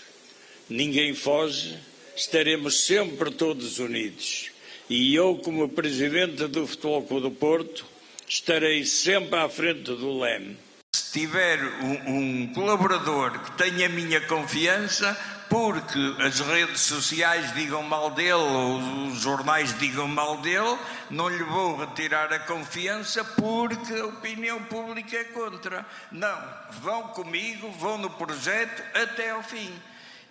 ninguém 0.67 1.13
foge, 1.13 1.77
estaremos 2.15 2.81
sempre 2.81 3.31
todos 3.31 3.79
unidos. 3.79 4.49
E 4.89 5.15
eu, 5.15 5.37
como 5.37 5.69
presidente 5.69 6.47
do 6.47 6.67
Futebol 6.67 7.03
Clube 7.03 7.29
do 7.29 7.31
Porto, 7.31 7.85
estarei 8.29 8.85
sempre 8.85 9.39
à 9.39 9.49
frente 9.49 9.85
do 9.85 10.19
LEM. 10.19 10.55
Se 10.95 11.19
tiver 11.19 11.59
um, 11.81 12.43
um 12.43 12.53
colaborador 12.53 13.39
que 13.39 13.51
tenha 13.53 13.87
a 13.87 13.89
minha 13.89 14.21
confiança, 14.21 15.17
porque 15.49 16.15
as 16.19 16.39
redes 16.39 16.81
sociais 16.81 17.53
digam 17.55 17.81
mal 17.81 18.11
dele 18.11 18.33
ou 18.33 19.07
os 19.07 19.19
jornais 19.19 19.77
digam 19.79 20.07
mal 20.07 20.37
dele, 20.37 20.77
não 21.09 21.27
lhe 21.27 21.43
vou 21.43 21.77
retirar 21.77 22.31
a 22.31 22.39
confiança 22.39 23.23
porque 23.23 23.93
a 23.93 24.05
opinião 24.05 24.63
pública 24.65 25.17
é 25.17 25.23
contra. 25.25 25.83
Não, 26.11 26.39
vão 26.81 27.07
comigo, 27.09 27.71
vão 27.71 27.97
no 27.97 28.11
projeto 28.11 28.83
até 28.93 29.31
ao 29.31 29.41
fim. 29.41 29.71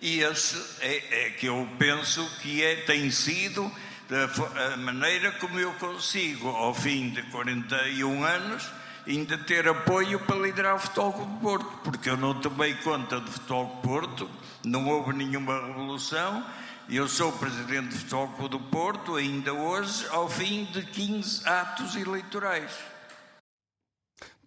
E 0.01 0.21
esse 0.21 0.55
é, 0.79 1.25
é 1.25 1.29
que 1.31 1.47
eu 1.47 1.67
penso 1.77 2.25
que 2.41 2.63
é, 2.63 2.77
tem 2.77 3.11
sido 3.11 3.69
da 4.09 4.75
maneira 4.77 5.31
como 5.33 5.59
eu 5.59 5.71
consigo, 5.73 6.49
ao 6.49 6.73
fim 6.73 7.11
de 7.11 7.21
41 7.23 8.23
anos, 8.23 8.67
ainda 9.07 9.37
ter 9.37 9.67
apoio 9.67 10.19
para 10.21 10.35
liderar 10.35 10.75
o 10.75 10.79
Futebol 10.79 11.11
do 11.11 11.39
Porto, 11.39 11.79
porque 11.83 12.09
eu 12.09 12.17
não 12.17 12.33
tomei 12.33 12.73
conta 12.73 13.19
do 13.19 13.31
Futebol 13.31 13.65
do 13.65 13.87
Porto, 13.87 14.29
não 14.65 14.87
houve 14.87 15.13
nenhuma 15.13 15.63
revolução, 15.67 16.43
eu 16.89 17.07
sou 17.07 17.31
presidente 17.33 17.89
do 17.89 17.99
Futebol 17.99 18.49
do 18.49 18.59
Porto 18.59 19.15
ainda 19.15 19.53
hoje, 19.53 20.07
ao 20.09 20.27
fim 20.27 20.65
de 20.65 20.81
15 20.81 21.47
atos 21.47 21.95
eleitorais. 21.95 22.71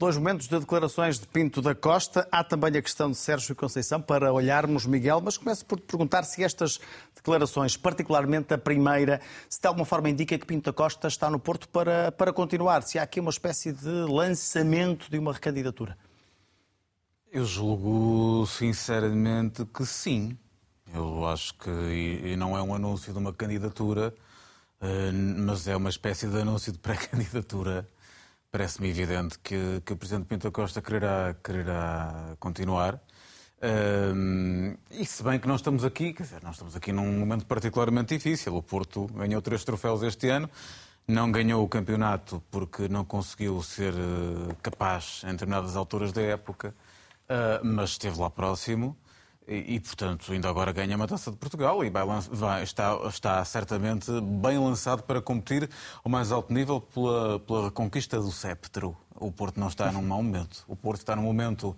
Dois 0.03 0.17
momentos 0.17 0.49
de 0.49 0.59
declarações 0.59 1.21
de 1.21 1.29
Pinto 1.29 1.63
da 1.63 1.77
Costa. 1.77 2.27
Há 2.33 2.43
também 2.43 2.77
a 2.77 2.83
questão 2.83 3.09
de 3.09 3.17
Sérgio 3.17 3.55
Conceição 3.55 4.03
para 4.03 4.33
olharmos, 4.33 4.85
Miguel, 4.85 5.21
mas 5.21 5.39
começo 5.39 5.65
por 5.65 5.79
te 5.79 5.87
perguntar 5.87 6.25
se 6.25 6.43
estas 6.43 6.81
declarações, 7.15 7.77
particularmente 7.77 8.53
a 8.53 8.59
primeira, 8.59 9.21
se 9.49 9.61
de 9.61 9.69
alguma 9.69 9.87
forma 9.87 10.11
indica 10.11 10.37
que 10.37 10.45
Pinto 10.45 10.65
da 10.65 10.73
Costa 10.73 11.07
está 11.07 11.31
no 11.31 11.39
Porto 11.39 11.69
para, 11.69 12.11
para 12.11 12.33
continuar, 12.33 12.83
se 12.83 12.99
há 12.99 13.05
aqui 13.05 13.21
uma 13.21 13.31
espécie 13.31 13.73
de 13.73 13.89
lançamento 13.89 15.09
de 15.09 15.19
uma 15.21 15.33
recandidatura. 15.33 15.97
Eu 17.31 17.45
julgo 17.45 18.45
sinceramente 18.49 19.65
que 19.67 19.87
sim. 19.87 20.37
Eu 20.93 21.25
acho 21.29 21.55
que 21.55 21.71
e 21.71 22.35
não 22.35 22.59
é 22.59 22.61
um 22.61 22.75
anúncio 22.75 23.13
de 23.13 23.19
uma 23.21 23.33
candidatura, 23.33 24.13
eh, 24.81 25.13
mas 25.13 25.69
é 25.69 25.77
uma 25.77 25.91
espécie 25.91 26.27
de 26.27 26.41
anúncio 26.41 26.73
de 26.73 26.79
pré-candidatura 26.81 27.87
Parece-me 28.53 28.91
evidente 28.91 29.39
que, 29.39 29.81
que, 29.83 29.95
o 29.95 29.97
Presidente 29.97 30.27
Pinto 30.27 30.53
Costa 30.53 30.83
quererá, 30.83 31.35
quererá 31.43 32.37
continuar. 32.39 33.01
Um, 34.15 34.77
e 34.91 35.07
se 35.07 35.23
bem 35.23 35.41
que 35.41 35.49
nós 35.49 35.61
estamos 35.61 35.87
aqui, 35.87 36.13
quer 36.13 36.25
dizer, 36.25 36.43
nós 36.43 36.57
estamos 36.57 36.77
aqui 36.77 36.93
num 36.93 37.19
momento 37.19 37.47
particularmente 37.47 38.15
difícil. 38.15 38.55
O 38.55 38.63
Porto 38.63 39.07
ganhou 39.15 39.41
três 39.41 39.65
troféus 39.65 40.03
este 40.03 40.29
ano, 40.29 40.51
não 41.09 41.33
ganhou 41.33 41.65
o 41.65 41.69
campeonato 41.69 42.43
porque 42.51 42.89
não 42.89 43.07
conseguiu 43.07 43.63
ser 43.63 43.95
uh, 43.95 44.55
capaz 44.63 45.23
em 45.25 45.31
determinadas 45.31 45.75
alturas 45.75 46.13
da 46.13 46.21
época, 46.21 46.75
uh, 47.31 47.65
mas 47.65 47.93
esteve 47.93 48.21
lá 48.21 48.29
próximo. 48.29 48.95
E, 49.47 49.75
e, 49.75 49.81
portanto, 49.81 50.33
ainda 50.33 50.49
agora 50.49 50.73
ganha 50.73 50.95
uma 50.97 51.07
taça 51.07 51.31
de 51.31 51.37
Portugal 51.37 51.85
e 51.85 51.91
vai, 51.91 52.05
vai, 52.31 52.63
está, 52.63 52.97
está 53.09 53.45
certamente 53.45 54.11
bem 54.21 54.59
lançado 54.59 55.03
para 55.03 55.21
competir 55.21 55.69
ao 56.05 56.11
mais 56.11 56.31
alto 56.31 56.53
nível 56.53 56.81
pela, 56.81 57.41
pela 57.41 57.65
reconquista 57.65 58.21
do 58.21 58.31
sceptro. 58.31 58.97
O 59.17 59.33
Porto 59.33 59.59
não 59.59 59.69
está 59.69 59.91
num 59.91 60.03
mau 60.03 60.23
momento. 60.23 60.65
O 60.69 60.77
Porto 60.77 61.01
está 61.01 61.17
num 61.17 61.23
momento 61.23 61.77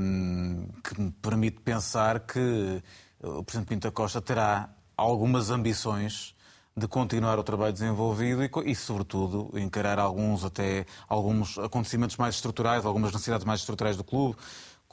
hum, 0.00 0.68
que 0.82 1.00
me 1.00 1.10
permite 1.10 1.60
pensar 1.60 2.20
que 2.20 2.82
o 3.20 3.42
Presidente 3.42 3.68
Pinto 3.68 3.90
Costa 3.90 4.20
terá 4.20 4.68
algumas 4.96 5.50
ambições 5.50 6.34
de 6.76 6.88
continuar 6.88 7.38
o 7.38 7.44
trabalho 7.44 7.72
desenvolvido 7.72 8.42
e, 8.44 8.50
e, 8.66 8.74
sobretudo, 8.74 9.50
encarar 9.58 9.98
alguns 9.98 10.44
até 10.44 10.86
alguns 11.08 11.56
acontecimentos 11.58 12.16
mais 12.16 12.34
estruturais, 12.36 12.84
algumas 12.84 13.12
necessidades 13.12 13.44
mais 13.44 13.60
estruturais 13.60 13.96
do 13.96 14.02
clube 14.02 14.36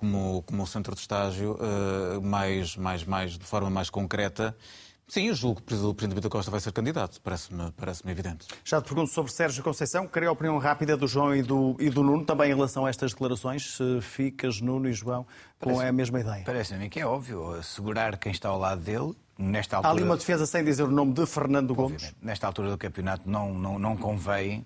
como, 0.01 0.41
como 0.41 0.65
centro 0.65 0.95
de 0.95 1.01
estágio, 1.01 1.55
uh, 1.55 2.19
mais, 2.21 2.75
mais, 2.75 3.05
mais, 3.05 3.37
de 3.37 3.45
forma 3.45 3.69
mais 3.69 3.89
concreta. 3.89 4.57
Sim, 5.07 5.27
eu 5.27 5.35
julgo 5.35 5.61
que 5.61 5.73
o 5.73 5.93
Presidente 5.93 6.15
Vitor 6.15 6.31
Costa 6.31 6.49
vai 6.49 6.59
ser 6.59 6.71
candidato, 6.71 7.21
parece-me 7.21 7.71
parece 7.73 8.01
evidente. 8.09 8.47
Já 8.63 8.81
te 8.81 8.85
pergunto 8.85 9.11
sobre 9.11 9.31
Sérgio 9.31 9.61
Conceição, 9.61 10.07
queria 10.07 10.29
a 10.29 10.31
opinião 10.31 10.57
rápida 10.57 10.97
do 10.97 11.07
João 11.07 11.35
e 11.35 11.43
do, 11.43 11.75
e 11.79 11.89
do 11.89 12.01
Nuno, 12.01 12.25
também 12.25 12.49
em 12.49 12.55
relação 12.55 12.85
a 12.85 12.89
estas 12.89 13.11
declarações, 13.11 13.75
se 13.75 14.01
ficas, 14.01 14.59
Nuno 14.61 14.89
e 14.89 14.93
João, 14.93 15.27
com 15.59 15.71
parece, 15.71 15.85
a 15.85 15.91
mesma 15.91 16.19
ideia. 16.21 16.43
Parece-me 16.45 16.89
que 16.89 16.99
é 16.99 17.05
óbvio, 17.05 17.51
assegurar 17.55 18.17
quem 18.17 18.31
está 18.31 18.49
ao 18.49 18.57
lado 18.57 18.81
dele, 18.81 19.13
nesta 19.37 19.75
altura... 19.75 19.93
Há 19.93 19.95
ali 19.95 20.03
uma 20.03 20.17
defesa 20.17 20.45
sem 20.45 20.63
dizer 20.63 20.83
o 20.83 20.91
nome 20.91 21.13
de 21.13 21.25
Fernando 21.25 21.75
Gomes? 21.75 22.15
Nesta 22.21 22.47
altura 22.47 22.71
do 22.71 22.77
campeonato 22.77 23.29
não, 23.29 23.53
não, 23.53 23.77
não 23.77 23.97
convém 23.97 24.65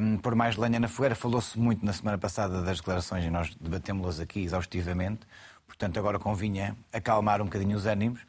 um, 0.00 0.18
por 0.18 0.34
mais 0.34 0.56
lenha 0.56 0.80
na 0.80 0.88
fogueira. 0.88 1.14
Falou-se 1.14 1.58
muito 1.58 1.84
na 1.84 1.92
semana 1.92 2.18
passada 2.18 2.62
das 2.62 2.78
declarações 2.78 3.24
e 3.24 3.30
nós 3.30 3.54
debatemos-las 3.60 4.20
aqui 4.20 4.42
exaustivamente. 4.42 5.20
Portanto, 5.66 5.98
agora 5.98 6.18
convinha 6.18 6.76
acalmar 6.92 7.40
um 7.40 7.44
bocadinho 7.44 7.76
os 7.76 7.86
ânimos 7.86 8.20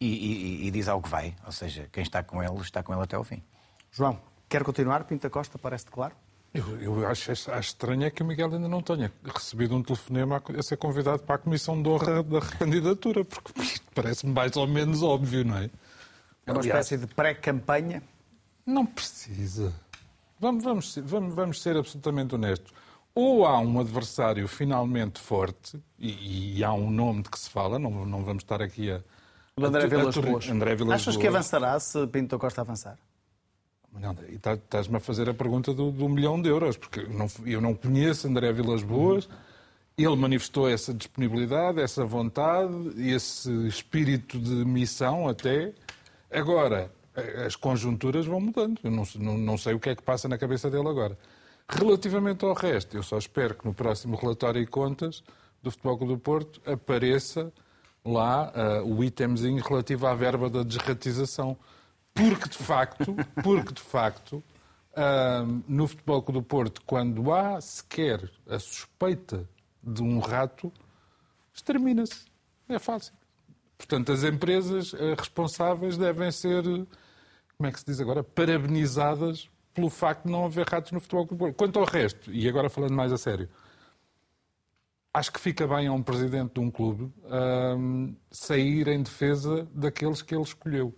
e, 0.00 0.06
e, 0.06 0.66
e 0.66 0.70
diz 0.70 0.88
ao 0.88 1.00
que 1.00 1.08
vai. 1.08 1.34
Ou 1.46 1.52
seja, 1.52 1.88
quem 1.92 2.02
está 2.02 2.22
com 2.22 2.42
ele, 2.42 2.60
está 2.60 2.82
com 2.82 2.92
ele 2.92 3.02
até 3.02 3.16
ao 3.16 3.24
fim. 3.24 3.42
João, 3.90 4.20
quer 4.48 4.62
continuar? 4.62 5.04
Pinta 5.04 5.30
Costa, 5.30 5.58
parece-te 5.58 5.90
claro? 5.90 6.14
Eu, 6.52 6.80
eu 6.80 7.06
acho, 7.06 7.30
acho, 7.30 7.50
estranho 7.60 8.04
é 8.04 8.10
que 8.10 8.24
o 8.24 8.26
Miguel 8.26 8.52
ainda 8.52 8.68
não 8.68 8.82
tenha 8.82 9.12
recebido 9.24 9.76
um 9.76 9.82
telefonema 9.82 10.42
a, 10.44 10.58
a 10.58 10.62
ser 10.62 10.76
convidado 10.76 11.22
para 11.22 11.36
a 11.36 11.38
Comissão 11.38 11.80
de 11.80 11.88
Honra 11.88 12.24
da 12.24 12.40
recandidatura, 12.40 13.24
porque 13.24 13.60
isto 13.62 13.86
parece-me 13.94 14.32
mais 14.32 14.56
ou 14.56 14.66
menos 14.66 15.00
óbvio, 15.00 15.44
não 15.44 15.58
é? 15.58 15.70
É 16.44 16.52
uma 16.52 16.60
espécie 16.60 16.98
de 16.98 17.06
pré-campanha? 17.06 18.02
Não 18.66 18.84
precisa. 18.84 19.72
Vamos, 20.40 20.64
vamos, 20.64 20.98
vamos, 21.04 21.34
vamos 21.34 21.62
ser 21.62 21.76
absolutamente 21.76 22.34
honestos. 22.34 22.72
Ou 23.14 23.44
há 23.44 23.58
um 23.58 23.78
adversário 23.78 24.48
finalmente 24.48 25.20
forte, 25.20 25.78
e, 25.98 26.58
e 26.58 26.64
há 26.64 26.72
um 26.72 26.90
nome 26.90 27.22
de 27.22 27.28
que 27.28 27.38
se 27.38 27.50
fala, 27.50 27.78
não, 27.78 28.06
não 28.06 28.24
vamos 28.24 28.42
estar 28.42 28.62
aqui 28.62 28.90
a. 28.90 29.02
O 29.54 29.64
André 29.66 29.86
Vilas 29.86 30.16
Boas. 30.16 30.48
André 30.48 30.74
Vilas 30.74 30.94
Achas 30.94 31.16
que 31.16 31.26
avançará 31.26 31.78
se 31.78 32.06
Pinto 32.06 32.38
Costa 32.38 32.62
avançar? 32.62 32.96
Não, 33.92 34.14
tá, 34.40 34.54
estás-me 34.54 34.96
a 34.96 35.00
fazer 35.00 35.28
a 35.28 35.34
pergunta 35.34 35.74
do, 35.74 35.90
do, 35.90 36.08
milhão 36.08 36.40
de 36.40 36.48
euros, 36.48 36.76
porque 36.76 37.00
eu 37.00 37.10
não, 37.10 37.26
eu 37.44 37.60
não 37.60 37.74
conheço 37.74 38.26
André 38.26 38.50
Vilas 38.52 38.82
Boas. 38.82 39.28
Ele 39.98 40.16
manifestou 40.16 40.70
essa 40.70 40.94
disponibilidade, 40.94 41.80
essa 41.80 42.04
vontade, 42.06 42.72
esse 42.96 43.50
espírito 43.66 44.38
de 44.38 44.64
missão 44.64 45.28
até. 45.28 45.74
Agora, 46.30 46.90
as 47.46 47.56
conjunturas 47.56 48.26
vão 48.26 48.40
mudando. 48.40 48.80
Eu 48.82 48.90
não, 48.90 49.04
não, 49.16 49.38
não, 49.38 49.58
sei 49.58 49.74
o 49.74 49.80
que 49.80 49.90
é 49.90 49.94
que 49.94 50.02
passa 50.02 50.28
na 50.28 50.38
cabeça 50.38 50.70
dele 50.70 50.88
agora. 50.88 51.18
Relativamente 51.68 52.44
ao 52.44 52.52
resto, 52.52 52.96
eu 52.96 53.02
só 53.02 53.18
espero 53.18 53.54
que 53.54 53.64
no 53.64 53.72
próximo 53.72 54.16
relatório 54.16 54.60
e 54.60 54.66
contas 54.66 55.22
do 55.62 55.70
Futebol 55.70 55.98
Clube 55.98 56.14
do 56.14 56.18
Porto 56.18 56.60
apareça 56.66 57.52
lá 58.04 58.50
uh, 58.50 58.94
o 58.94 59.04
itemzinho 59.04 59.62
relativo 59.62 60.06
à 60.06 60.14
verba 60.14 60.48
da 60.50 60.62
desratização. 60.62 61.56
Porque, 62.12 62.48
de 62.48 62.58
facto, 62.58 63.14
porque, 63.42 63.74
de 63.74 63.80
facto 63.80 64.42
uh, 64.92 65.62
no 65.68 65.86
Futebol 65.86 66.22
Clube 66.22 66.40
do 66.40 66.44
Porto, 66.44 66.82
quando 66.84 67.32
há 67.32 67.60
sequer 67.60 68.30
a 68.48 68.58
suspeita 68.58 69.48
de 69.82 70.02
um 70.02 70.18
rato, 70.18 70.72
extermina-se. 71.54 72.24
É 72.68 72.78
fácil. 72.78 73.14
Portanto, 73.76 74.12
as 74.12 74.24
empresas 74.24 74.92
uh, 74.92 75.14
responsáveis 75.16 75.96
devem 75.96 76.30
ser, 76.30 76.62
como 77.60 77.68
é 77.68 77.72
que 77.72 77.78
se 77.78 77.84
diz 77.84 78.00
agora, 78.00 78.24
parabenizadas 78.24 79.50
pelo 79.74 79.90
facto 79.90 80.24
de 80.24 80.32
não 80.32 80.46
haver 80.46 80.66
ratos 80.66 80.92
no 80.92 80.98
Futebol. 80.98 81.52
Quanto 81.52 81.78
ao 81.78 81.84
resto, 81.84 82.32
e 82.32 82.48
agora 82.48 82.70
falando 82.70 82.94
mais 82.94 83.12
a 83.12 83.18
sério, 83.18 83.50
acho 85.12 85.30
que 85.30 85.38
fica 85.38 85.68
bem 85.68 85.86
a 85.86 85.92
um 85.92 86.02
presidente 86.02 86.54
de 86.54 86.60
um 86.60 86.70
clube 86.70 87.04
uh, 87.04 88.16
sair 88.30 88.88
em 88.88 89.02
defesa 89.02 89.68
daqueles 89.74 90.22
que 90.22 90.34
ele 90.34 90.42
escolheu. 90.42 90.94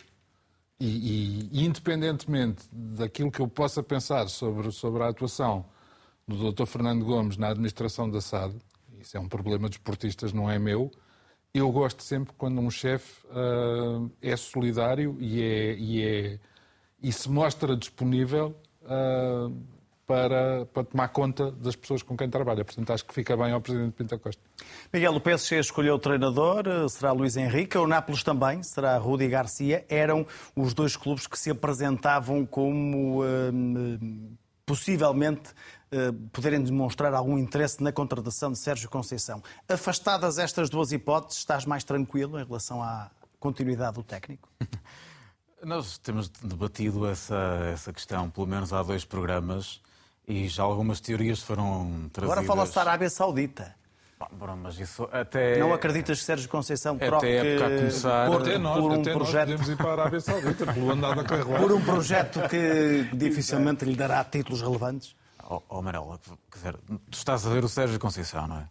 E, 0.79 1.49
e, 1.51 1.65
independentemente 1.65 2.65
daquilo 2.73 3.33
que 3.33 3.41
eu 3.41 3.49
possa 3.49 3.83
pensar 3.83 4.29
sobre, 4.29 4.71
sobre 4.71 5.03
a 5.03 5.09
atuação 5.09 5.65
do 6.29 6.53
Dr. 6.53 6.67
Fernando 6.67 7.05
Gomes 7.05 7.37
na 7.37 7.49
administração 7.49 8.09
da 8.09 8.21
SAD, 8.21 8.55
isso 9.01 9.17
é 9.17 9.21
um 9.21 9.29
problema 9.29 9.69
de 9.69 9.79
esportistas, 9.79 10.33
não 10.33 10.49
é 10.49 10.61
meu, 10.61 10.93
eu 11.55 11.71
gosto 11.71 12.03
sempre 12.03 12.33
quando 12.39 12.61
um 12.61 12.71
chefe 12.71 13.27
uh, 13.27 14.11
é 14.23 14.37
solidário 14.37 15.17
e, 15.21 15.43
é, 15.43 15.75
e, 15.75 16.03
é, 16.03 16.41
e 17.03 17.13
se 17.13 17.29
mostra 17.31 17.77
disponível 17.77 18.55
uh, 18.83 19.53
para, 20.07 20.67
para 20.67 20.85
tomar 20.85 21.09
conta 21.09 21.51
das 21.51 21.75
pessoas 21.75 22.03
com 22.03 22.17
quem 22.17 22.29
trabalha. 22.29 22.65
Portanto, 22.65 22.93
acho 22.93 23.05
que 23.05 23.15
fica 23.15 23.37
bem 23.37 23.53
ao 23.53 23.61
Presidente 23.61 23.93
Pinto 23.93 24.19
Costa. 24.19 24.43
Miguel, 24.93 25.15
o 25.15 25.21
PSG 25.21 25.59
escolheu 25.59 25.95
o 25.95 25.99
treinador, 25.99 26.65
será 26.89 27.13
Luís 27.13 27.37
Henrique, 27.37 27.77
o 27.79 27.87
Nápoles 27.87 28.23
também, 28.23 28.63
será 28.63 28.97
Rudi 28.99 29.29
Garcia. 29.29 29.85
Eram 29.89 30.27
os 30.55 30.75
dois 30.75 30.97
clubes 30.97 31.27
que 31.27 31.39
se 31.39 31.51
apresentavam 31.51 32.45
como 32.45 33.25
hum, 33.25 34.37
possivelmente 34.67 35.51
poderem 36.33 36.63
demonstrar 36.63 37.13
algum 37.13 37.37
interesse 37.37 37.83
na 37.83 37.93
contratação 37.93 38.51
de 38.51 38.59
Sérgio 38.59 38.89
Conceição. 38.89 39.43
Afastadas 39.69 40.39
estas 40.39 40.71
duas 40.71 40.91
hipóteses, 40.91 41.39
estás 41.39 41.67
mais 41.67 41.85
tranquilo 41.85 42.41
em 42.41 42.45
relação 42.45 42.83
à 42.83 43.11
continuidade 43.39 43.97
do 43.97 44.03
técnico? 44.03 44.49
Nós 45.65 45.97
temos 45.99 46.29
debatido 46.29 47.07
essa, 47.07 47.71
essa 47.73 47.93
questão, 47.93 48.29
pelo 48.29 48.47
menos 48.47 48.73
há 48.73 48.83
dois 48.83 49.05
programas. 49.05 49.81
E 50.27 50.49
já 50.49 50.63
algumas 50.63 51.01
teorias 51.01 51.41
foram 51.41 52.09
trazidas. 52.13 52.39
Agora 52.39 52.47
fala-se 52.47 52.75
da 52.75 52.81
Arábia 52.81 53.11
Saudita. 53.11 53.75
Bom, 54.31 54.57
mas 54.57 54.79
isso 54.79 55.09
até... 55.11 55.59
Não 55.59 55.75
acreditas 55.75 56.21
que 56.21 56.25
Sérgio 56.25 56.49
Conceição 56.49 56.97
troque 56.97 57.27
até 57.27 57.55
época 57.55 57.67
a 57.67 57.79
começar... 57.79 58.27
por, 58.29 58.43
até 58.43 58.59
nós, 58.59 58.81
por 58.81 58.93
um 58.93 59.01
até 59.01 59.13
projeto... 59.13 59.49
nós 59.49 59.59
podemos 59.59 59.69
ir 59.69 59.77
para 59.77 59.89
a 59.89 59.93
Arábia 59.93 60.21
Saudita, 60.21 60.73
pelo 60.73 60.91
andar 60.93 61.17
da 61.17 61.25
carruagem. 61.25 61.67
Por 61.67 61.73
um 61.73 61.85
projeto 61.85 62.49
que 62.49 63.09
dificilmente 63.17 63.85
lhe 63.85 63.97
dará 63.97 64.23
títulos 64.23 64.63
relevantes? 64.63 65.17
Oh, 65.51 65.61
oh 65.69 65.83
Marela, 65.83 66.21
quer 66.51 66.57
dizer, 66.57 66.77
tu 67.11 67.19
estás 67.19 67.45
a 67.45 67.51
ver 67.51 67.65
o 67.65 67.69
Sérgio 67.69 67.99
Conceição, 67.99 68.47
não 68.47 68.59
é? 68.59 68.69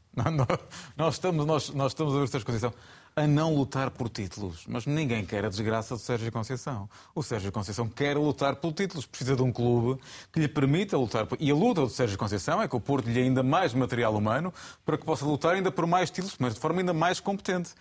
Nós 0.96 1.16
estamos, 1.16 1.46
nós, 1.46 1.70
nós 1.72 1.92
estamos 1.92 2.14
a 2.14 2.18
ver 2.18 2.24
o 2.24 2.28
Sérgio 2.28 2.46
Conceição 2.46 2.74
a 3.16 3.28
não 3.28 3.56
lutar 3.56 3.92
por 3.92 4.10
títulos. 4.10 4.64
Mas 4.68 4.86
ninguém 4.86 5.26
quer 5.26 5.46
a 5.46 5.50
desgraça 5.50 5.96
do 5.96 6.00
Sérgio 6.00 6.32
Conceição. 6.32 6.90
O 7.14 7.22
Sérgio 7.22 7.52
Conceição 7.52 7.88
quer 7.88 8.18
lutar 8.18 8.56
por 8.56 8.74
títulos. 8.74 9.06
Precisa 9.06 9.36
de 9.36 9.42
um 9.42 9.52
clube 9.52 10.02
que 10.32 10.40
lhe 10.40 10.48
permita 10.48 10.98
lutar. 10.98 11.26
Por... 11.26 11.38
E 11.40 11.52
a 11.52 11.56
luta 11.56 11.82
do 11.82 11.90
Sérgio 11.90 12.18
Conceição 12.18 12.62
é 12.62 12.68
que 12.68 12.76
o 12.76 12.80
Porto 12.80 13.10
lhe 13.10 13.20
ainda 13.20 13.44
mais 13.44 13.74
material 13.74 14.16
humano 14.16 14.54
para 14.86 14.98
que 14.98 15.06
possa 15.06 15.26
lutar 15.26 15.56
ainda 15.56 15.72
por 15.72 15.86
mais 15.86 16.10
títulos, 16.10 16.36
mas 16.40 16.54
de 16.54 16.60
forma 16.60 16.80
ainda 16.80 16.94
mais 16.94 17.20
competente. 17.20 17.72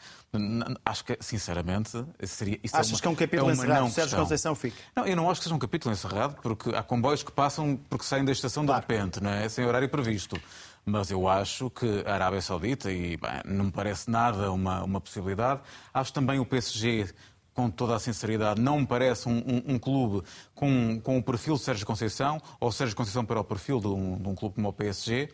Acho 0.84 1.04
que, 1.04 1.18
sinceramente, 1.20 1.90
seria. 2.22 2.60
Isso 2.62 2.76
é 2.76 2.80
Achas 2.80 2.92
é 2.92 2.94
uma, 2.94 3.00
que 3.00 3.06
é 3.06 3.10
um 3.10 3.14
capítulo 3.16 3.50
é 3.50 3.52
encerrado? 3.52 3.86
O 3.86 3.90
Sérgio 3.90 4.18
Conceição 4.18 4.54
fica? 4.54 4.76
Não, 4.94 5.04
eu 5.04 5.16
não 5.16 5.28
acho 5.28 5.40
que 5.40 5.44
seja 5.44 5.54
um 5.56 5.58
capítulo 5.58 5.92
encerrado, 5.92 6.36
porque 6.40 6.70
há 6.70 6.82
comboios 6.82 7.22
que 7.22 7.32
passam 7.32 7.76
porque 7.88 8.04
saem 8.04 8.24
da 8.24 8.30
estação 8.30 8.64
claro. 8.64 8.86
de 8.86 8.94
repente, 8.94 9.20
não 9.20 9.30
é? 9.30 9.48
sem 9.48 9.64
horário 9.64 9.88
previsto. 9.88 10.40
Mas 10.84 11.10
eu 11.10 11.28
acho 11.28 11.68
que 11.70 12.04
a 12.06 12.14
Arábia 12.14 12.40
Saudita, 12.40 12.90
e 12.90 13.16
bem, 13.16 13.30
não 13.44 13.66
me 13.66 13.72
parece 13.72 14.08
nada 14.08 14.50
uma, 14.52 14.82
uma 14.82 15.00
possibilidade, 15.00 15.60
acho 15.92 16.12
também 16.12 16.38
o 16.38 16.46
PSG 16.46 17.08
com 17.52 17.68
toda 17.68 17.94
a 17.94 17.98
sinceridade, 17.98 18.60
não 18.60 18.80
me 18.80 18.86
parece 18.86 19.28
um, 19.28 19.38
um, 19.38 19.74
um, 19.74 19.78
clube 19.78 20.24
com, 20.54 21.00
com 21.02 21.18
o 21.18 21.22
perfil 21.22 21.54
de 21.54 21.60
Sérgio 21.60 21.84
Conceição, 21.84 22.40
ou 22.58 22.70
Sérgio 22.72 22.96
Conceição 22.96 23.24
para 23.24 23.40
o 23.40 23.44
perfil 23.44 23.80
de 23.80 23.88
um, 23.88 24.16
de 24.16 24.28
um 24.28 24.34
clube 24.34 24.54
como 24.54 24.68
o 24.68 24.72
PSG. 24.72 25.28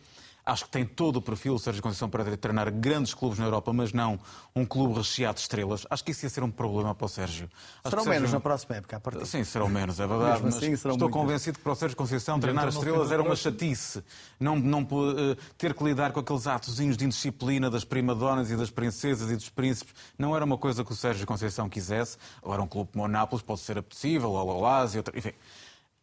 Acho 0.47 0.64
que 0.64 0.70
tem 0.70 0.86
todo 0.86 1.16
o 1.16 1.22
perfil 1.22 1.55
o 1.55 1.59
Sérgio 1.59 1.82
Conceição 1.82 2.09
para 2.09 2.24
treinar 2.36 2.70
grandes 2.70 3.12
clubes 3.12 3.36
na 3.36 3.47
Europa, 3.47 3.72
mas 3.72 3.92
não 3.92 4.16
um 4.55 4.64
clube 4.64 4.94
recheado 4.94 5.34
de 5.34 5.40
estrelas. 5.40 5.84
Acho 5.90 6.05
que 6.05 6.12
isso 6.12 6.24
ia 6.24 6.30
ser 6.30 6.44
um 6.44 6.51
problema 6.53 6.94
para 6.94 7.05
o 7.05 7.09
Sérgio. 7.09 7.51
Acho 7.82 7.90
serão 7.90 8.05
Sérgio... 8.05 8.20
menos 8.20 8.32
na 8.32 8.38
próxima 8.38 8.76
época, 8.76 8.97
a 8.97 9.01
partir. 9.01 9.26
Sim, 9.26 9.42
serão 9.42 9.68
menos, 9.68 9.99
é 9.99 10.07
verdade. 10.07 10.42
mas 10.44 10.57
assim, 10.57 10.70
estou 10.70 11.11
convencido 11.11 11.59
que 11.59 11.64
para 11.64 11.72
o 11.72 11.74
Sérgio 11.74 11.97
Conceição 11.97 12.38
treinar 12.38 12.68
estrelas 12.68 13.11
era 13.11 13.20
uma 13.20 13.34
chatice. 13.34 14.05
Não, 14.38 14.55
não 14.55 14.82
uh, 14.82 15.36
ter 15.59 15.74
que 15.74 15.82
lidar 15.82 16.12
com 16.12 16.20
aqueles 16.20 16.47
atozinhos 16.47 16.97
de 16.97 17.05
indisciplina 17.05 17.68
das 17.68 17.84
primadonas 17.84 18.49
e 18.49 18.57
das 18.57 18.70
princesas 18.70 19.32
e 19.32 19.34
dos 19.34 19.49
príncipes 19.49 19.94
não 20.16 20.36
era 20.36 20.44
uma 20.44 20.57
coisa 20.57 20.84
que 20.84 20.92
o 20.92 20.94
Sérgio 20.94 21.26
Conceição 21.26 21.68
quisesse. 21.68 22.18
Agora 22.40 22.62
um 22.62 22.68
clube 22.68 22.90
como 22.92 23.05
o 23.05 23.09
Nápoles 23.09 23.42
pode 23.42 23.61
ser 23.61 23.82
possível, 23.82 24.30
ou 24.30 24.49
o 24.49 24.61
Lazio, 24.61 25.03
enfim. 25.12 25.32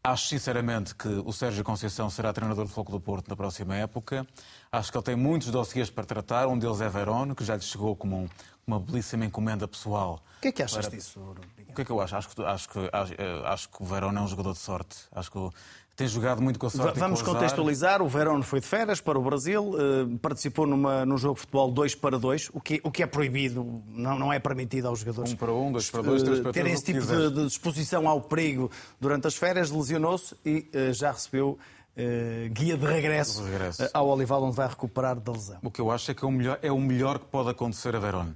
Acho 0.06 0.28
sinceramente 0.28 0.94
que 0.94 1.08
o 1.08 1.32
Sérgio 1.32 1.64
Conceição 1.64 2.10
será 2.10 2.34
treinador 2.34 2.66
do 2.66 2.70
Foco 2.70 2.92
do 2.92 3.00
Porto 3.00 3.30
na 3.30 3.38
próxima 3.38 3.78
época. 3.78 4.28
Acho 4.70 4.92
que 4.92 4.98
ele 4.98 5.06
tem 5.06 5.16
muitos 5.16 5.50
dossiês 5.50 5.90
para 5.90 6.04
tratar. 6.04 6.46
Um 6.50 6.60
deles 6.60 6.82
é 6.82 6.90
Verón, 6.90 7.34
que 7.34 7.46
já 7.46 7.56
lhe 7.56 7.62
chegou 7.62 7.96
como 7.96 8.18
um, 8.18 8.30
uma 8.68 8.82
belíssima 8.82 9.24
encomenda 9.24 9.66
pessoal. 9.66 10.22
O 10.40 10.42
que 10.42 10.50
é 10.50 10.52
que 10.52 10.62
achas 10.62 10.88
para... 10.88 10.98
disso, 10.98 11.22
O 11.70 11.74
que 11.74 11.84
é 11.84 11.86
que 11.86 11.90
eu 11.90 12.02
acho? 12.02 12.18
Acho 12.18 12.28
que, 12.28 12.44
acho 12.44 12.68
que, 12.70 12.80
acho, 12.92 13.14
acho 13.46 13.70
que 13.70 13.82
o 13.82 13.86
Verón 13.86 14.18
é 14.18 14.20
um 14.20 14.28
jogador 14.28 14.52
de 14.52 14.60
sorte. 14.60 14.98
Acho 15.14 15.32
que 15.32 15.50
tem 15.96 16.08
jogado 16.08 16.42
muito 16.42 16.58
com 16.58 16.68
a 16.68 16.70
sorte. 16.70 17.00
Vamos 17.00 17.22
contextualizar. 17.22 18.02
O 18.02 18.08
Verón 18.08 18.42
foi 18.42 18.60
de 18.60 18.66
férias 18.66 19.00
para 19.00 19.18
o 19.18 19.22
Brasil, 19.22 19.76
eh, 19.78 20.18
participou 20.22 20.66
numa, 20.66 21.06
num 21.06 21.18
jogo 21.18 21.36
de 21.36 21.42
futebol 21.42 21.72
2 21.72 21.96
para 21.96 22.18
2, 22.18 22.50
o 22.54 22.60
que, 22.60 22.82
o 22.84 22.92
que 22.92 23.04
é 23.04 23.06
proibido, 23.06 23.84
não, 23.88 24.18
não 24.18 24.34
é 24.34 24.40
permitido 24.40 24.88
aos 24.88 25.00
jogadores. 25.00 25.34
Um 25.34 25.36
para 25.36 25.54
um, 25.54 25.72
dois 25.72 25.90
para 25.92 26.02
dois, 26.02 26.24
três 26.24 26.40
para 26.40 26.52
três. 26.52 26.64
Terem 26.64 26.74
esse 26.74 26.84
tipo 26.84 27.06
de, 27.06 27.32
de, 27.32 27.46
exposição 27.46 28.08
ao 28.08 28.22
perigo 28.22 28.72
durante 29.00 29.28
as 29.28 29.36
férias, 29.36 29.70
lesionou-se 29.70 30.36
e 30.46 30.70
uh, 30.74 30.94
já 30.94 31.12
recebeu. 31.12 31.58
Uh, 31.96 32.50
guia 32.50 32.76
de 32.76 32.88
regresso, 32.88 33.44
de 33.44 33.52
regresso. 33.52 33.84
Uh, 33.84 33.90
ao 33.94 34.08
Olival, 34.08 34.44
onde 34.44 34.56
vai 34.56 34.68
recuperar 34.68 35.20
da 35.20 35.32
lesão. 35.32 35.60
O 35.62 35.70
que 35.70 35.80
eu 35.80 35.92
acho 35.92 36.10
é 36.10 36.16
que 36.16 36.26
é 36.26 36.28
o 36.28 36.32
melhor, 36.32 36.58
é 36.64 36.72
o 36.72 36.80
melhor 36.80 37.20
que 37.20 37.26
pode 37.26 37.52
acontecer 37.52 37.96
a 37.96 38.00
Verón 38.00 38.32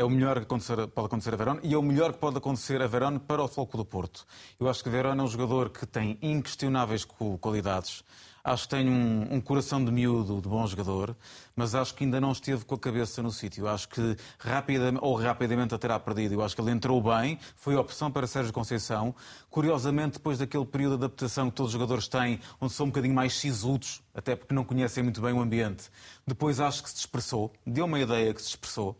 é 0.00 0.04
o 0.04 0.08
melhor 0.08 0.36
que 0.38 0.44
acontecer, 0.44 0.86
pode 0.88 1.06
acontecer 1.06 1.34
a 1.34 1.36
Verón 1.36 1.58
e 1.62 1.74
é 1.74 1.76
o 1.76 1.82
melhor 1.82 2.12
que 2.14 2.18
pode 2.18 2.38
acontecer 2.38 2.80
a 2.80 2.86
Verón 2.86 3.18
para 3.18 3.42
o 3.42 3.48
Floco 3.48 3.76
do 3.76 3.84
Porto. 3.84 4.24
Eu 4.58 4.68
acho 4.68 4.82
que 4.82 4.88
Verón 4.88 5.20
é 5.20 5.22
um 5.22 5.28
jogador 5.28 5.68
que 5.68 5.86
tem 5.86 6.18
inquestionáveis 6.22 7.04
qualidades. 7.38 8.02
Acho 8.42 8.62
que 8.62 8.70
tem 8.70 8.88
um, 8.88 9.34
um, 9.34 9.40
coração 9.42 9.84
de 9.84 9.92
miúdo, 9.92 10.40
de 10.40 10.48
bom 10.48 10.66
jogador, 10.66 11.14
mas 11.54 11.74
acho 11.74 11.94
que 11.94 12.04
ainda 12.04 12.18
não 12.18 12.32
esteve 12.32 12.64
com 12.64 12.74
a 12.74 12.78
cabeça 12.78 13.22
no 13.22 13.30
sítio. 13.30 13.68
Acho 13.68 13.86
que 13.90 14.16
rapidamente, 14.38 15.04
ou 15.04 15.14
rapidamente 15.14 15.74
a 15.74 15.78
terá 15.78 16.00
perdido. 16.00 16.32
Eu 16.32 16.42
acho 16.42 16.56
que 16.56 16.62
ele 16.62 16.70
entrou 16.70 17.02
bem, 17.02 17.38
foi 17.54 17.76
opção 17.76 18.10
para 18.10 18.26
Sérgio 18.26 18.50
Conceição. 18.50 19.14
Curiosamente, 19.50 20.14
depois 20.14 20.38
daquele 20.38 20.64
período 20.64 20.96
de 20.96 21.04
adaptação 21.04 21.50
que 21.50 21.56
todos 21.56 21.68
os 21.68 21.72
jogadores 21.74 22.08
têm, 22.08 22.40
onde 22.58 22.72
são 22.72 22.86
um 22.86 22.88
bocadinho 22.88 23.14
mais 23.14 23.34
sisudos, 23.34 24.00
até 24.14 24.34
porque 24.34 24.54
não 24.54 24.64
conhecem 24.64 25.02
muito 25.02 25.20
bem 25.20 25.34
o 25.34 25.40
ambiente, 25.42 25.90
depois 26.26 26.58
acho 26.58 26.82
que 26.82 26.88
se 26.88 26.96
expressou, 26.96 27.52
deu 27.66 27.84
uma 27.84 28.00
ideia 28.00 28.32
que 28.32 28.40
se 28.40 28.48
expressou 28.48 28.96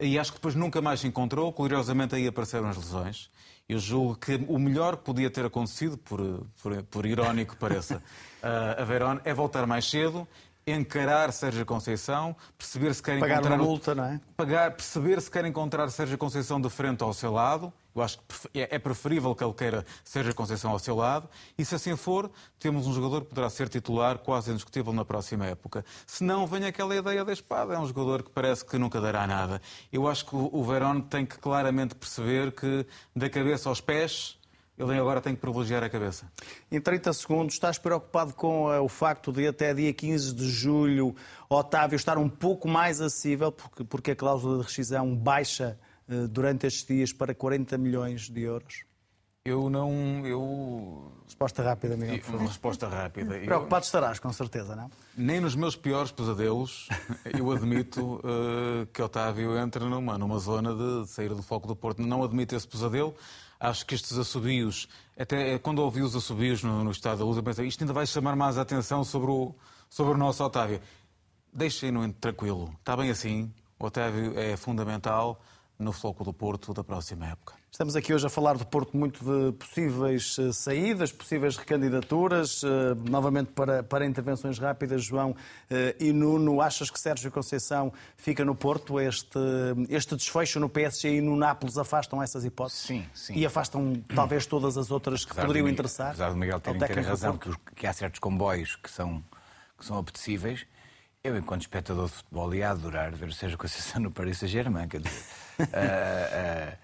e 0.00 0.18
acho 0.18 0.32
que 0.32 0.38
depois 0.38 0.54
nunca 0.54 0.80
mais 0.80 1.00
se 1.00 1.06
encontrou. 1.06 1.52
Curiosamente, 1.52 2.14
aí 2.14 2.26
apareceram 2.26 2.68
as 2.68 2.76
lesões. 2.76 3.30
Eu 3.68 3.78
julgo 3.78 4.16
que 4.16 4.34
o 4.48 4.58
melhor 4.58 4.96
que 4.96 5.04
podia 5.04 5.30
ter 5.30 5.44
acontecido, 5.46 5.96
por, 5.96 6.20
por, 6.62 6.82
por 6.84 7.06
irónico 7.06 7.54
que 7.54 7.60
pareça, 7.60 8.02
a 8.42 8.84
Verón 8.84 9.20
é 9.24 9.32
voltar 9.32 9.66
mais 9.66 9.88
cedo 9.88 10.28
encarar 10.66 11.32
Sérgio 11.32 11.64
Conceição, 11.66 12.34
perceber 12.56 12.94
se 12.94 13.02
quer 13.02 13.18
Pagar 13.18 13.38
encontrar... 13.38 13.56
uma 13.56 13.64
multa, 13.64 13.94
não 13.94 14.04
é? 14.04 14.20
Pagar, 14.36 14.70
perceber 14.72 15.20
se 15.20 15.30
quer 15.30 15.44
encontrar 15.44 15.88
Sérgio 15.90 16.16
Conceição 16.16 16.60
de 16.60 16.70
frente 16.70 17.02
ao 17.02 17.12
seu 17.12 17.32
lado. 17.32 17.72
Eu 17.94 18.02
acho 18.02 18.18
que 18.18 18.58
é, 18.58 18.74
é 18.74 18.78
preferível 18.78 19.34
que 19.34 19.44
ele 19.44 19.52
queira 19.52 19.86
Sérgio 20.02 20.34
Conceição 20.34 20.72
ao 20.72 20.78
seu 20.78 20.96
lado. 20.96 21.28
E 21.56 21.64
se 21.64 21.74
assim 21.74 21.94
for, 21.96 22.30
temos 22.58 22.86
um 22.86 22.92
jogador 22.92 23.22
que 23.22 23.28
poderá 23.28 23.48
ser 23.48 23.68
titular 23.68 24.18
quase 24.18 24.50
indiscutível 24.50 24.92
na 24.92 25.04
próxima 25.04 25.46
época. 25.46 25.84
Se 26.06 26.24
não, 26.24 26.46
vem 26.46 26.64
aquela 26.64 26.96
ideia 26.96 27.24
da 27.24 27.32
espada. 27.32 27.74
É 27.74 27.78
um 27.78 27.86
jogador 27.86 28.22
que 28.22 28.30
parece 28.30 28.64
que 28.64 28.76
nunca 28.78 29.00
dará 29.00 29.26
nada. 29.26 29.62
Eu 29.92 30.08
acho 30.08 30.26
que 30.26 30.34
o 30.34 30.64
Verón 30.64 31.00
tem 31.02 31.24
que 31.24 31.38
claramente 31.38 31.94
perceber 31.94 32.50
que 32.52 32.84
da 33.14 33.30
cabeça 33.30 33.68
aos 33.68 33.80
pés 33.80 34.38
ele 34.76 34.98
agora 34.98 35.20
tem 35.20 35.34
que 35.34 35.40
privilegiar 35.40 35.84
a 35.84 35.88
cabeça. 35.88 36.30
Em 36.70 36.80
30 36.80 37.12
segundos, 37.12 37.54
estás 37.54 37.78
preocupado 37.78 38.34
com 38.34 38.66
uh, 38.66 38.82
o 38.82 38.88
facto 38.88 39.32
de 39.32 39.46
até 39.46 39.72
dia 39.72 39.92
15 39.92 40.34
de 40.34 40.50
julho 40.50 41.14
Otávio 41.48 41.96
estar 41.96 42.18
um 42.18 42.28
pouco 42.28 42.66
mais 42.66 43.00
acessível, 43.00 43.52
porque, 43.52 43.84
porque 43.84 44.10
a 44.10 44.16
cláusula 44.16 44.58
de 44.58 44.64
rescisão 44.64 45.14
baixa 45.14 45.78
uh, 46.08 46.26
durante 46.26 46.66
estes 46.66 46.84
dias 46.84 47.12
para 47.12 47.34
40 47.34 47.78
milhões 47.78 48.28
de 48.28 48.42
euros? 48.42 48.84
Eu 49.46 49.68
não. 49.68 50.26
Eu... 50.26 51.12
Resposta 51.26 51.62
rápida, 51.62 51.98
Miguel. 51.98 52.18
Uma 52.28 52.48
resposta 52.48 52.88
rápida. 52.88 53.38
Preocupado 53.40 53.84
estarás, 53.84 54.18
com 54.18 54.32
certeza, 54.32 54.74
não? 54.74 54.90
Nem 55.14 55.38
nos 55.38 55.54
meus 55.54 55.76
piores 55.76 56.10
pesadelos 56.10 56.88
eu 57.38 57.52
admito 57.52 58.16
uh, 58.16 58.86
que 58.90 59.02
Otávio 59.02 59.58
entre 59.58 59.84
numa, 59.84 60.16
numa 60.16 60.38
zona 60.38 60.74
de 60.74 61.06
sair 61.10 61.28
do 61.28 61.42
foco 61.42 61.68
do 61.68 61.76
Porto. 61.76 62.00
Não 62.00 62.24
admito 62.24 62.56
esse 62.56 62.66
pesadelo. 62.66 63.14
Acho 63.58 63.86
que 63.86 63.94
estes 63.94 64.18
assobios, 64.18 64.88
até 65.18 65.58
quando 65.58 65.78
ouvi 65.80 66.02
os 66.02 66.14
assobios 66.14 66.62
no, 66.62 66.84
no 66.84 66.90
Estado 66.90 67.18
da 67.18 67.24
Luz, 67.24 67.36
eu 67.36 67.42
pensei, 67.42 67.66
isto 67.66 67.82
ainda 67.82 67.92
vai 67.92 68.06
chamar 68.06 68.36
mais 68.36 68.58
a 68.58 68.62
atenção 68.62 69.04
sobre 69.04 69.30
o, 69.30 69.54
sobre 69.88 70.14
o 70.14 70.16
nosso 70.16 70.44
Otávio. 70.44 70.80
Deixem-no 71.52 72.12
tranquilo. 72.14 72.74
Está 72.80 72.96
bem 72.96 73.10
assim. 73.10 73.52
O 73.78 73.86
Otávio 73.86 74.38
é 74.38 74.56
fundamental 74.56 75.40
no 75.78 75.92
Floco 75.92 76.24
do 76.24 76.32
Porto 76.32 76.74
da 76.74 76.82
próxima 76.82 77.26
época. 77.26 77.63
Estamos 77.74 77.96
aqui 77.96 78.14
hoje 78.14 78.24
a 78.24 78.30
falar 78.30 78.56
do 78.56 78.64
Porto 78.64 78.96
muito 78.96 79.24
de 79.24 79.50
possíveis 79.54 80.36
eh, 80.38 80.52
saídas, 80.52 81.10
possíveis 81.10 81.56
recandidaturas, 81.56 82.62
eh, 82.62 82.68
novamente 83.10 83.50
para, 83.50 83.82
para 83.82 84.06
intervenções 84.06 84.60
rápidas. 84.60 85.02
João 85.02 85.34
eh, 85.68 85.96
e 85.98 86.12
Nuno, 86.12 86.60
achas 86.60 86.88
que 86.88 87.00
Sérgio 87.00 87.32
Conceição 87.32 87.92
fica 88.16 88.44
no 88.44 88.54
Porto? 88.54 89.00
Este, 89.00 89.40
este 89.88 90.14
desfecho 90.14 90.60
no 90.60 90.68
PSG 90.68 91.16
e 91.16 91.20
no 91.20 91.34
Nápoles 91.34 91.76
afastam 91.76 92.22
essas 92.22 92.44
hipóteses? 92.44 92.80
Sim, 92.80 93.04
sim. 93.12 93.34
E 93.34 93.44
afastam 93.44 94.00
talvez 94.14 94.46
todas 94.46 94.78
as 94.78 94.92
outras 94.92 95.24
que 95.24 95.32
apesar 95.32 95.42
poderiam 95.42 95.64
Miguel, 95.64 95.72
interessar? 95.72 96.10
Apesar 96.10 96.30
do 96.30 96.36
Miguel 96.36 96.60
ter, 96.60 96.78
ter 96.78 97.00
razão, 97.00 97.36
que, 97.36 97.50
que, 97.74 97.88
há 97.88 97.92
certos 97.92 98.20
comboios 98.20 98.76
que 98.76 98.88
são, 98.88 99.20
que 99.76 99.84
são 99.84 99.98
apetecíveis, 99.98 100.64
eu, 101.24 101.36
enquanto 101.36 101.62
espectador 101.62 102.06
de 102.06 102.12
futebol, 102.12 102.54
ia 102.54 102.70
adorar 102.70 103.12
ver 103.16 103.30
o 103.30 103.32
Sérgio 103.32 103.58
Conceição 103.58 104.00
no 104.00 104.12
Paris 104.12 104.38
Saint-Germain. 104.38 104.86
Quer 104.86 105.00
dizer, 105.00 105.18
uh, 105.58 106.83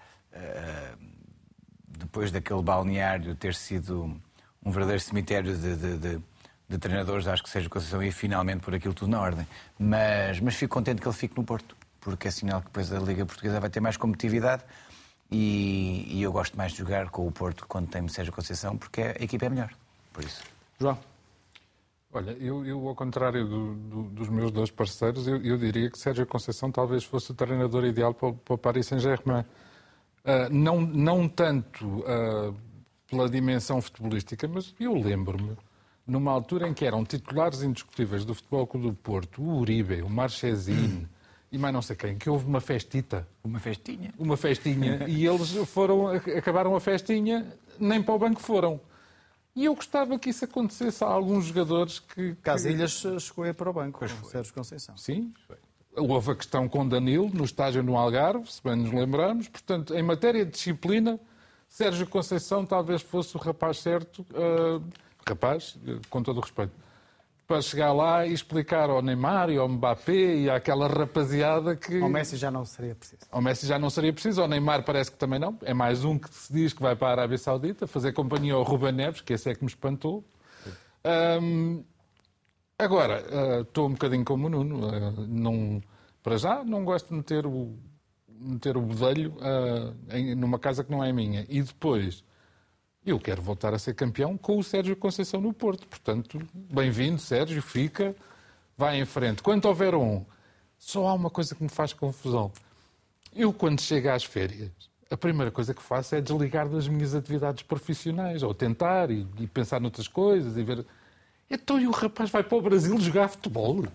depois 2.11 2.29
daquele 2.29 2.61
balneário 2.61 3.33
ter 3.35 3.55
sido 3.55 4.19
um 4.63 4.69
verdadeiro 4.69 5.01
cemitério 5.01 5.55
de, 5.55 5.75
de, 5.77 5.97
de, 5.97 6.21
de 6.67 6.77
treinadores, 6.77 7.25
acho 7.25 7.41
que 7.41 7.49
seja 7.49 7.69
Conceição 7.69 8.03
ia 8.03 8.11
finalmente 8.11 8.59
por 8.59 8.75
aquilo 8.75 8.93
tudo 8.93 9.09
na 9.09 9.21
ordem. 9.21 9.47
Mas, 9.79 10.41
mas 10.41 10.55
fico 10.55 10.73
contente 10.73 11.01
que 11.01 11.07
ele 11.07 11.15
fique 11.15 11.37
no 11.37 11.43
Porto, 11.45 11.75
porque 12.01 12.27
é 12.27 12.31
sinal 12.31 12.59
que 12.59 12.67
depois 12.67 12.91
a 12.91 12.99
Liga 12.99 13.25
Portuguesa 13.25 13.61
vai 13.61 13.69
ter 13.69 13.79
mais 13.79 13.95
competitividade 13.95 14.61
e, 15.31 16.05
e 16.09 16.21
eu 16.21 16.33
gosto 16.33 16.57
mais 16.57 16.73
de 16.73 16.79
jogar 16.79 17.09
com 17.09 17.25
o 17.25 17.31
Porto 17.31 17.65
quando 17.65 17.87
tem 17.87 18.05
Sérgio 18.09 18.33
Conceição, 18.33 18.77
porque 18.77 19.01
a 19.01 19.23
equipa 19.23 19.45
é 19.45 19.49
melhor. 19.49 19.71
Por 20.11 20.25
isso. 20.25 20.43
João. 20.77 20.99
Olha, 22.13 22.31
eu, 22.31 22.65
eu 22.65 22.85
ao 22.89 22.93
contrário 22.93 23.47
do, 23.47 23.73
do, 23.73 24.03
dos 24.09 24.27
meus 24.27 24.51
dois 24.51 24.69
parceiros, 24.69 25.25
eu, 25.29 25.41
eu, 25.41 25.57
diria 25.57 25.89
que 25.89 25.97
Sérgio 25.97 26.27
Conceição 26.27 26.69
talvez 26.69 27.05
fosse 27.05 27.31
o 27.31 27.33
treinador 27.33 27.85
ideal 27.85 28.13
para, 28.13 28.33
para 28.33 28.53
o 28.53 28.57
Paris 28.57 28.87
Saint-Germain. 28.87 29.45
Uh, 30.23 30.53
não, 30.53 30.81
não 30.81 31.27
tanto 31.27 31.85
uh, 31.85 32.55
pela 33.07 33.29
dimensão 33.29 33.81
futebolística, 33.81 34.47
mas 34.47 34.73
eu 34.79 34.93
lembro-me, 34.93 35.57
numa 36.05 36.31
altura 36.31 36.67
em 36.67 36.73
que 36.73 36.85
eram 36.85 37.03
titulares 37.03 37.63
indiscutíveis 37.63 38.23
do 38.23 38.35
Futebol 38.35 38.67
Clube 38.67 38.87
do 38.87 38.93
Porto, 38.93 39.41
o 39.41 39.59
Uribe, 39.59 40.01
o 40.01 40.09
Marchesine 40.09 41.07
e 41.51 41.57
mais 41.57 41.73
não 41.73 41.81
sei 41.81 41.95
quem, 41.95 42.17
que 42.17 42.29
houve 42.29 42.45
uma 42.45 42.61
festita. 42.61 43.27
Uma 43.43 43.59
festinha? 43.59 44.13
Uma 44.17 44.37
festinha. 44.37 45.05
e 45.07 45.27
eles 45.27 45.51
foram, 45.67 46.07
acabaram 46.07 46.75
a 46.75 46.79
festinha, 46.79 47.45
nem 47.77 48.01
para 48.01 48.13
o 48.13 48.19
banco 48.19 48.39
foram. 48.39 48.79
E 49.53 49.65
eu 49.65 49.75
gostava 49.75 50.17
que 50.17 50.29
isso 50.29 50.45
acontecesse 50.45 51.03
a 51.03 51.07
alguns 51.07 51.45
jogadores 51.45 51.99
que... 51.99 52.35
Casilhas 52.35 53.01
que... 53.01 53.19
chegou 53.19 53.43
a 53.43 53.49
ir 53.49 53.53
para 53.53 53.69
o 53.69 53.73
banco, 53.73 53.99
com 53.99 54.07
Sérgio 54.29 54.53
Conceição. 54.53 54.95
Sim, 54.95 55.33
foi. 55.45 55.57
Houve 55.95 56.31
a 56.31 56.35
questão 56.35 56.69
com 56.69 56.87
Danilo, 56.87 57.29
no 57.33 57.43
estágio 57.43 57.83
no 57.83 57.97
Algarve, 57.97 58.49
se 58.49 58.63
bem 58.63 58.75
nos 58.75 58.93
lembramos. 58.93 59.49
Portanto, 59.49 59.93
em 59.93 60.01
matéria 60.01 60.45
de 60.45 60.51
disciplina, 60.51 61.19
Sérgio 61.67 62.07
Conceição 62.07 62.65
talvez 62.65 63.01
fosse 63.01 63.35
o 63.35 63.39
rapaz 63.39 63.79
certo, 63.79 64.25
uh, 64.31 64.81
rapaz, 65.27 65.77
com 66.09 66.23
todo 66.23 66.37
o 66.37 66.39
respeito, 66.41 66.71
para 67.45 67.61
chegar 67.61 67.91
lá 67.91 68.25
e 68.25 68.31
explicar 68.31 68.89
ao 68.89 69.01
Neymar 69.01 69.49
e 69.49 69.57
ao 69.57 69.67
Mbappé 69.67 70.35
e 70.35 70.49
àquela 70.49 70.87
rapaziada 70.87 71.75
que... 71.75 72.01
Ao 72.01 72.09
Messi 72.09 72.37
já 72.37 72.49
não 72.49 72.63
seria 72.63 72.95
preciso. 72.95 73.21
Ao 73.29 73.41
Messi 73.41 73.67
já 73.67 73.77
não 73.77 73.89
seria 73.89 74.13
preciso, 74.13 74.41
ao 74.41 74.47
Neymar 74.47 74.83
parece 74.83 75.11
que 75.11 75.17
também 75.17 75.39
não. 75.39 75.57
É 75.61 75.73
mais 75.73 76.05
um 76.05 76.17
que 76.17 76.33
se 76.33 76.53
diz 76.53 76.71
que 76.71 76.81
vai 76.81 76.95
para 76.95 77.09
a 77.09 77.11
Arábia 77.11 77.37
Saudita 77.37 77.85
fazer 77.85 78.13
companhia 78.13 78.53
ao 78.53 78.63
Ruben 78.63 78.93
Neves, 78.93 79.19
que 79.19 79.33
esse 79.33 79.49
é 79.49 79.55
que 79.55 79.61
me 79.61 79.69
espantou. 79.69 80.23
Um, 81.41 81.83
Agora, 82.81 83.23
uh, 83.29 83.61
estou 83.61 83.87
um 83.87 83.91
bocadinho 83.91 84.25
como 84.25 84.47
o 84.47 84.49
Nuno. 84.49 84.87
Uh, 84.87 85.27
não, 85.27 85.83
para 86.23 86.35
já, 86.35 86.63
não 86.63 86.83
gosto 86.83 87.09
de 87.09 87.13
meter 87.13 87.45
o, 87.45 87.77
meter 88.27 88.75
o 88.75 88.81
bodelho 88.81 89.35
uh, 89.35 89.95
em, 90.09 90.33
numa 90.33 90.57
casa 90.57 90.83
que 90.83 90.89
não 90.89 91.03
é 91.03 91.13
minha. 91.13 91.45
E 91.47 91.61
depois, 91.61 92.23
eu 93.05 93.19
quero 93.19 93.39
voltar 93.39 93.71
a 93.75 93.77
ser 93.77 93.93
campeão 93.93 94.35
com 94.35 94.57
o 94.57 94.63
Sérgio 94.63 94.95
Conceição 94.95 95.39
no 95.39 95.53
Porto. 95.53 95.87
Portanto, 95.87 96.41
bem-vindo, 96.55 97.19
Sérgio, 97.19 97.61
fica, 97.61 98.15
vai 98.75 98.99
em 98.99 99.05
frente. 99.05 99.43
Quanto 99.43 99.67
ao 99.67 99.75
Verón, 99.75 100.25
só 100.75 101.07
há 101.07 101.13
uma 101.13 101.29
coisa 101.29 101.53
que 101.53 101.61
me 101.61 101.69
faz 101.69 101.93
confusão. 101.93 102.51
Eu, 103.31 103.53
quando 103.53 103.79
chego 103.79 104.09
às 104.09 104.23
férias, 104.23 104.71
a 105.07 105.15
primeira 105.15 105.51
coisa 105.51 105.71
que 105.71 105.83
faço 105.83 106.15
é 106.15 106.21
desligar 106.21 106.67
das 106.67 106.87
minhas 106.87 107.13
atividades 107.13 107.61
profissionais, 107.61 108.41
ou 108.41 108.55
tentar 108.55 109.11
e, 109.11 109.27
e 109.39 109.45
pensar 109.45 109.79
noutras 109.79 110.07
coisas 110.07 110.57
e 110.57 110.63
ver 110.63 110.83
então 111.51 111.79
e 111.79 111.87
o 111.87 111.91
rapaz 111.91 112.29
vai 112.29 112.43
para 112.43 112.57
o 112.57 112.61
Brasil 112.61 112.99
jogar 112.99 113.27
futebol? 113.27 113.85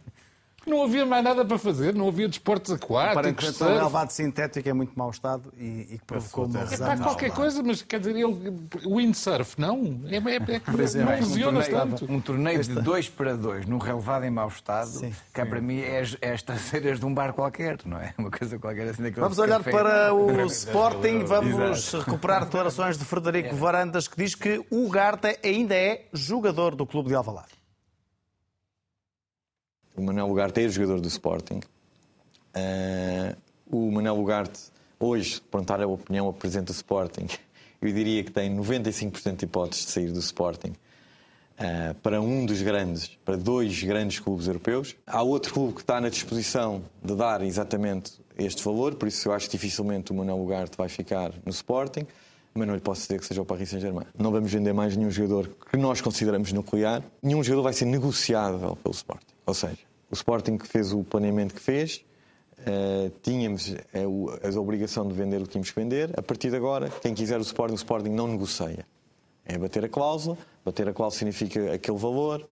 Não 0.67 0.83
havia 0.83 1.07
mais 1.07 1.23
nada 1.23 1.45
para 1.45 1.59
fazer, 1.59 1.95
não 1.95 2.09
havia 2.09 2.29
desportos 2.29 2.73
aquáticos. 2.73 3.57
Para 3.57 3.69
o 3.69 3.75
relevado 3.77 4.11
sintético 4.11 4.69
é 4.69 4.73
muito 4.73 4.99
mau 4.99 5.11
estado 5.11 5.53
e, 5.57 5.87
e 5.91 5.99
que 5.99 6.05
provocou 6.05 6.47
uma 6.47 6.61
lesão. 6.61 6.87
É 6.87 6.97
para 6.97 7.05
qualquer 7.05 7.31
coisa, 7.31 7.63
mas 7.63 7.83
quer 7.83 8.01
dizer, 8.01 8.17
ele, 8.17 8.53
windsurf, 8.85 9.61
não. 9.61 10.01
É, 10.09 10.17
é, 10.17 10.57
é 10.57 10.59
que 10.61 10.81
exemplo, 10.81 11.11
não 11.11 11.19
lesiona 11.21 11.61
um 11.61 11.63
tanto. 11.63 12.13
Um 12.13 12.21
torneio 12.21 12.63
de 12.63 12.75
dois 12.81 13.09
para 13.09 13.37
dois, 13.37 13.65
num 13.65 13.79
relevado 13.79 14.25
em 14.25 14.31
mau 14.31 14.49
estado, 14.49 14.89
Sim. 14.89 15.13
que 15.33 15.45
para 15.45 15.61
mim 15.61 15.79
é, 15.79 16.03
é 16.21 16.33
as 16.33 16.43
traseiras 16.43 16.99
de 16.99 17.07
um 17.07 17.15
bar 17.15 17.33
qualquer, 17.33 17.79
não 17.85 17.99
é? 17.99 18.13
Uma 18.19 18.31
coisa 18.31 18.59
qualquer 18.59 18.89
assim 18.89 19.11
Vamos 19.13 19.39
olhar 19.39 19.59
café. 19.59 19.71
para 19.71 20.13
o 20.13 20.47
Sporting, 20.47 21.25
vamos 21.25 21.79
Exato. 21.79 22.05
recuperar 22.05 22.45
declarações 22.45 22.99
de 22.99 23.05
Frederico 23.05 23.55
é. 23.55 23.59
Varandas, 23.59 24.09
que 24.09 24.17
diz 24.17 24.35
que 24.35 24.65
o 24.71 24.89
Garta 24.89 25.37
ainda 25.45 25.75
é 25.75 26.07
jogador 26.13 26.75
do 26.75 26.85
clube 26.85 27.09
de 27.09 27.15
Alvalade. 27.15 27.56
O 29.97 30.03
Manuel 30.03 30.29
Ugarte 30.31 30.61
é 30.61 30.69
jogador 30.69 31.01
do 31.01 31.09
Sporting. 31.09 31.61
Uh, 32.55 33.35
o 33.71 33.91
Manuel 33.91 34.19
Ugarte, 34.19 34.61
hoje, 35.01 35.41
perguntar 35.41 35.81
a 35.81 35.87
opinião, 35.87 36.29
apresenta 36.29 36.71
o 36.71 36.75
Sporting. 36.75 37.27
Eu 37.81 37.91
diria 37.93 38.23
que 38.23 38.31
tem 38.31 38.55
95% 38.55 39.37
de 39.37 39.45
hipóteses 39.47 39.87
de 39.87 39.93
sair 39.93 40.13
do 40.13 40.19
Sporting 40.19 40.73
uh, 40.73 41.95
para 42.03 42.21
um 42.21 42.45
dos 42.45 42.61
grandes, 42.61 43.09
para 43.25 43.37
dois 43.37 43.83
grandes 43.83 44.19
clubes 44.19 44.47
europeus. 44.47 44.95
Há 45.07 45.23
outro 45.23 45.55
clube 45.55 45.73
que 45.75 45.81
está 45.81 45.99
na 45.99 46.11
disposição 46.11 46.83
de 47.03 47.15
dar 47.15 47.41
exatamente 47.43 48.21
este 48.37 48.63
valor, 48.63 48.97
por 48.97 49.09
isso 49.09 49.27
eu 49.29 49.33
acho 49.33 49.47
que 49.47 49.53
dificilmente 49.53 50.13
o 50.13 50.15
Manuel 50.15 50.39
Ugarte 50.43 50.77
vai 50.77 50.91
ficar 50.91 51.33
no 51.43 51.51
Sporting 51.51 52.07
mas 52.57 52.67
não 52.67 52.75
lhe 52.75 52.81
posso 52.81 53.03
dizer 53.03 53.21
que 53.21 53.27
seja 53.27 53.43
o 53.43 53.45
Paris 53.45 53.69
Saint-Germain. 53.69 54.07
Não 54.19 54.33
vamos 54.33 54.51
vender 54.51 54.73
mais 54.73 54.97
nenhum 54.97 55.11
jogador 55.11 55.51
que 55.71 55.77
nós 55.77 56.01
consideramos 56.01 56.55
nuclear. 56.55 57.03
Nenhum 57.23 57.45
jogador 57.45 57.65
vai 57.65 57.75
ser 57.75 57.85
negociável 57.85 58.75
pelo 58.77 58.95
Sporting. 58.95 59.36
Ou 59.47 59.55
seja, 59.55 59.79
o 60.11 60.15
Sporting 60.15 60.59
que 60.59 60.67
fez 60.67 60.93
o 60.93 61.05
planeamento 61.05 61.55
que 61.55 61.61
fez, 61.61 62.05
uh, 62.59 63.11
tínhamos 63.23 63.73
a, 63.73 64.49
a, 64.49 64.61
obrigação 64.61 65.07
de 65.07 65.15
vender 65.15 65.41
o 65.41 65.45
que 65.45 65.51
tínhamos 65.51 65.71
que 65.71 65.81
vender. 65.81 66.19
A 66.19 66.23
partir 66.23 66.51
de 66.51 66.57
agora, 66.57 66.91
quem 67.01 67.15
quiser 67.15 67.39
o 67.39 67.43
Sporting, 67.43 67.75
o 67.75 67.77
Sporting 67.77 68.11
não 68.11 68.27
negocia. 68.27 68.87
É 69.45 69.57
bater 69.57 69.85
a 69.85 69.89
cláusula. 69.89 70.37
Bater 70.65 70.89
a 70.89 70.93
cláusula 70.93 71.19
significa 71.19 71.73
aquele 71.73 71.97
valor. 71.97 72.49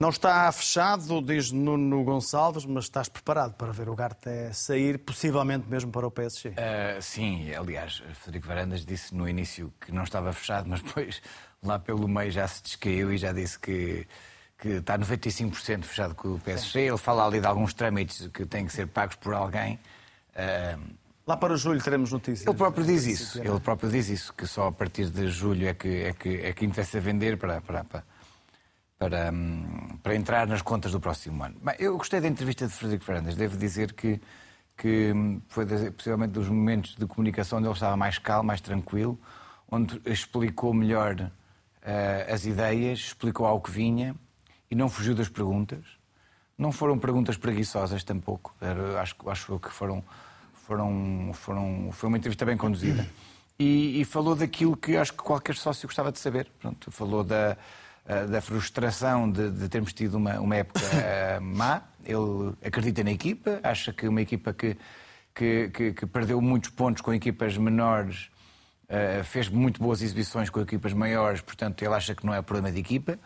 Não 0.00 0.08
está 0.08 0.50
fechado, 0.50 1.20
diz 1.20 1.52
Nuno 1.52 2.02
Gonçalves, 2.02 2.64
mas 2.64 2.84
estás 2.84 3.06
preparado 3.06 3.52
para 3.52 3.70
ver 3.70 3.86
o 3.90 3.94
Garte 3.94 4.30
sair, 4.54 4.98
possivelmente 4.98 5.68
mesmo 5.68 5.92
para 5.92 6.06
o 6.06 6.10
PSG? 6.10 6.48
Uh, 6.48 6.54
ah, 6.56 7.02
sim, 7.02 7.52
aliás, 7.52 8.02
Frederico 8.14 8.48
Varandas 8.48 8.84
disse 8.86 9.14
no 9.14 9.28
início 9.28 9.70
que 9.78 9.92
não 9.92 10.02
estava 10.02 10.32
fechado, 10.32 10.66
mas 10.70 10.80
depois 10.80 11.20
lá 11.62 11.78
pelo 11.78 12.08
meio 12.08 12.30
já 12.30 12.48
se 12.48 12.62
descaiu 12.62 13.12
e 13.12 13.18
já 13.18 13.30
disse 13.30 13.58
que, 13.58 14.06
que 14.60 14.68
está 14.68 14.98
95% 14.98 15.84
fechado 15.84 16.14
com 16.14 16.34
o 16.34 16.38
PSG. 16.38 16.80
Ele 16.80 16.98
fala 16.98 17.26
ali 17.26 17.40
de 17.40 17.46
alguns 17.46 17.72
trâmites 17.72 18.28
que 18.28 18.44
têm 18.44 18.66
que 18.66 18.72
ser 18.72 18.86
pagos 18.86 19.16
por 19.16 19.32
alguém. 19.32 19.78
Uh, 20.34 21.00
Lá 21.26 21.36
para 21.36 21.56
julho 21.56 21.80
teremos 21.80 22.10
notícias. 22.10 22.46
Ele 22.46 22.56
próprio 22.56 22.84
diz 22.84 23.06
isso. 23.06 23.38
Ele 23.38 23.60
próprio 23.60 23.88
diz 23.88 24.08
isso, 24.08 24.34
que 24.34 24.46
só 24.46 24.66
a 24.66 24.72
partir 24.72 25.08
de 25.10 25.28
julho 25.28 25.68
é 25.68 25.74
que, 25.74 25.88
é 25.88 26.12
que, 26.12 26.28
é 26.40 26.52
que 26.52 26.64
interessa 26.64 26.98
vender 26.98 27.38
para, 27.38 27.60
para, 27.60 27.84
para, 27.84 28.04
para, 28.98 29.30
hum, 29.32 29.96
para 30.02 30.14
entrar 30.14 30.46
nas 30.46 30.60
contas 30.60 30.92
do 30.92 30.98
próximo 30.98 31.42
ano. 31.44 31.56
Bem, 31.62 31.76
eu 31.78 31.96
gostei 31.96 32.20
da 32.20 32.26
entrevista 32.26 32.66
de 32.66 32.72
Frederico 32.72 33.04
Fernandes. 33.04 33.36
Devo 33.36 33.56
dizer 33.56 33.92
que, 33.92 34.20
que 34.76 35.12
hum, 35.14 35.40
foi 35.48 35.64
possivelmente 35.92 36.32
dos 36.32 36.48
momentos 36.48 36.96
de 36.96 37.06
comunicação 37.06 37.58
onde 37.58 37.68
ele 37.68 37.74
estava 37.74 37.96
mais 37.96 38.18
calmo, 38.18 38.48
mais 38.48 38.60
tranquilo, 38.60 39.16
onde 39.70 40.00
explicou 40.04 40.74
melhor 40.74 41.14
uh, 41.20 42.34
as 42.34 42.44
ideias, 42.44 42.98
explicou 42.98 43.46
ao 43.46 43.60
que 43.60 43.70
vinha 43.70 44.16
e 44.70 44.74
não 44.74 44.88
fugiu 44.88 45.14
das 45.14 45.28
perguntas. 45.28 45.84
Não 46.56 46.70
foram 46.70 46.98
perguntas 46.98 47.36
preguiçosas 47.36 48.04
tampouco. 48.04 48.54
Era, 48.60 49.00
acho, 49.00 49.16
acho 49.26 49.58
que 49.58 49.70
foram, 49.70 50.04
foram, 50.52 51.30
foram, 51.32 51.90
foi 51.92 52.08
uma 52.08 52.18
entrevista 52.18 52.44
bem 52.44 52.56
conduzida. 52.56 53.08
E, 53.58 54.00
e, 54.00 54.04
falou 54.06 54.34
daquilo 54.34 54.74
que 54.74 54.96
acho 54.96 55.12
que 55.12 55.22
qualquer 55.22 55.54
sócio 55.54 55.86
gostava 55.86 56.10
de 56.10 56.18
saber. 56.18 56.46
Pronto, 56.58 56.90
falou 56.90 57.22
da, 57.22 57.56
eh, 58.06 58.26
da 58.26 58.40
frustração 58.40 59.30
de, 59.30 59.50
de, 59.50 59.68
termos 59.68 59.92
tido 59.92 60.14
uma, 60.14 60.40
uma 60.40 60.56
época 60.56 60.80
eh, 60.94 61.38
má. 61.40 61.82
Ele 62.04 62.54
acredita 62.64 63.04
na 63.04 63.12
equipa, 63.12 63.60
acha 63.62 63.92
que 63.92 64.08
uma 64.08 64.22
equipa 64.22 64.52
que, 64.54 64.76
que, 65.34 65.68
que, 65.68 65.92
que 65.92 66.06
perdeu 66.06 66.40
muitos 66.40 66.70
pontos 66.70 67.02
com 67.02 67.12
equipas 67.12 67.56
menores 67.56 68.30
uh, 68.88 69.22
fez 69.24 69.48
muito 69.48 69.80
boas 69.80 70.00
exibições 70.02 70.48
com 70.48 70.60
equipas 70.60 70.92
maiores, 70.92 71.40
portanto 71.40 71.82
ele 71.82 71.94
acha 71.94 72.14
que 72.14 72.24
não 72.24 72.34
é 72.34 72.40
problema 72.42 72.72
de 72.72 72.80
equipa. 72.80 73.18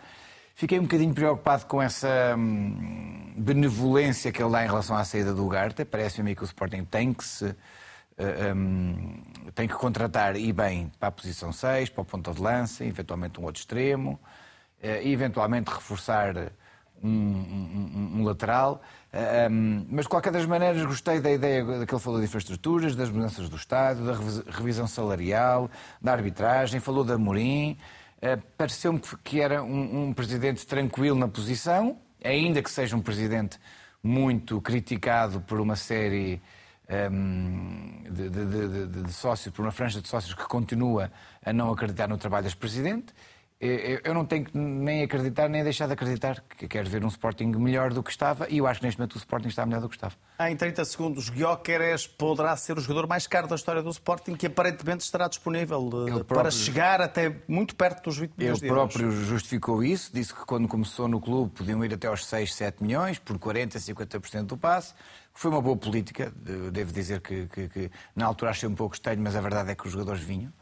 Fiquei 0.54 0.78
um 0.78 0.82
bocadinho 0.82 1.12
preocupado 1.12 1.66
com 1.66 1.82
essa 1.82 2.34
hum, 2.38 3.32
benevolência 3.36 4.30
que 4.30 4.42
ele 4.42 4.52
dá 4.52 4.64
em 4.64 4.68
relação 4.68 4.96
à 4.96 5.04
saída 5.04 5.34
do 5.34 5.46
Garta. 5.48 5.84
Parece-me 5.84 6.34
que 6.34 6.42
o 6.42 6.44
Sporting 6.44 6.84
tem 6.84 7.12
que 7.12 7.24
se. 7.24 7.46
Uh, 8.16 8.54
um, 8.54 9.22
tem 9.56 9.66
que 9.66 9.74
contratar 9.74 10.36
e 10.36 10.52
bem 10.52 10.92
para 11.00 11.08
a 11.08 11.12
posição 11.12 11.52
6, 11.52 11.90
para 11.90 12.02
o 12.02 12.04
ponto 12.04 12.32
de 12.32 12.40
lança, 12.40 12.84
eventualmente 12.84 13.40
um 13.40 13.44
outro 13.44 13.60
extremo. 13.60 14.20
Eh, 14.84 15.02
e 15.04 15.12
eventualmente 15.14 15.70
reforçar 15.70 16.36
um, 17.02 17.08
um, 17.08 18.10
um 18.18 18.24
lateral. 18.24 18.82
Eh, 19.10 19.48
um, 19.50 19.86
mas 19.90 20.04
de 20.04 20.10
qualquer 20.10 20.30
das 20.30 20.44
maneiras 20.44 20.84
gostei 20.84 21.20
da 21.20 21.30
ideia 21.30 21.64
daquele 21.64 22.00
falou 22.00 22.18
de 22.20 22.26
infraestruturas, 22.26 22.94
das 22.94 23.08
mudanças 23.08 23.48
do 23.48 23.56
Estado, 23.56 24.04
da 24.04 24.12
revisão 24.52 24.86
salarial, 24.86 25.70
da 26.02 26.12
arbitragem, 26.12 26.80
falou 26.80 27.02
da 27.02 27.14
Amorim. 27.14 27.78
Uh, 28.24 28.40
Pareceu-me 28.56 29.02
que 29.22 29.42
era 29.42 29.62
um, 29.62 30.08
um, 30.08 30.12
presidente 30.14 30.66
tranquilo 30.66 31.14
na 31.14 31.28
posição, 31.28 31.98
ainda 32.24 32.62
que 32.62 32.70
seja 32.70 32.96
um 32.96 33.02
presidente 33.02 33.58
muito 34.02 34.62
criticado 34.62 35.42
por 35.42 35.60
uma 35.60 35.76
série 35.76 36.40
um, 37.10 38.02
de, 38.10 38.30
de, 38.30 38.46
de, 38.46 39.02
de, 39.02 39.12
sócios, 39.12 39.54
por 39.54 39.60
uma 39.60 39.70
franja 39.70 40.00
de 40.00 40.08
sócios 40.08 40.32
que 40.32 40.44
continua 40.44 41.12
a 41.44 41.52
não 41.52 41.70
acreditar 41.70 42.08
no 42.08 42.16
trabalho 42.16 42.44
deste 42.44 42.56
presidente. 42.56 43.12
Eu 44.04 44.12
não 44.12 44.24
tenho 44.24 44.44
que 44.44 44.56
nem 44.56 45.02
acreditar 45.02 45.48
nem 45.48 45.64
deixar 45.64 45.86
de 45.86 45.94
acreditar 45.94 46.42
que 46.56 46.68
quero 46.68 46.88
ver 46.88 47.04
um 47.04 47.08
Sporting 47.08 47.46
melhor 47.46 47.92
do 47.92 48.02
que 48.02 48.10
estava 48.10 48.46
e 48.50 48.58
eu 48.58 48.66
acho 48.66 48.80
que 48.80 48.86
neste 48.86 48.98
momento 48.98 49.14
o 49.14 49.18
Sporting 49.18 49.48
está 49.48 49.64
melhor 49.64 49.80
do 49.80 49.88
que 49.88 49.96
estava. 49.96 50.14
Em 50.40 50.56
30 50.56 50.84
segundos, 50.84 51.30
Guioqueres 51.30 52.06
poderá 52.06 52.56
ser 52.56 52.76
o 52.76 52.80
jogador 52.80 53.06
mais 53.06 53.26
caro 53.26 53.46
da 53.46 53.54
história 53.54 53.82
do 53.82 53.90
Sporting 53.90 54.34
que 54.34 54.46
aparentemente 54.46 55.04
estará 55.04 55.28
disponível 55.28 55.80
eh, 55.86 56.10
próprio... 56.10 56.24
para 56.24 56.50
chegar 56.50 57.00
até 57.00 57.36
muito 57.48 57.74
perto 57.74 58.04
dos 58.04 58.18
20 58.18 58.32
milhões 58.36 58.62
Ele 58.62 58.70
próprio 58.70 59.10
justificou 59.10 59.82
isso, 59.82 60.10
disse 60.12 60.34
que 60.34 60.44
quando 60.44 60.68
começou 60.68 61.08
no 61.08 61.20
clube 61.20 61.52
podiam 61.54 61.84
ir 61.84 61.94
até 61.94 62.06
aos 62.06 62.26
6, 62.26 62.54
7 62.54 62.82
milhões 62.82 63.18
por 63.18 63.38
40, 63.38 63.78
50% 63.78 64.42
do 64.42 64.58
passe. 64.58 64.92
Foi 65.32 65.50
uma 65.50 65.60
boa 65.60 65.76
política, 65.76 66.32
devo 66.70 66.92
dizer 66.92 67.20
que, 67.20 67.46
que, 67.46 67.68
que 67.68 67.90
na 68.14 68.26
altura 68.26 68.52
achei 68.52 68.68
um 68.68 68.74
pouco 68.74 68.94
estranho, 68.94 69.20
mas 69.20 69.34
a 69.34 69.40
verdade 69.40 69.70
é 69.70 69.74
que 69.74 69.84
os 69.86 69.92
jogadores 69.92 70.22
vinham. 70.22 70.52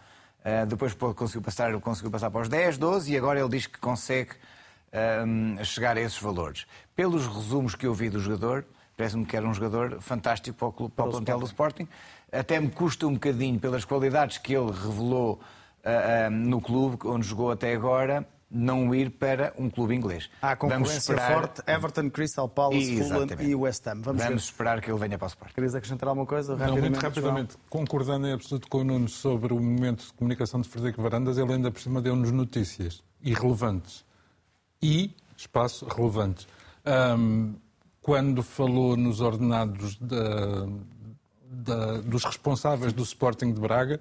Uh, 0.45 0.67
depois 0.67 0.93
conseguiu 0.95 1.41
passar, 1.41 1.73
conseguiu 1.81 2.11
passar 2.11 2.31
para 2.31 2.41
os 2.41 2.49
10, 2.49 2.77
12 2.77 3.13
e 3.13 3.17
agora 3.17 3.39
ele 3.39 3.49
diz 3.49 3.67
que 3.67 3.79
consegue 3.79 4.33
uh, 4.33 5.65
chegar 5.65 5.97
a 5.97 6.01
esses 6.01 6.19
valores. 6.19 6.67
Pelos 6.97 7.27
resumos 7.27 7.75
que 7.77 7.87
eu 7.87 7.95
vi 7.95 8.11
do 8.11 8.19
jogador, 8.19 8.65
parece-me 8.97 9.25
que 9.25 9.37
era 9.37 9.47
um 9.47 9.55
jogador 9.55 10.01
fantástico 10.01 10.57
para 10.59 10.69
o, 10.69 10.73
clube, 10.73 10.95
para 10.95 11.05
o 11.05 11.11
plantel 11.11 11.39
do 11.39 11.47
Sporting. 11.47 11.89
Até 12.33 12.59
me 12.59 12.71
custa 12.71 13.07
um 13.07 13.15
bocadinho 13.15 13.61
pelas 13.61 13.85
qualidades 13.85 14.39
que 14.39 14.53
ele 14.53 14.73
revelou 14.73 15.41
uh, 15.85 16.31
no 16.31 16.61
clube, 16.61 16.99
onde 17.05 17.27
jogou 17.27 17.51
até 17.51 17.73
agora, 17.73 18.27
não 18.53 18.95
ir 18.95 19.11
para 19.11 19.55
um 19.59 19.71
clube 19.71 19.95
inglês. 19.95 20.29
Há 20.41 20.55
concorrência 20.55 20.99
esperar... 20.99 21.33
forte, 21.33 21.63
Everton, 21.67 22.11
Crystal 22.11 22.49
Palace, 22.49 23.03
Fulham 23.03 23.27
e 23.41 23.55
West 23.55 23.87
Ham. 23.87 24.03
Vamos, 24.03 24.23
Vamos 24.23 24.45
esperar 24.45 24.81
que 24.81 24.91
ele 24.91 24.99
venha 24.99 25.17
para 25.17 25.27
o 25.27 25.29
Sport. 25.29 25.55
Querias 25.55 25.75
acrescentar 25.75 26.09
alguma 26.09 26.27
coisa? 26.27 26.57
Não, 26.57 26.77
muito 26.77 27.01
rapidamente. 27.01 27.53
João? 27.53 27.65
Concordando 27.71 28.27
em 28.27 28.33
absoluto 28.33 28.69
com 28.69 28.79
o 28.79 28.85
Nuno 28.85 29.09
sobre 29.09 29.55
o 29.55 29.61
momento 29.61 30.07
de 30.07 30.13
comunicação 30.13 30.61
de 30.61 30.69
Frederico 30.69 31.01
Varandas, 31.01 31.39
ele 31.39 31.53
ainda 31.53 31.71
por 31.71 31.81
cima 31.81 32.03
deu-nos 32.03 32.31
notícias 32.31 33.03
irrelevantes 33.23 34.05
e 34.83 35.11
espaço 35.37 35.87
relevantes. 35.87 36.47
Um, 36.85 37.55
quando 38.03 38.43
falou 38.43 38.97
nos 38.97 39.21
ordenados 39.21 39.97
da, 39.97 40.67
da, 41.49 42.01
dos 42.01 42.25
responsáveis 42.25 42.93
do 42.93 43.03
Sporting 43.03 43.53
de 43.53 43.61
Braga, 43.61 44.01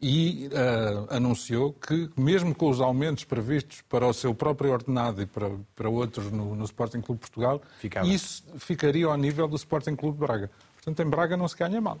e 0.00 0.48
uh, 0.48 1.14
anunciou 1.14 1.72
que, 1.72 2.10
mesmo 2.16 2.54
com 2.54 2.68
os 2.68 2.80
aumentos 2.80 3.24
previstos 3.24 3.82
para 3.88 4.06
o 4.06 4.12
seu 4.12 4.34
próprio 4.34 4.72
ordenado 4.72 5.22
e 5.22 5.26
para, 5.26 5.50
para 5.74 5.88
outros 5.88 6.30
no, 6.30 6.54
no 6.54 6.64
Sporting 6.64 7.00
Clube 7.00 7.20
Portugal, 7.20 7.62
Ficava. 7.78 8.06
isso 8.06 8.44
ficaria 8.58 9.06
ao 9.06 9.16
nível 9.16 9.48
do 9.48 9.56
Sporting 9.56 9.96
Clube 9.96 10.18
Braga. 10.18 10.50
Portanto, 10.84 11.06
em 11.06 11.08
Braga 11.08 11.34
não 11.34 11.48
se 11.48 11.56
ganha 11.56 11.80
mal. 11.80 11.98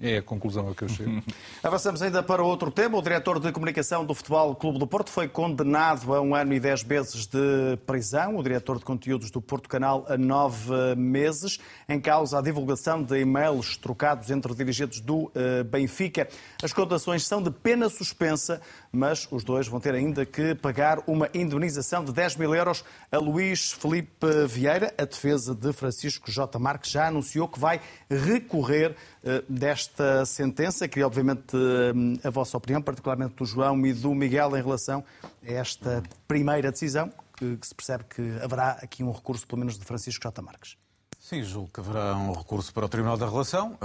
É 0.00 0.18
a 0.18 0.22
conclusão 0.22 0.68
a 0.68 0.74
que 0.74 0.82
eu 0.82 0.88
chego. 0.88 1.22
Avançamos 1.62 2.02
ainda 2.02 2.22
para 2.24 2.42
outro 2.42 2.72
tema. 2.72 2.98
O 2.98 3.02
diretor 3.02 3.38
de 3.38 3.52
comunicação 3.52 4.04
do 4.04 4.12
Futebol 4.14 4.52
Clube 4.56 4.80
do 4.80 4.86
Porto 4.86 5.10
foi 5.10 5.28
condenado 5.28 6.12
a 6.12 6.20
um 6.20 6.34
ano 6.34 6.52
e 6.52 6.58
dez 6.58 6.82
meses 6.82 7.24
de 7.26 7.78
prisão. 7.86 8.36
O 8.36 8.42
diretor 8.42 8.78
de 8.78 8.84
conteúdos 8.84 9.30
do 9.30 9.40
Porto 9.40 9.68
Canal 9.68 10.04
a 10.08 10.18
nove 10.18 10.72
meses, 10.96 11.60
em 11.88 12.00
causa 12.00 12.40
a 12.40 12.42
divulgação 12.42 13.00
de 13.00 13.16
e-mails 13.20 13.76
trocados 13.76 14.28
entre 14.28 14.52
dirigentes 14.56 15.00
do 15.00 15.26
uh, 15.26 15.64
Benfica. 15.64 16.28
As 16.60 16.72
condenações 16.72 17.24
são 17.24 17.40
de 17.40 17.52
pena 17.52 17.88
suspensa, 17.88 18.60
mas 18.96 19.28
os 19.30 19.44
dois 19.44 19.68
vão 19.68 19.78
ter 19.78 19.94
ainda 19.94 20.24
que 20.24 20.54
pagar 20.54 20.98
uma 21.06 21.28
indenização 21.34 22.02
de 22.02 22.12
10 22.12 22.36
mil 22.36 22.54
euros 22.54 22.82
a 23.12 23.18
Luís 23.18 23.72
Felipe 23.72 24.26
Vieira. 24.48 24.92
A 24.96 25.04
defesa 25.04 25.54
de 25.54 25.72
Francisco 25.72 26.30
J. 26.30 26.58
Marques 26.58 26.90
já 26.90 27.08
anunciou 27.08 27.46
que 27.46 27.60
vai 27.60 27.80
recorrer 28.10 28.92
uh, 28.92 29.52
desta 29.52 30.24
sentença. 30.24 30.88
Queria, 30.88 31.06
obviamente, 31.06 31.54
uh, 31.54 32.26
a 32.26 32.30
vossa 32.30 32.56
opinião, 32.56 32.80
particularmente 32.80 33.34
do 33.34 33.44
João 33.44 33.86
e 33.86 33.92
do 33.92 34.14
Miguel, 34.14 34.56
em 34.56 34.62
relação 34.62 35.04
a 35.46 35.52
esta 35.52 36.02
primeira 36.26 36.72
decisão, 36.72 37.12
que, 37.36 37.58
se 37.62 37.74
percebe 37.74 38.04
que 38.04 38.22
haverá 38.42 38.78
aqui 38.82 39.04
um 39.04 39.12
recurso, 39.12 39.46
pelo 39.46 39.58
menos, 39.58 39.78
de 39.78 39.84
Francisco 39.84 40.22
J. 40.22 40.40
Marques. 40.40 40.76
Sim, 41.20 41.42
julgo 41.42 41.68
que 41.72 41.80
haverá 41.80 42.16
um 42.16 42.32
recurso 42.32 42.72
para 42.72 42.86
o 42.86 42.88
Tribunal 42.88 43.18
da 43.18 43.28
Relação. 43.28 43.76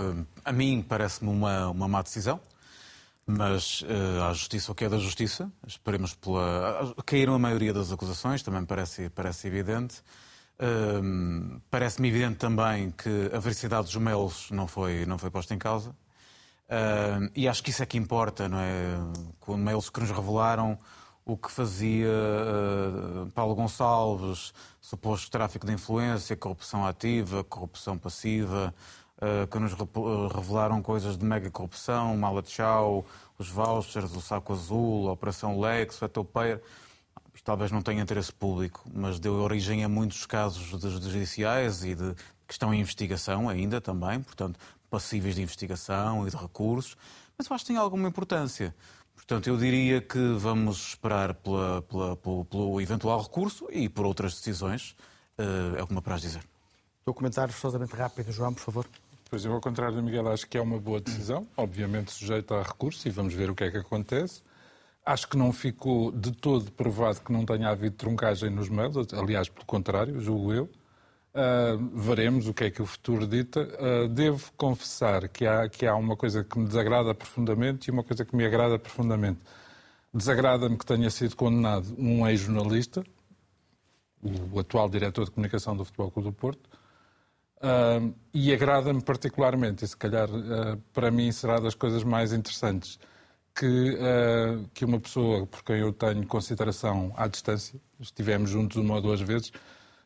A 0.45 0.51
mim 0.53 0.85
parece-me 0.87 1.29
uma, 1.29 1.69
uma 1.69 1.87
má 1.87 2.01
decisão. 2.01 2.39
Mas 3.37 3.81
uh, 3.83 4.33
justiça 4.33 4.71
o 4.71 4.75
que 4.75 4.85
é 4.85 4.89
da 4.89 4.97
justiça, 4.97 5.51
esperemos 5.65 6.13
pela. 6.13 6.93
Caíram 7.05 7.33
a 7.33 7.39
maioria 7.39 7.73
das 7.73 7.91
acusações, 7.91 8.43
também 8.43 8.65
parece, 8.65 9.09
parece 9.09 9.47
evidente. 9.47 10.01
Uh, 10.59 11.61
Parece-me 11.69 12.09
evidente 12.09 12.35
também 12.35 12.91
que 12.91 13.31
a 13.33 13.39
veracidade 13.39 13.85
dos 13.85 13.95
mails 13.95 14.51
não 14.51 14.67
foi, 14.67 15.05
não 15.05 15.17
foi 15.17 15.29
posta 15.29 15.53
em 15.53 15.57
causa. 15.57 15.91
Uh, 15.91 17.31
e 17.35 17.47
acho 17.47 17.63
que 17.63 17.69
isso 17.69 17.81
é 17.83 17.85
que 17.85 17.97
importa, 17.97 18.47
não 18.47 18.59
é? 18.59 18.97
Com 19.39 19.57
mails 19.57 19.89
que 19.89 19.99
nos 19.99 20.11
revelaram 20.11 20.77
o 21.25 21.37
que 21.37 21.51
fazia 21.51 22.07
uh, 22.07 23.31
Paulo 23.31 23.55
Gonçalves, 23.55 24.53
suposto 24.79 25.29
tráfico 25.29 25.65
de 25.65 25.73
influência, 25.73 26.35
corrupção 26.35 26.85
ativa, 26.85 27.43
corrupção 27.43 27.97
passiva, 27.97 28.73
que 29.49 29.59
nos 29.59 29.73
revelaram 30.33 30.81
coisas 30.81 31.17
de 31.17 31.23
mega 31.23 31.49
corrupção, 31.49 32.17
mala 32.17 32.41
de 32.41 32.49
chau, 32.49 33.05
os 33.37 33.47
vouchers, 33.47 34.15
o 34.15 34.21
saco 34.21 34.53
azul, 34.53 35.09
a 35.09 35.11
Operação 35.11 35.59
Lex, 35.59 36.01
o 36.01 36.05
Etopeira. 36.05 36.61
Isto 37.33 37.45
talvez 37.45 37.71
não 37.71 37.81
tenha 37.81 38.01
interesse 38.01 38.33
público, 38.33 38.83
mas 38.93 39.19
deu 39.19 39.33
origem 39.35 39.83
a 39.83 39.89
muitos 39.89 40.25
casos 40.25 40.63
judiciais 40.63 41.83
e 41.83 41.95
de, 41.95 42.13
que 42.47 42.53
estão 42.53 42.73
em 42.73 42.81
investigação 42.81 43.47
ainda 43.47 43.79
também, 43.79 44.21
portanto, 44.21 44.59
passíveis 44.89 45.35
de 45.35 45.41
investigação 45.41 46.27
e 46.27 46.31
de 46.31 46.37
recursos. 46.37 46.97
Mas 47.37 47.47
eu 47.47 47.55
acho 47.55 47.63
que 47.63 47.71
tem 47.71 47.77
alguma 47.77 48.07
importância 48.07 48.73
Portanto, 49.21 49.47
eu 49.47 49.55
diria 49.55 50.01
que 50.01 50.33
vamos 50.33 50.89
esperar 50.89 51.35
pela, 51.35 51.81
pela, 51.83 52.17
pelo, 52.17 52.43
pelo, 52.43 52.81
eventual 52.81 53.21
recurso 53.21 53.67
e 53.71 53.87
por 53.87 54.05
outras 54.05 54.33
decisões. 54.33 54.95
Uh, 55.37 55.77
é 55.77 55.83
o 55.83 55.87
que 55.87 55.93
me 55.93 55.99
apraz 55.99 56.21
dizer. 56.21 56.43
O 57.05 57.13
comentário 57.13 57.53
forçosamente 57.53 57.95
rápido, 57.95 58.31
João, 58.31 58.53
por 58.53 58.61
favor. 58.61 58.85
Pois 59.31 59.45
eu, 59.45 59.53
ao 59.53 59.61
contrário 59.61 59.95
do 59.95 60.03
Miguel, 60.03 60.27
acho 60.27 60.45
que 60.45 60.57
é 60.57 60.61
uma 60.61 60.77
boa 60.77 60.99
decisão, 60.99 61.47
obviamente 61.55 62.11
sujeita 62.11 62.55
a 62.55 62.61
recurso, 62.61 63.07
e 63.07 63.11
vamos 63.11 63.33
ver 63.33 63.49
o 63.49 63.55
que 63.55 63.63
é 63.63 63.71
que 63.71 63.77
acontece. 63.77 64.43
Acho 65.05 65.25
que 65.25 65.37
não 65.37 65.53
ficou 65.53 66.11
de 66.11 66.33
todo 66.33 66.69
provado 66.73 67.21
que 67.21 67.31
não 67.31 67.45
tenha 67.45 67.69
havido 67.69 67.95
truncagem 67.95 68.49
nos 68.49 68.67
mails, 68.67 68.97
aliás, 69.13 69.47
pelo 69.47 69.65
contrário, 69.65 70.19
julgo 70.19 70.51
eu. 70.51 70.63
Uh, 71.33 71.97
veremos 71.97 72.45
o 72.45 72.53
que 72.53 72.65
é 72.65 72.69
que 72.69 72.81
o 72.81 72.85
futuro 72.85 73.25
dita. 73.25 73.61
Uh, 73.61 74.09
devo 74.09 74.51
confessar 74.57 75.29
que 75.29 75.47
há, 75.47 75.69
que 75.69 75.87
há 75.87 75.95
uma 75.95 76.17
coisa 76.17 76.43
que 76.43 76.59
me 76.59 76.67
desagrada 76.67 77.15
profundamente 77.15 77.89
e 77.89 77.91
uma 77.93 78.03
coisa 78.03 78.25
que 78.25 78.35
me 78.35 78.45
agrada 78.45 78.77
profundamente. 78.77 79.39
Desagrada-me 80.13 80.77
que 80.77 80.85
tenha 80.85 81.09
sido 81.09 81.37
condenado 81.37 81.95
um 81.97 82.27
ex-jornalista, 82.27 83.01
o 84.51 84.59
atual 84.59 84.89
diretor 84.89 85.23
de 85.23 85.31
comunicação 85.31 85.73
do 85.73 85.85
Futebol 85.85 86.11
Clube 86.11 86.27
do 86.27 86.33
Porto, 86.33 86.69
uh, 87.63 88.13
e 88.33 88.53
agrada-me 88.53 89.01
particularmente, 89.01 89.85
e 89.85 89.87
se 89.87 89.97
calhar 89.97 90.27
para 90.93 91.11
mim 91.11 91.31
será 91.31 91.59
das 91.59 91.75
coisas 91.75 92.03
mais 92.03 92.33
interessantes, 92.33 92.99
que, 93.53 93.97
que 94.73 94.85
uma 94.85 94.97
pessoa 94.97 95.45
por 95.45 95.61
quem 95.61 95.79
eu 95.79 95.91
tenho 95.91 96.25
consideração 96.25 97.11
à 97.17 97.27
distância, 97.27 97.77
estivemos 97.99 98.49
juntos 98.49 98.77
uma 98.77 98.95
ou 98.95 99.01
duas 99.01 99.19
vezes, 99.19 99.51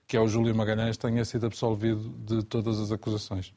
que 0.07 0.17
é 0.17 0.19
o 0.19 0.27
Júlio 0.27 0.55
Magalhães, 0.55 0.97
tenha 0.97 1.23
sido 1.23 1.45
absolvido 1.45 2.09
de 2.25 2.43
todas 2.43 2.79
as 2.79 2.91
acusações. 2.91 3.53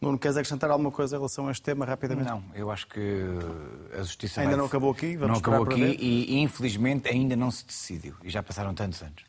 Nuno, 0.00 0.18
queres 0.18 0.36
acrescentar 0.36 0.70
alguma 0.70 0.92
coisa 0.92 1.16
em 1.16 1.18
relação 1.18 1.48
a 1.48 1.50
este 1.50 1.62
tema 1.62 1.84
rapidamente? 1.84 2.28
Não, 2.28 2.42
eu 2.54 2.70
acho 2.70 2.86
que 2.86 3.24
a 3.92 3.98
justiça 3.98 4.40
ainda 4.40 4.52
vai... 4.52 4.58
não 4.58 4.66
acabou 4.66 4.92
aqui. 4.92 5.16
Vamos 5.16 5.32
não 5.32 5.38
acabou 5.38 5.64
aqui 5.64 5.96
e, 5.98 6.38
infelizmente 6.38 7.08
ainda 7.08 7.34
não 7.34 7.50
se 7.50 7.66
decidiu 7.66 8.14
e 8.22 8.30
já 8.30 8.42
passaram 8.42 8.72
tantos 8.74 9.02
anos. 9.02 9.27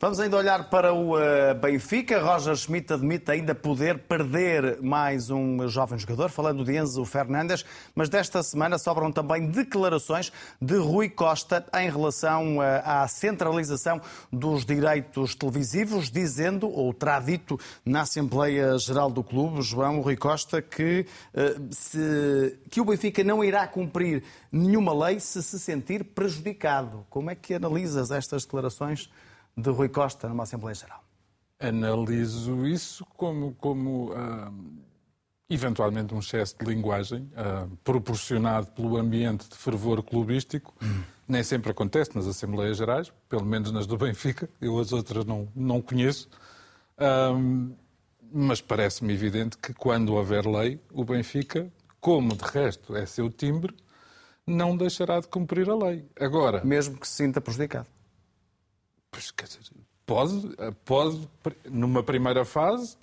Vamos 0.00 0.18
ainda 0.18 0.36
olhar 0.36 0.68
para 0.70 0.92
o 0.92 1.14
uh, 1.14 1.54
Benfica. 1.54 2.20
Roger 2.20 2.56
Schmidt 2.56 2.92
admite 2.92 3.30
ainda 3.30 3.54
poder 3.54 3.96
perder 4.00 4.82
mais 4.82 5.30
um 5.30 5.68
jovem 5.68 5.96
jogador, 5.96 6.30
falando 6.30 6.64
de 6.64 6.76
Enzo 6.76 7.04
Fernandes, 7.04 7.64
mas 7.94 8.08
desta 8.08 8.42
semana 8.42 8.76
sobram 8.76 9.12
também 9.12 9.46
declarações 9.46 10.32
de 10.60 10.76
Rui 10.76 11.08
Costa 11.08 11.64
em 11.76 11.88
relação 11.88 12.58
uh, 12.58 12.62
à 12.84 13.06
centralização 13.06 14.00
dos 14.32 14.64
direitos 14.64 15.36
televisivos, 15.36 16.10
dizendo, 16.10 16.68
ou 16.68 16.92
terá 16.92 17.20
dito 17.20 17.58
na 17.86 18.00
Assembleia 18.00 18.76
Geral 18.78 19.08
do 19.08 19.22
Clube, 19.22 19.62
João 19.62 20.00
Rui 20.00 20.16
Costa, 20.16 20.60
que, 20.60 21.06
uh, 21.32 21.68
se, 21.70 22.58
que 22.68 22.80
o 22.80 22.84
Benfica 22.84 23.22
não 23.22 23.44
irá 23.44 23.64
cumprir 23.68 24.24
nenhuma 24.50 24.92
lei 25.06 25.20
se 25.20 25.40
se 25.40 25.58
sentir 25.58 26.02
prejudicado. 26.02 27.06
Como 27.08 27.30
é 27.30 27.36
que 27.36 27.54
analisas 27.54 28.10
estas 28.10 28.44
declarações? 28.44 29.08
De 29.56 29.70
Rui 29.70 29.88
Costa 29.88 30.28
numa 30.28 30.42
Assembleia 30.42 30.74
Geral? 30.74 31.04
Analiso 31.58 32.66
isso 32.66 33.06
como, 33.16 33.54
como 33.54 34.12
uh, 34.12 34.52
eventualmente 35.48 36.14
um 36.14 36.18
excesso 36.18 36.56
de 36.58 36.66
linguagem 36.66 37.30
uh, 37.32 37.68
proporcionado 37.84 38.68
pelo 38.72 38.96
ambiente 38.96 39.48
de 39.48 39.56
fervor 39.56 40.02
clubístico. 40.02 40.74
Hum. 40.82 41.02
Nem 41.26 41.42
sempre 41.42 41.70
acontece 41.70 42.14
nas 42.14 42.26
Assembleias 42.26 42.76
Gerais, 42.76 43.12
pelo 43.28 43.46
menos 43.46 43.70
nas 43.70 43.86
do 43.86 43.96
Benfica, 43.96 44.48
eu 44.60 44.78
as 44.78 44.92
outras 44.92 45.24
não, 45.24 45.48
não 45.54 45.80
conheço. 45.80 46.28
Uh, 46.98 47.74
mas 48.30 48.60
parece-me 48.60 49.12
evidente 49.14 49.56
que 49.56 49.72
quando 49.72 50.14
houver 50.14 50.44
lei, 50.44 50.80
o 50.92 51.04
Benfica, 51.04 51.72
como 52.00 52.36
de 52.36 52.44
resto 52.44 52.96
é 52.96 53.06
seu 53.06 53.30
timbre, 53.30 53.74
não 54.46 54.76
deixará 54.76 55.20
de 55.20 55.28
cumprir 55.28 55.70
a 55.70 55.76
lei. 55.76 56.04
Agora. 56.18 56.62
Mesmo 56.64 56.98
que 56.98 57.06
se 57.08 57.14
sinta 57.24 57.40
prejudicado. 57.40 57.86
Pois, 59.14 59.30
quer 59.30 59.44
dizer, 59.44 59.60
pode, 60.04 60.56
pode, 60.84 61.28
numa 61.70 62.02
primeira 62.02 62.44
fase, 62.44 62.96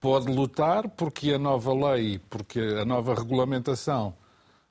pode 0.00 0.32
lutar 0.32 0.88
porque 0.88 1.34
a 1.34 1.38
nova 1.38 1.74
lei, 1.92 2.18
porque 2.30 2.58
a 2.58 2.86
nova 2.86 3.14
regulamentação 3.14 4.14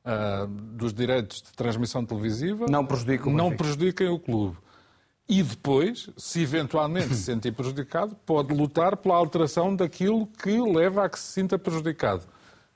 uh, 0.04 0.48
dos 0.48 0.92
direitos 0.92 1.44
de 1.44 1.52
transmissão 1.54 2.04
televisiva 2.04 2.66
não, 2.68 2.84
prejudica 2.84 3.30
o 3.30 3.32
não 3.32 3.56
prejudiquem 3.56 4.10
o 4.10 4.18
clube. 4.18 4.58
E 5.30 5.44
depois, 5.44 6.10
se 6.18 6.42
eventualmente 6.42 7.10
se 7.10 7.24
sentir 7.24 7.52
prejudicado, 7.52 8.16
pode 8.26 8.56
lutar 8.56 8.98
pela 8.98 9.16
alteração 9.16 9.76
daquilo 9.76 10.26
que 10.26 10.60
leva 10.60 11.06
a 11.06 11.10
que 11.10 11.20
se 11.20 11.34
sinta 11.34 11.60
prejudicado. 11.60 12.24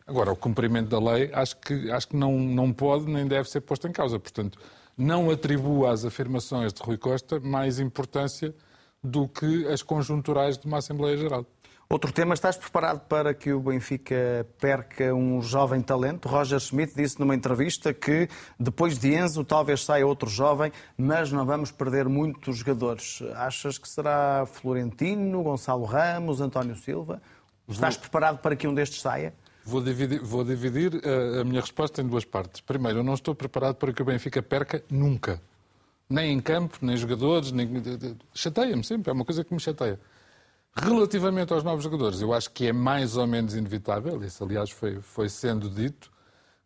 Agora, 0.05 0.31
o 0.31 0.35
cumprimento 0.35 0.89
da 0.89 0.99
lei 0.99 1.31
acho 1.33 1.57
que, 1.57 1.89
acho 1.89 2.09
que 2.09 2.15
não, 2.15 2.37
não 2.37 2.71
pode 2.71 3.05
nem 3.05 3.25
deve 3.25 3.49
ser 3.49 3.61
posto 3.61 3.87
em 3.87 3.91
causa. 3.91 4.19
Portanto, 4.19 4.59
não 5.01 5.31
atribua 5.31 5.91
às 5.91 6.05
afirmações 6.05 6.71
de 6.71 6.81
Rui 6.83 6.95
Costa 6.95 7.39
mais 7.39 7.79
importância 7.79 8.53
do 9.03 9.27
que 9.27 9.67
as 9.67 9.81
conjunturais 9.81 10.59
de 10.59 10.67
uma 10.67 10.77
Assembleia 10.77 11.17
Geral. 11.17 11.43
Outro 11.89 12.13
tema, 12.13 12.35
estás 12.35 12.55
preparado 12.55 13.01
para 13.07 13.33
que 13.33 13.51
o 13.51 13.59
Benfica 13.59 14.47
perca 14.59 15.13
um 15.13 15.41
jovem 15.41 15.81
talento? 15.81 16.29
Roger 16.29 16.59
Schmidt 16.59 16.93
disse 16.95 17.19
numa 17.19 17.35
entrevista 17.35 17.93
que 17.93 18.29
depois 18.57 18.97
de 18.97 19.13
Enzo 19.13 19.43
talvez 19.43 19.83
saia 19.83 20.05
outro 20.05 20.29
jovem, 20.29 20.71
mas 20.95 21.31
não 21.31 21.45
vamos 21.45 21.71
perder 21.71 22.07
muitos 22.07 22.57
jogadores. 22.57 23.21
Achas 23.35 23.77
que 23.77 23.89
será 23.89 24.45
Florentino, 24.45 25.43
Gonçalo 25.43 25.83
Ramos, 25.83 26.39
António 26.39 26.75
Silva? 26.75 27.21
Estás 27.67 27.95
Vou... 27.95 28.01
preparado 28.03 28.37
para 28.37 28.55
que 28.55 28.67
um 28.67 28.73
destes 28.73 29.01
saia? 29.01 29.33
Vou 29.63 29.81
dividir, 29.81 30.19
vou 30.21 30.43
dividir 30.43 31.01
a, 31.05 31.41
a 31.41 31.43
minha 31.43 31.61
resposta 31.61 32.01
em 32.01 32.07
duas 32.07 32.25
partes. 32.25 32.61
Primeiro, 32.61 32.99
eu 32.99 33.03
não 33.03 33.13
estou 33.13 33.35
preparado 33.35 33.75
para 33.75 33.93
que 33.93 34.01
o 34.01 34.05
Benfica 34.05 34.41
perca 34.41 34.83
nunca. 34.89 35.41
Nem 36.09 36.33
em 36.33 36.41
campo, 36.41 36.77
nem 36.81 36.97
jogadores, 36.97 37.51
nem... 37.51 37.69
chateia-me 38.33 38.83
sempre, 38.83 39.09
é 39.11 39.13
uma 39.13 39.23
coisa 39.23 39.43
que 39.43 39.53
me 39.53 39.59
chateia. 39.59 39.99
Relativamente 40.75 41.53
aos 41.53 41.63
novos 41.63 41.83
jogadores, 41.83 42.21
eu 42.21 42.33
acho 42.33 42.49
que 42.51 42.67
é 42.67 42.73
mais 42.73 43.17
ou 43.17 43.27
menos 43.27 43.55
inevitável, 43.55 44.23
isso 44.23 44.43
aliás 44.43 44.69
foi, 44.71 45.01
foi 45.01 45.29
sendo 45.29 45.69
dito, 45.69 46.09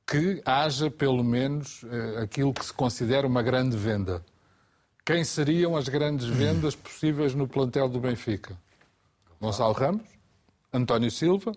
que 0.05 0.41
haja 0.45 0.91
pelo 0.91 1.23
menos 1.23 1.83
eh, 1.89 2.21
aquilo 2.21 2.53
que 2.53 2.63
se 2.63 2.71
considera 2.71 3.25
uma 3.25 3.41
grande 3.41 3.75
venda. 3.75 4.23
Quem 5.03 5.23
seriam 5.23 5.75
as 5.75 5.89
grandes 5.89 6.27
vendas 6.29 6.75
possíveis 6.75 7.33
no 7.33 7.47
plantel 7.47 7.89
do 7.89 7.99
Benfica? 7.99 8.55
Gonçalo 9.41 9.73
Ramos, 9.73 10.07
António 10.71 11.09
Silva, 11.09 11.51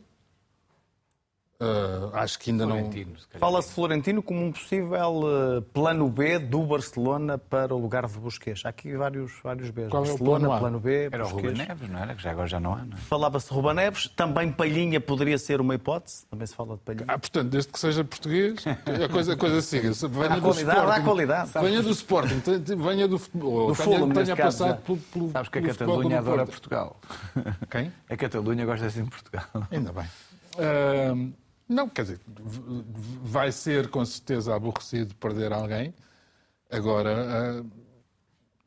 Uh, 1.61 2.15
acho 2.15 2.39
que 2.39 2.53
ainda 2.53 2.65
Florentino, 2.65 3.11
não. 3.33 3.41
Fala-se 3.41 3.73
Florentino 3.73 4.23
como 4.23 4.45
um 4.45 4.53
possível 4.53 5.23
uh, 5.25 5.63
plano 5.73 6.09
B 6.09 6.39
do 6.39 6.63
Barcelona 6.63 7.37
para 7.37 7.75
o 7.75 7.79
lugar 7.79 8.07
de 8.07 8.17
Busquets. 8.17 8.65
Há 8.65 8.69
aqui 8.69 8.95
vários, 8.97 9.33
vários 9.43 9.69
Bs. 9.71 9.89
Qual 9.89 10.05
Barcelona, 10.05 10.45
é 10.45 10.47
o 10.47 10.51
plano, 10.51 10.61
plano 10.61 10.81
B. 10.81 11.09
Era 11.11 11.25
Busquets. 11.25 11.33
o 11.33 11.37
Ruben 11.49 11.67
Neves, 11.67 11.91
não 11.91 11.99
era? 11.99 12.15
Que 12.15 12.23
já 12.23 12.31
agora 12.31 12.47
já 12.47 12.61
não 12.61 12.75
há. 12.75 12.85
Não 12.85 12.97
é? 12.97 13.01
Falava-se 13.01 13.53
Ruben 13.53 13.75
Neves. 13.75 14.07
Também 14.15 14.53
Palhinha 14.53 15.01
poderia 15.01 15.37
ser 15.37 15.61
uma 15.61 15.75
hipótese. 15.75 16.27
Também 16.27 16.47
se 16.47 16.55
fala 16.55 16.77
de 16.77 16.83
Palhinha. 16.83 17.07
Ah, 17.09 17.19
portanto, 17.19 17.51
desde 17.51 17.73
que 17.73 17.81
seja 17.81 18.05
português, 18.05 18.65
a 18.65 19.09
coisa, 19.09 19.33
a 19.33 19.37
coisa 19.37 19.61
siga. 19.61 19.91
Venha 20.09 20.27
há 20.27 20.37
do 20.37 20.43
qualidade, 20.43 20.79
Sporting, 20.79 21.01
há 21.01 21.03
qualidade. 21.03 21.51
Venha 21.55 21.83
do 21.83 21.91
Sporting, 21.91 22.43
venha 22.77 23.09
do 23.09 23.19
futebol. 23.19 23.67
Do 23.67 23.75
Fulham, 23.75 24.09
tenha, 24.11 24.25
tenha 24.27 24.37
passado 24.37 24.81
pelo, 24.83 24.99
pelo, 24.99 25.31
Sabes 25.33 25.49
que 25.49 25.59
a 25.59 25.63
Catalunha 25.63 26.19
adora 26.21 26.47
Portugal. 26.47 27.01
Quem? 27.69 27.93
A 28.09 28.17
Catalunha 28.17 28.65
gosta 28.65 28.87
assim 28.87 29.03
de 29.03 29.11
Portugal. 29.11 29.45
Ainda 29.73 29.93
bem. 29.93 30.07
Uh, 30.59 31.33
não, 31.69 31.89
quer 31.89 32.03
dizer, 32.03 32.21
vai 33.23 33.53
ser 33.53 33.89
com 33.89 34.05
certeza 34.05 34.55
aborrecido 34.55 35.14
perder 35.16 35.53
alguém. 35.53 35.93
Agora, 36.71 37.61
ah, 37.61 37.64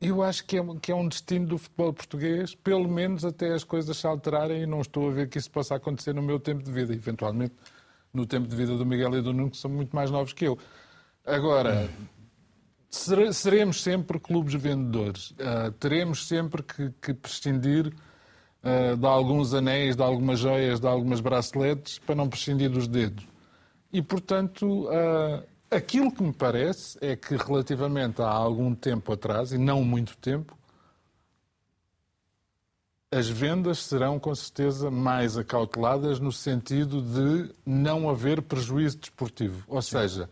eu 0.00 0.22
acho 0.22 0.44
que 0.44 0.58
é, 0.58 0.62
que 0.80 0.92
é 0.92 0.94
um 0.94 1.08
destino 1.08 1.46
do 1.46 1.58
futebol 1.58 1.92
português, 1.92 2.54
pelo 2.54 2.88
menos 2.88 3.24
até 3.24 3.54
as 3.54 3.64
coisas 3.64 3.96
se 3.96 4.06
alterarem, 4.06 4.62
e 4.62 4.66
não 4.66 4.80
estou 4.80 5.08
a 5.08 5.12
ver 5.12 5.28
que 5.28 5.38
isso 5.38 5.50
possa 5.50 5.74
acontecer 5.74 6.14
no 6.14 6.22
meu 6.22 6.40
tempo 6.40 6.62
de 6.62 6.70
vida, 6.70 6.92
eventualmente 6.92 7.54
no 8.12 8.26
tempo 8.26 8.46
de 8.46 8.54
vida 8.54 8.76
do 8.76 8.84
Miguel 8.84 9.16
e 9.16 9.22
do 9.22 9.32
Nuno, 9.32 9.50
que 9.50 9.56
são 9.56 9.70
muito 9.70 9.94
mais 9.94 10.10
novos 10.10 10.32
que 10.32 10.44
eu. 10.44 10.58
Agora, 11.24 11.88
seremos 12.90 13.82
sempre 13.82 14.18
clubes 14.18 14.54
vendedores, 14.54 15.30
uh, 15.32 15.72
teremos 15.78 16.26
sempre 16.26 16.62
que, 16.62 16.90
que 17.00 17.14
prescindir 17.14 17.92
uh, 18.62 18.96
de 18.96 19.06
alguns 19.06 19.54
anéis, 19.54 19.96
de 19.96 20.02
algumas 20.02 20.38
joias, 20.38 20.80
de 20.80 20.86
algumas 20.86 21.20
braceletes, 21.20 21.98
para 21.98 22.14
não 22.14 22.28
prescindir 22.28 22.70
dos 22.70 22.86
dedos. 22.86 23.26
E, 23.92 24.00
portanto, 24.00 24.86
uh, 24.86 25.42
aquilo 25.70 26.10
que 26.10 26.22
me 26.22 26.32
parece 26.32 26.98
é 27.00 27.14
que, 27.14 27.36
relativamente 27.36 28.22
a 28.22 28.28
algum 28.28 28.74
tempo 28.74 29.12
atrás, 29.12 29.52
e 29.52 29.58
não 29.58 29.84
muito 29.84 30.16
tempo, 30.16 30.56
as 33.12 33.28
vendas 33.28 33.80
serão 33.80 34.18
com 34.18 34.34
certeza 34.34 34.90
mais 34.90 35.36
acauteladas 35.36 36.18
no 36.18 36.32
sentido 36.32 37.02
de 37.02 37.54
não 37.66 38.08
haver 38.08 38.40
prejuízo 38.40 38.96
desportivo. 38.96 39.62
Ou 39.68 39.82
seja, 39.82 40.30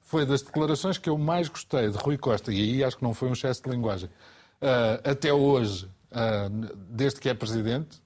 foi 0.00 0.24
das 0.24 0.40
declarações 0.40 0.96
que 0.96 1.10
eu 1.10 1.18
mais 1.18 1.48
gostei 1.48 1.90
de 1.90 1.98
Rui 1.98 2.16
Costa, 2.16 2.50
e 2.50 2.58
aí 2.58 2.84
acho 2.84 2.96
que 2.96 3.02
não 3.02 3.12
foi 3.12 3.28
um 3.28 3.32
excesso 3.32 3.62
de 3.62 3.68
linguagem, 3.68 4.08
uh, 4.08 5.10
até 5.10 5.30
hoje, 5.30 5.90
desde 6.90 7.20
que 7.20 7.28
é 7.28 7.34
presidente, 7.34 8.00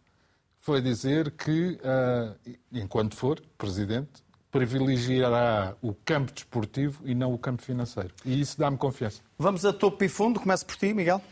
foi 0.58 0.80
dizer 0.80 1.30
que, 1.32 1.78
uh, 1.82 2.56
enquanto 2.72 3.16
for 3.16 3.40
presidente, 3.56 4.22
privilegiará 4.50 5.74
o 5.80 5.94
campo 5.94 6.32
desportivo 6.32 7.02
e 7.04 7.14
não 7.14 7.32
o 7.32 7.38
campo 7.38 7.62
financeiro. 7.62 8.12
E 8.24 8.40
isso 8.40 8.58
dá-me 8.58 8.76
confiança. 8.76 9.22
Vamos 9.38 9.64
a 9.64 9.72
topo 9.72 10.02
e 10.04 10.08
fundo. 10.08 10.38
Começo 10.38 10.66
por 10.66 10.76
ti, 10.76 10.92
Miguel. 10.92 11.22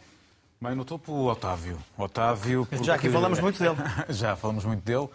Bem, 0.61 0.75
no 0.75 0.85
topo, 0.85 1.13
o 1.13 1.27
Otávio. 1.27 1.79
Otávio 1.97 2.67
porque... 2.67 2.83
Já 2.85 2.95
aqui 2.95 3.11
falamos 3.11 3.39
muito 3.41 3.59
dele. 3.59 3.77
Já 4.09 4.35
falamos 4.35 4.65
muito 4.65 4.83
dele. 4.83 5.09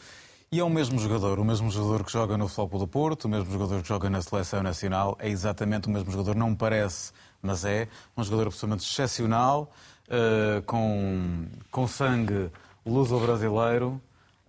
E 0.52 0.60
é 0.60 0.64
o 0.64 0.70
mesmo 0.70 1.00
jogador, 1.00 1.40
o 1.40 1.44
mesmo 1.44 1.72
jogador 1.72 2.06
que 2.06 2.12
joga 2.12 2.38
no 2.38 2.48
Futebol 2.48 2.82
do 2.82 2.88
Porto, 2.88 3.26
o 3.26 3.30
mesmo 3.30 3.52
jogador 3.52 3.82
que 3.82 3.88
joga 3.88 4.08
na 4.08 4.22
Seleção 4.22 4.62
Nacional, 4.62 5.18
é 5.20 5.28
exatamente 5.28 5.88
o 5.88 5.92
mesmo 5.92 6.12
jogador, 6.12 6.36
não 6.36 6.52
me 6.52 6.56
parece, 6.56 7.12
mas 7.42 7.66
é 7.66 7.88
um 8.16 8.24
jogador 8.24 8.48
absolutamente 8.48 8.88
excepcional, 8.88 9.72
uh, 10.08 10.62
com, 10.64 11.46
com 11.72 11.88
sangue 11.88 12.50
luso-brasileiro, 12.86 14.02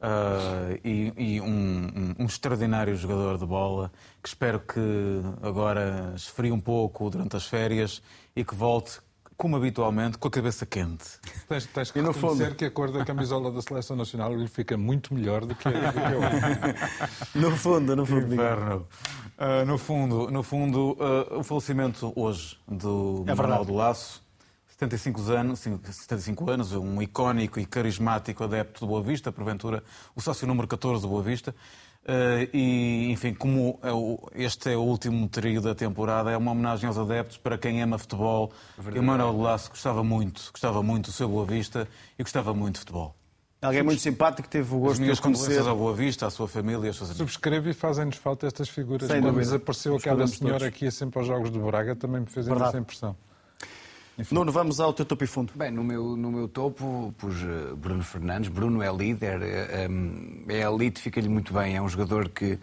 Uh, 0.05 0.79
e, 0.85 1.13
e 1.17 1.41
um, 1.41 1.47
um, 1.47 2.15
um, 2.19 2.27
extraordinário 2.27 2.95
jogador 2.95 3.39
de 3.39 3.47
bola 3.47 3.91
que 4.23 4.29
espero 4.29 4.61
que 4.61 4.79
agora 5.41 6.13
esfrie 6.15 6.53
um 6.53 6.61
pouco 6.61 7.09
durante 7.09 7.37
as 7.37 7.47
férias 7.47 8.03
e 8.37 8.45
que 8.45 8.55
volte, 8.55 9.01
como 9.35 9.57
habitualmente, 9.57 10.19
com 10.19 10.29
a 10.29 10.31
cabeça 10.31 10.67
quente. 10.67 11.05
Tens, 11.49 11.65
tens 11.69 11.91
que 11.91 12.01
e 12.01 12.03
no 12.03 12.11
reconhecer 12.11 12.45
fundo... 12.49 12.57
que 12.57 12.65
a 12.67 12.71
cor 12.71 12.93
da 12.93 13.03
camisola 13.03 13.51
da 13.51 13.63
Seleção 13.63 13.97
Nacional 13.97 14.35
lhe 14.35 14.47
fica 14.47 14.77
muito 14.77 15.15
melhor 15.15 15.47
do 15.47 15.55
que, 15.55 15.65
do 15.73 15.73
que 15.73 17.39
eu. 17.39 17.41
no 17.41 17.57
fundo, 17.57 17.97
no 17.97 18.05
fundo. 18.05 18.35
Inferno. 18.35 18.87
Uh, 19.39 19.65
no 19.65 19.79
fundo, 19.79 20.31
no 20.31 20.43
fundo 20.43 20.99
uh, 21.01 21.39
o 21.39 21.43
falecimento 21.43 22.13
hoje 22.15 22.59
do 22.69 23.25
é 23.27 23.35
Manuel 23.35 23.65
do 23.65 23.75
Laço 23.75 24.24
75 24.89 25.33
anos, 25.33 25.61
75 25.61 26.51
anos, 26.51 26.73
um 26.73 27.01
icónico 27.01 27.59
e 27.59 27.65
carismático 27.65 28.45
adepto 28.45 28.81
do 28.81 28.87
Boa 28.87 29.03
Vista, 29.03 29.33
porventura 29.33 29.83
o 30.15 30.21
sócio 30.21 30.47
número 30.47 30.69
14 30.69 31.03
do 31.03 31.09
Boa 31.09 31.23
Vista. 31.23 31.55
Uh, 32.05 32.45
e, 32.53 33.11
enfim, 33.11 33.33
como 33.33 33.81
é 33.83 34.43
este 34.45 34.71
é 34.71 34.77
o 34.77 34.83
último 34.83 35.27
trio 35.27 35.63
da 35.63 35.75
temporada, 35.75 36.31
é 36.31 36.37
uma 36.37 36.51
homenagem 36.51 36.87
aos 36.87 36.99
adeptos 36.99 37.39
para 37.39 37.57
quem 37.57 37.83
ama 37.83 37.97
futebol. 37.97 38.53
Verdade. 38.77 38.99
E 38.99 39.01
o 39.01 39.03
Manuel 39.03 39.41
Lasso 39.41 39.71
gostava 39.71 40.05
muito, 40.05 40.51
gostava 40.53 40.83
muito 40.83 41.07
do 41.07 41.13
seu 41.13 41.29
Boa 41.29 41.47
Vista 41.47 41.89
e 42.19 42.23
gostava 42.23 42.53
muito 42.53 42.75
de 42.75 42.81
futebol. 42.81 43.17
Alguém 43.63 43.83
muito 43.83 44.03
simpático, 44.03 44.47
teve 44.47 44.75
o 44.75 44.79
gosto 44.79 45.03
de 45.03 45.19
conhecer. 45.19 45.67
ao 45.67 45.75
Boa 45.75 45.95
Vista, 45.95 46.27
à 46.27 46.31
sua 46.31 46.47
família, 46.47 46.91
aos 46.91 46.97
seus 46.99 47.09
amigos. 47.09 47.17
Subscrevo 47.17 47.71
e 47.71 47.73
fazem-nos 47.73 48.17
falta 48.17 48.47
estas 48.47 48.69
figuras. 48.69 49.09
Sem 49.09 49.23
Quando 49.23 49.39
desapareceu 49.39 49.97
aquela 49.97 50.27
senhora 50.27 50.59
todos. 50.59 50.79
que 50.79 50.85
ia 50.85 50.91
sempre 50.91 51.19
aos 51.19 51.27
Jogos 51.27 51.51
de 51.51 51.59
Braga, 51.59 51.97
também 51.97 52.21
me 52.21 52.27
fez 52.27 52.47
essa 52.47 52.79
impressão. 52.79 53.17
Enfim. 54.19 54.35
Nuno, 54.35 54.53
vamos 54.53 54.79
ao 54.79 54.93
teu 54.93 55.05
topo 55.05 55.25
e 55.25 55.27
fundo. 55.27 55.53
Bem, 55.57 55.71
no 55.71 55.83
meu, 55.83 56.17
no 56.17 56.31
meu 56.31 56.47
topo 56.47 57.13
pus 57.19 57.35
eh, 57.43 57.75
Bruno 57.75 58.03
Fernandes. 58.05 58.49
Bruno 58.49 58.81
é 58.81 58.93
líder, 58.93 59.43
é, 59.43 59.89
é 60.49 60.61
elite, 60.61 61.01
fica-lhe 61.01 61.29
muito 61.29 61.53
bem. 61.53 61.77
É 61.77 61.83
um 61.83 61.89
jogador 61.89 62.29
que, 62.29 62.59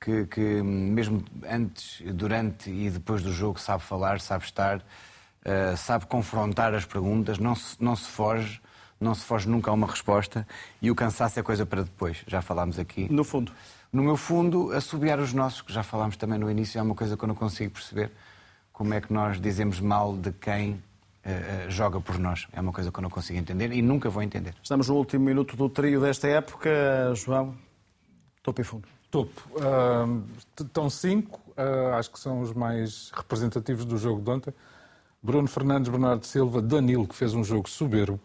que, 0.00 0.26
que, 0.26 0.62
mesmo 0.62 1.24
antes, 1.48 2.02
durante 2.12 2.70
e 2.70 2.90
depois 2.90 3.22
do 3.22 3.32
jogo 3.32 3.60
sabe 3.60 3.84
falar, 3.84 4.20
sabe 4.20 4.44
estar, 4.44 4.78
uh, 4.78 5.76
sabe 5.76 6.06
confrontar 6.06 6.74
as 6.74 6.84
perguntas, 6.84 7.38
não 7.38 7.54
se, 7.54 7.76
não 7.78 7.94
se 7.94 8.08
foge, 8.08 8.60
não 8.98 9.14
se 9.14 9.24
foge 9.24 9.48
nunca 9.48 9.70
a 9.70 9.74
uma 9.74 9.86
resposta 9.86 10.44
e 10.82 10.90
o 10.90 10.94
cansaço 10.96 11.38
é 11.38 11.42
coisa 11.42 11.64
para 11.64 11.82
depois. 11.82 12.24
Já 12.26 12.42
falámos 12.42 12.80
aqui. 12.80 13.06
No 13.08 13.22
fundo. 13.22 13.52
No 13.92 14.02
meu 14.02 14.16
fundo, 14.16 14.72
assobiar 14.72 15.20
os 15.20 15.32
nossos, 15.32 15.62
que 15.62 15.72
já 15.72 15.84
falámos 15.84 16.16
também 16.16 16.38
no 16.38 16.50
início, 16.50 16.78
é 16.78 16.82
uma 16.82 16.94
coisa 16.94 17.16
que 17.16 17.22
eu 17.22 17.28
não 17.28 17.34
consigo 17.34 17.72
perceber 17.72 18.10
como 18.80 18.94
é 18.94 19.00
que 19.02 19.12
nós 19.12 19.38
dizemos 19.38 19.78
mal 19.78 20.16
de 20.16 20.32
quem 20.32 20.72
uh, 20.72 21.70
joga 21.70 22.00
por 22.00 22.18
nós. 22.18 22.48
É 22.50 22.62
uma 22.62 22.72
coisa 22.72 22.90
que 22.90 22.98
eu 22.98 23.02
não 23.02 23.10
consigo 23.10 23.38
entender 23.38 23.70
e 23.72 23.82
nunca 23.82 24.08
vou 24.08 24.22
entender. 24.22 24.54
Estamos 24.62 24.88
no 24.88 24.94
último 24.94 25.22
minuto 25.22 25.54
do 25.54 25.68
trio 25.68 26.00
desta 26.00 26.26
época. 26.26 26.70
João, 27.14 27.54
topo 28.42 28.58
e 28.58 28.64
fundo. 28.64 28.88
Topo. 29.10 29.42
Uh, 29.50 30.24
estão 30.58 30.88
cinco, 30.88 31.42
uh, 31.58 31.94
acho 31.96 32.10
que 32.10 32.18
são 32.18 32.40
os 32.40 32.54
mais 32.54 33.10
representativos 33.14 33.84
do 33.84 33.98
jogo 33.98 34.22
de 34.22 34.30
ontem. 34.30 34.54
Bruno 35.22 35.46
Fernandes, 35.46 35.90
Bernardo 35.90 36.24
Silva, 36.24 36.62
Danilo, 36.62 37.06
que 37.06 37.14
fez 37.14 37.34
um 37.34 37.44
jogo 37.44 37.68
soberbo, 37.68 38.18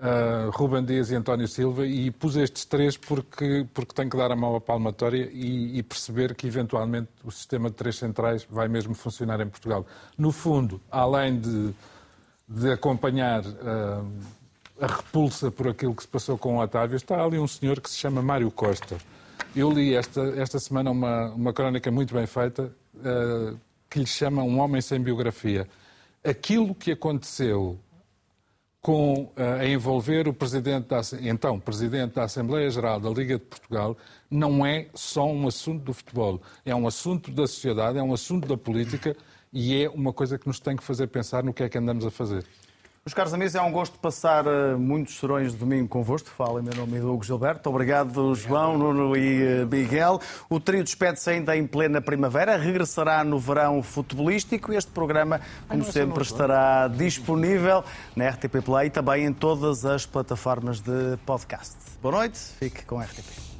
uh, 0.00 0.50
Ruben 0.50 0.84
Dias 0.84 1.10
e 1.10 1.14
António 1.14 1.46
Silva, 1.46 1.86
e 1.86 2.10
pus 2.10 2.36
estes 2.36 2.64
três 2.64 2.96
porque, 2.96 3.66
porque 3.72 3.94
tenho 3.94 4.10
que 4.10 4.16
dar 4.16 4.32
a 4.32 4.36
mão 4.36 4.56
à 4.56 4.60
palmatória 4.60 5.28
e, 5.32 5.78
e, 5.78 5.82
perceber 5.82 6.34
que, 6.34 6.46
eventualmente, 6.46 7.08
o 7.22 7.30
sistema 7.30 7.68
de 7.70 7.76
três 7.76 7.96
centrais 7.96 8.46
vai 8.50 8.68
mesmo 8.68 8.94
funcionar 8.94 9.40
em 9.40 9.48
Portugal. 9.48 9.86
No 10.16 10.32
fundo, 10.32 10.80
além 10.90 11.38
de, 11.38 11.74
de 12.48 12.72
acompanhar 12.72 13.44
uh, 13.44 14.06
a 14.80 14.86
repulsa 14.86 15.50
por 15.50 15.68
aquilo 15.68 15.94
que 15.94 16.02
se 16.02 16.08
passou 16.08 16.38
com 16.38 16.56
o 16.56 16.62
Otávio, 16.62 16.96
está 16.96 17.22
ali 17.22 17.38
um 17.38 17.46
senhor 17.46 17.80
que 17.80 17.90
se 17.90 17.96
chama 17.96 18.22
Mário 18.22 18.50
Costa. 18.50 18.96
Eu 19.54 19.70
li 19.70 19.94
esta, 19.94 20.20
esta 20.36 20.58
semana 20.58 20.90
uma, 20.90 21.30
uma 21.30 21.52
crónica 21.52 21.90
muito 21.90 22.14
bem 22.14 22.26
feita 22.26 22.72
uh, 22.96 23.58
que 23.88 23.98
lhe 23.98 24.06
chama 24.06 24.42
Um 24.42 24.58
Homem 24.60 24.80
Sem 24.80 25.00
Biografia. 25.00 25.66
Aquilo 26.22 26.74
que 26.74 26.92
aconteceu 26.92 27.78
com, 28.80 29.24
uh, 29.24 29.60
a 29.60 29.66
envolver 29.66 30.26
o 30.26 30.32
presidente 30.32 30.88
da, 30.88 31.00
então 31.22 31.60
presidente 31.60 32.14
da 32.14 32.24
Assembleia 32.24 32.70
Geral 32.70 32.98
da 32.98 33.10
Liga 33.10 33.38
de 33.38 33.44
Portugal 33.44 33.96
não 34.30 34.64
é 34.64 34.88
só 34.94 35.26
um 35.26 35.46
assunto 35.46 35.84
do 35.84 35.92
futebol, 35.92 36.40
é 36.64 36.74
um 36.74 36.86
assunto 36.86 37.30
da 37.30 37.46
sociedade, 37.46 37.98
é 37.98 38.02
um 38.02 38.14
assunto 38.14 38.48
da 38.48 38.56
política 38.56 39.14
e 39.52 39.82
é 39.82 39.88
uma 39.90 40.12
coisa 40.12 40.38
que 40.38 40.46
nos 40.46 40.60
tem 40.60 40.76
que 40.76 40.82
fazer 40.82 41.08
pensar 41.08 41.44
no 41.44 41.52
que 41.52 41.62
é 41.62 41.68
que 41.68 41.76
andamos 41.76 42.06
a 42.06 42.10
fazer. 42.10 42.44
Meus 43.02 43.14
caros 43.14 43.32
amigos, 43.32 43.54
é 43.54 43.62
um 43.62 43.72
gosto 43.72 43.98
passar 43.98 44.46
uh, 44.46 44.78
muitos 44.78 45.18
serões 45.18 45.52
de 45.52 45.58
domingo 45.58 45.88
convosco. 45.88 46.28
Fala 46.28 46.60
em 46.60 46.62
meu 46.62 46.74
nome 46.74 46.98
é 46.98 47.02
Hugo 47.02 47.24
Gilberto. 47.24 47.70
Obrigado, 47.70 48.34
João, 48.34 48.76
Nuno 48.76 49.16
e 49.16 49.62
uh, 49.62 49.66
Miguel. 49.66 50.20
O 50.50 50.60
trio 50.60 50.84
despede-se 50.84 51.30
ainda 51.30 51.56
em 51.56 51.66
plena 51.66 52.02
primavera. 52.02 52.58
Regressará 52.58 53.24
no 53.24 53.38
verão 53.38 53.82
futebolístico. 53.82 54.70
Este 54.74 54.90
programa, 54.90 55.40
como 55.66 55.82
Ai, 55.82 55.92
sempre, 55.92 56.22
estará 56.22 56.88
disponível 56.88 57.82
na 58.14 58.28
RTP 58.28 58.62
Play 58.62 58.88
e 58.88 58.90
também 58.90 59.24
em 59.24 59.32
todas 59.32 59.86
as 59.86 60.04
plataformas 60.04 60.80
de 60.80 61.16
podcast. 61.24 61.76
Boa 62.02 62.16
noite. 62.16 62.38
Fique 62.58 62.84
com 62.84 63.00
a 63.00 63.04
RTP. 63.04 63.50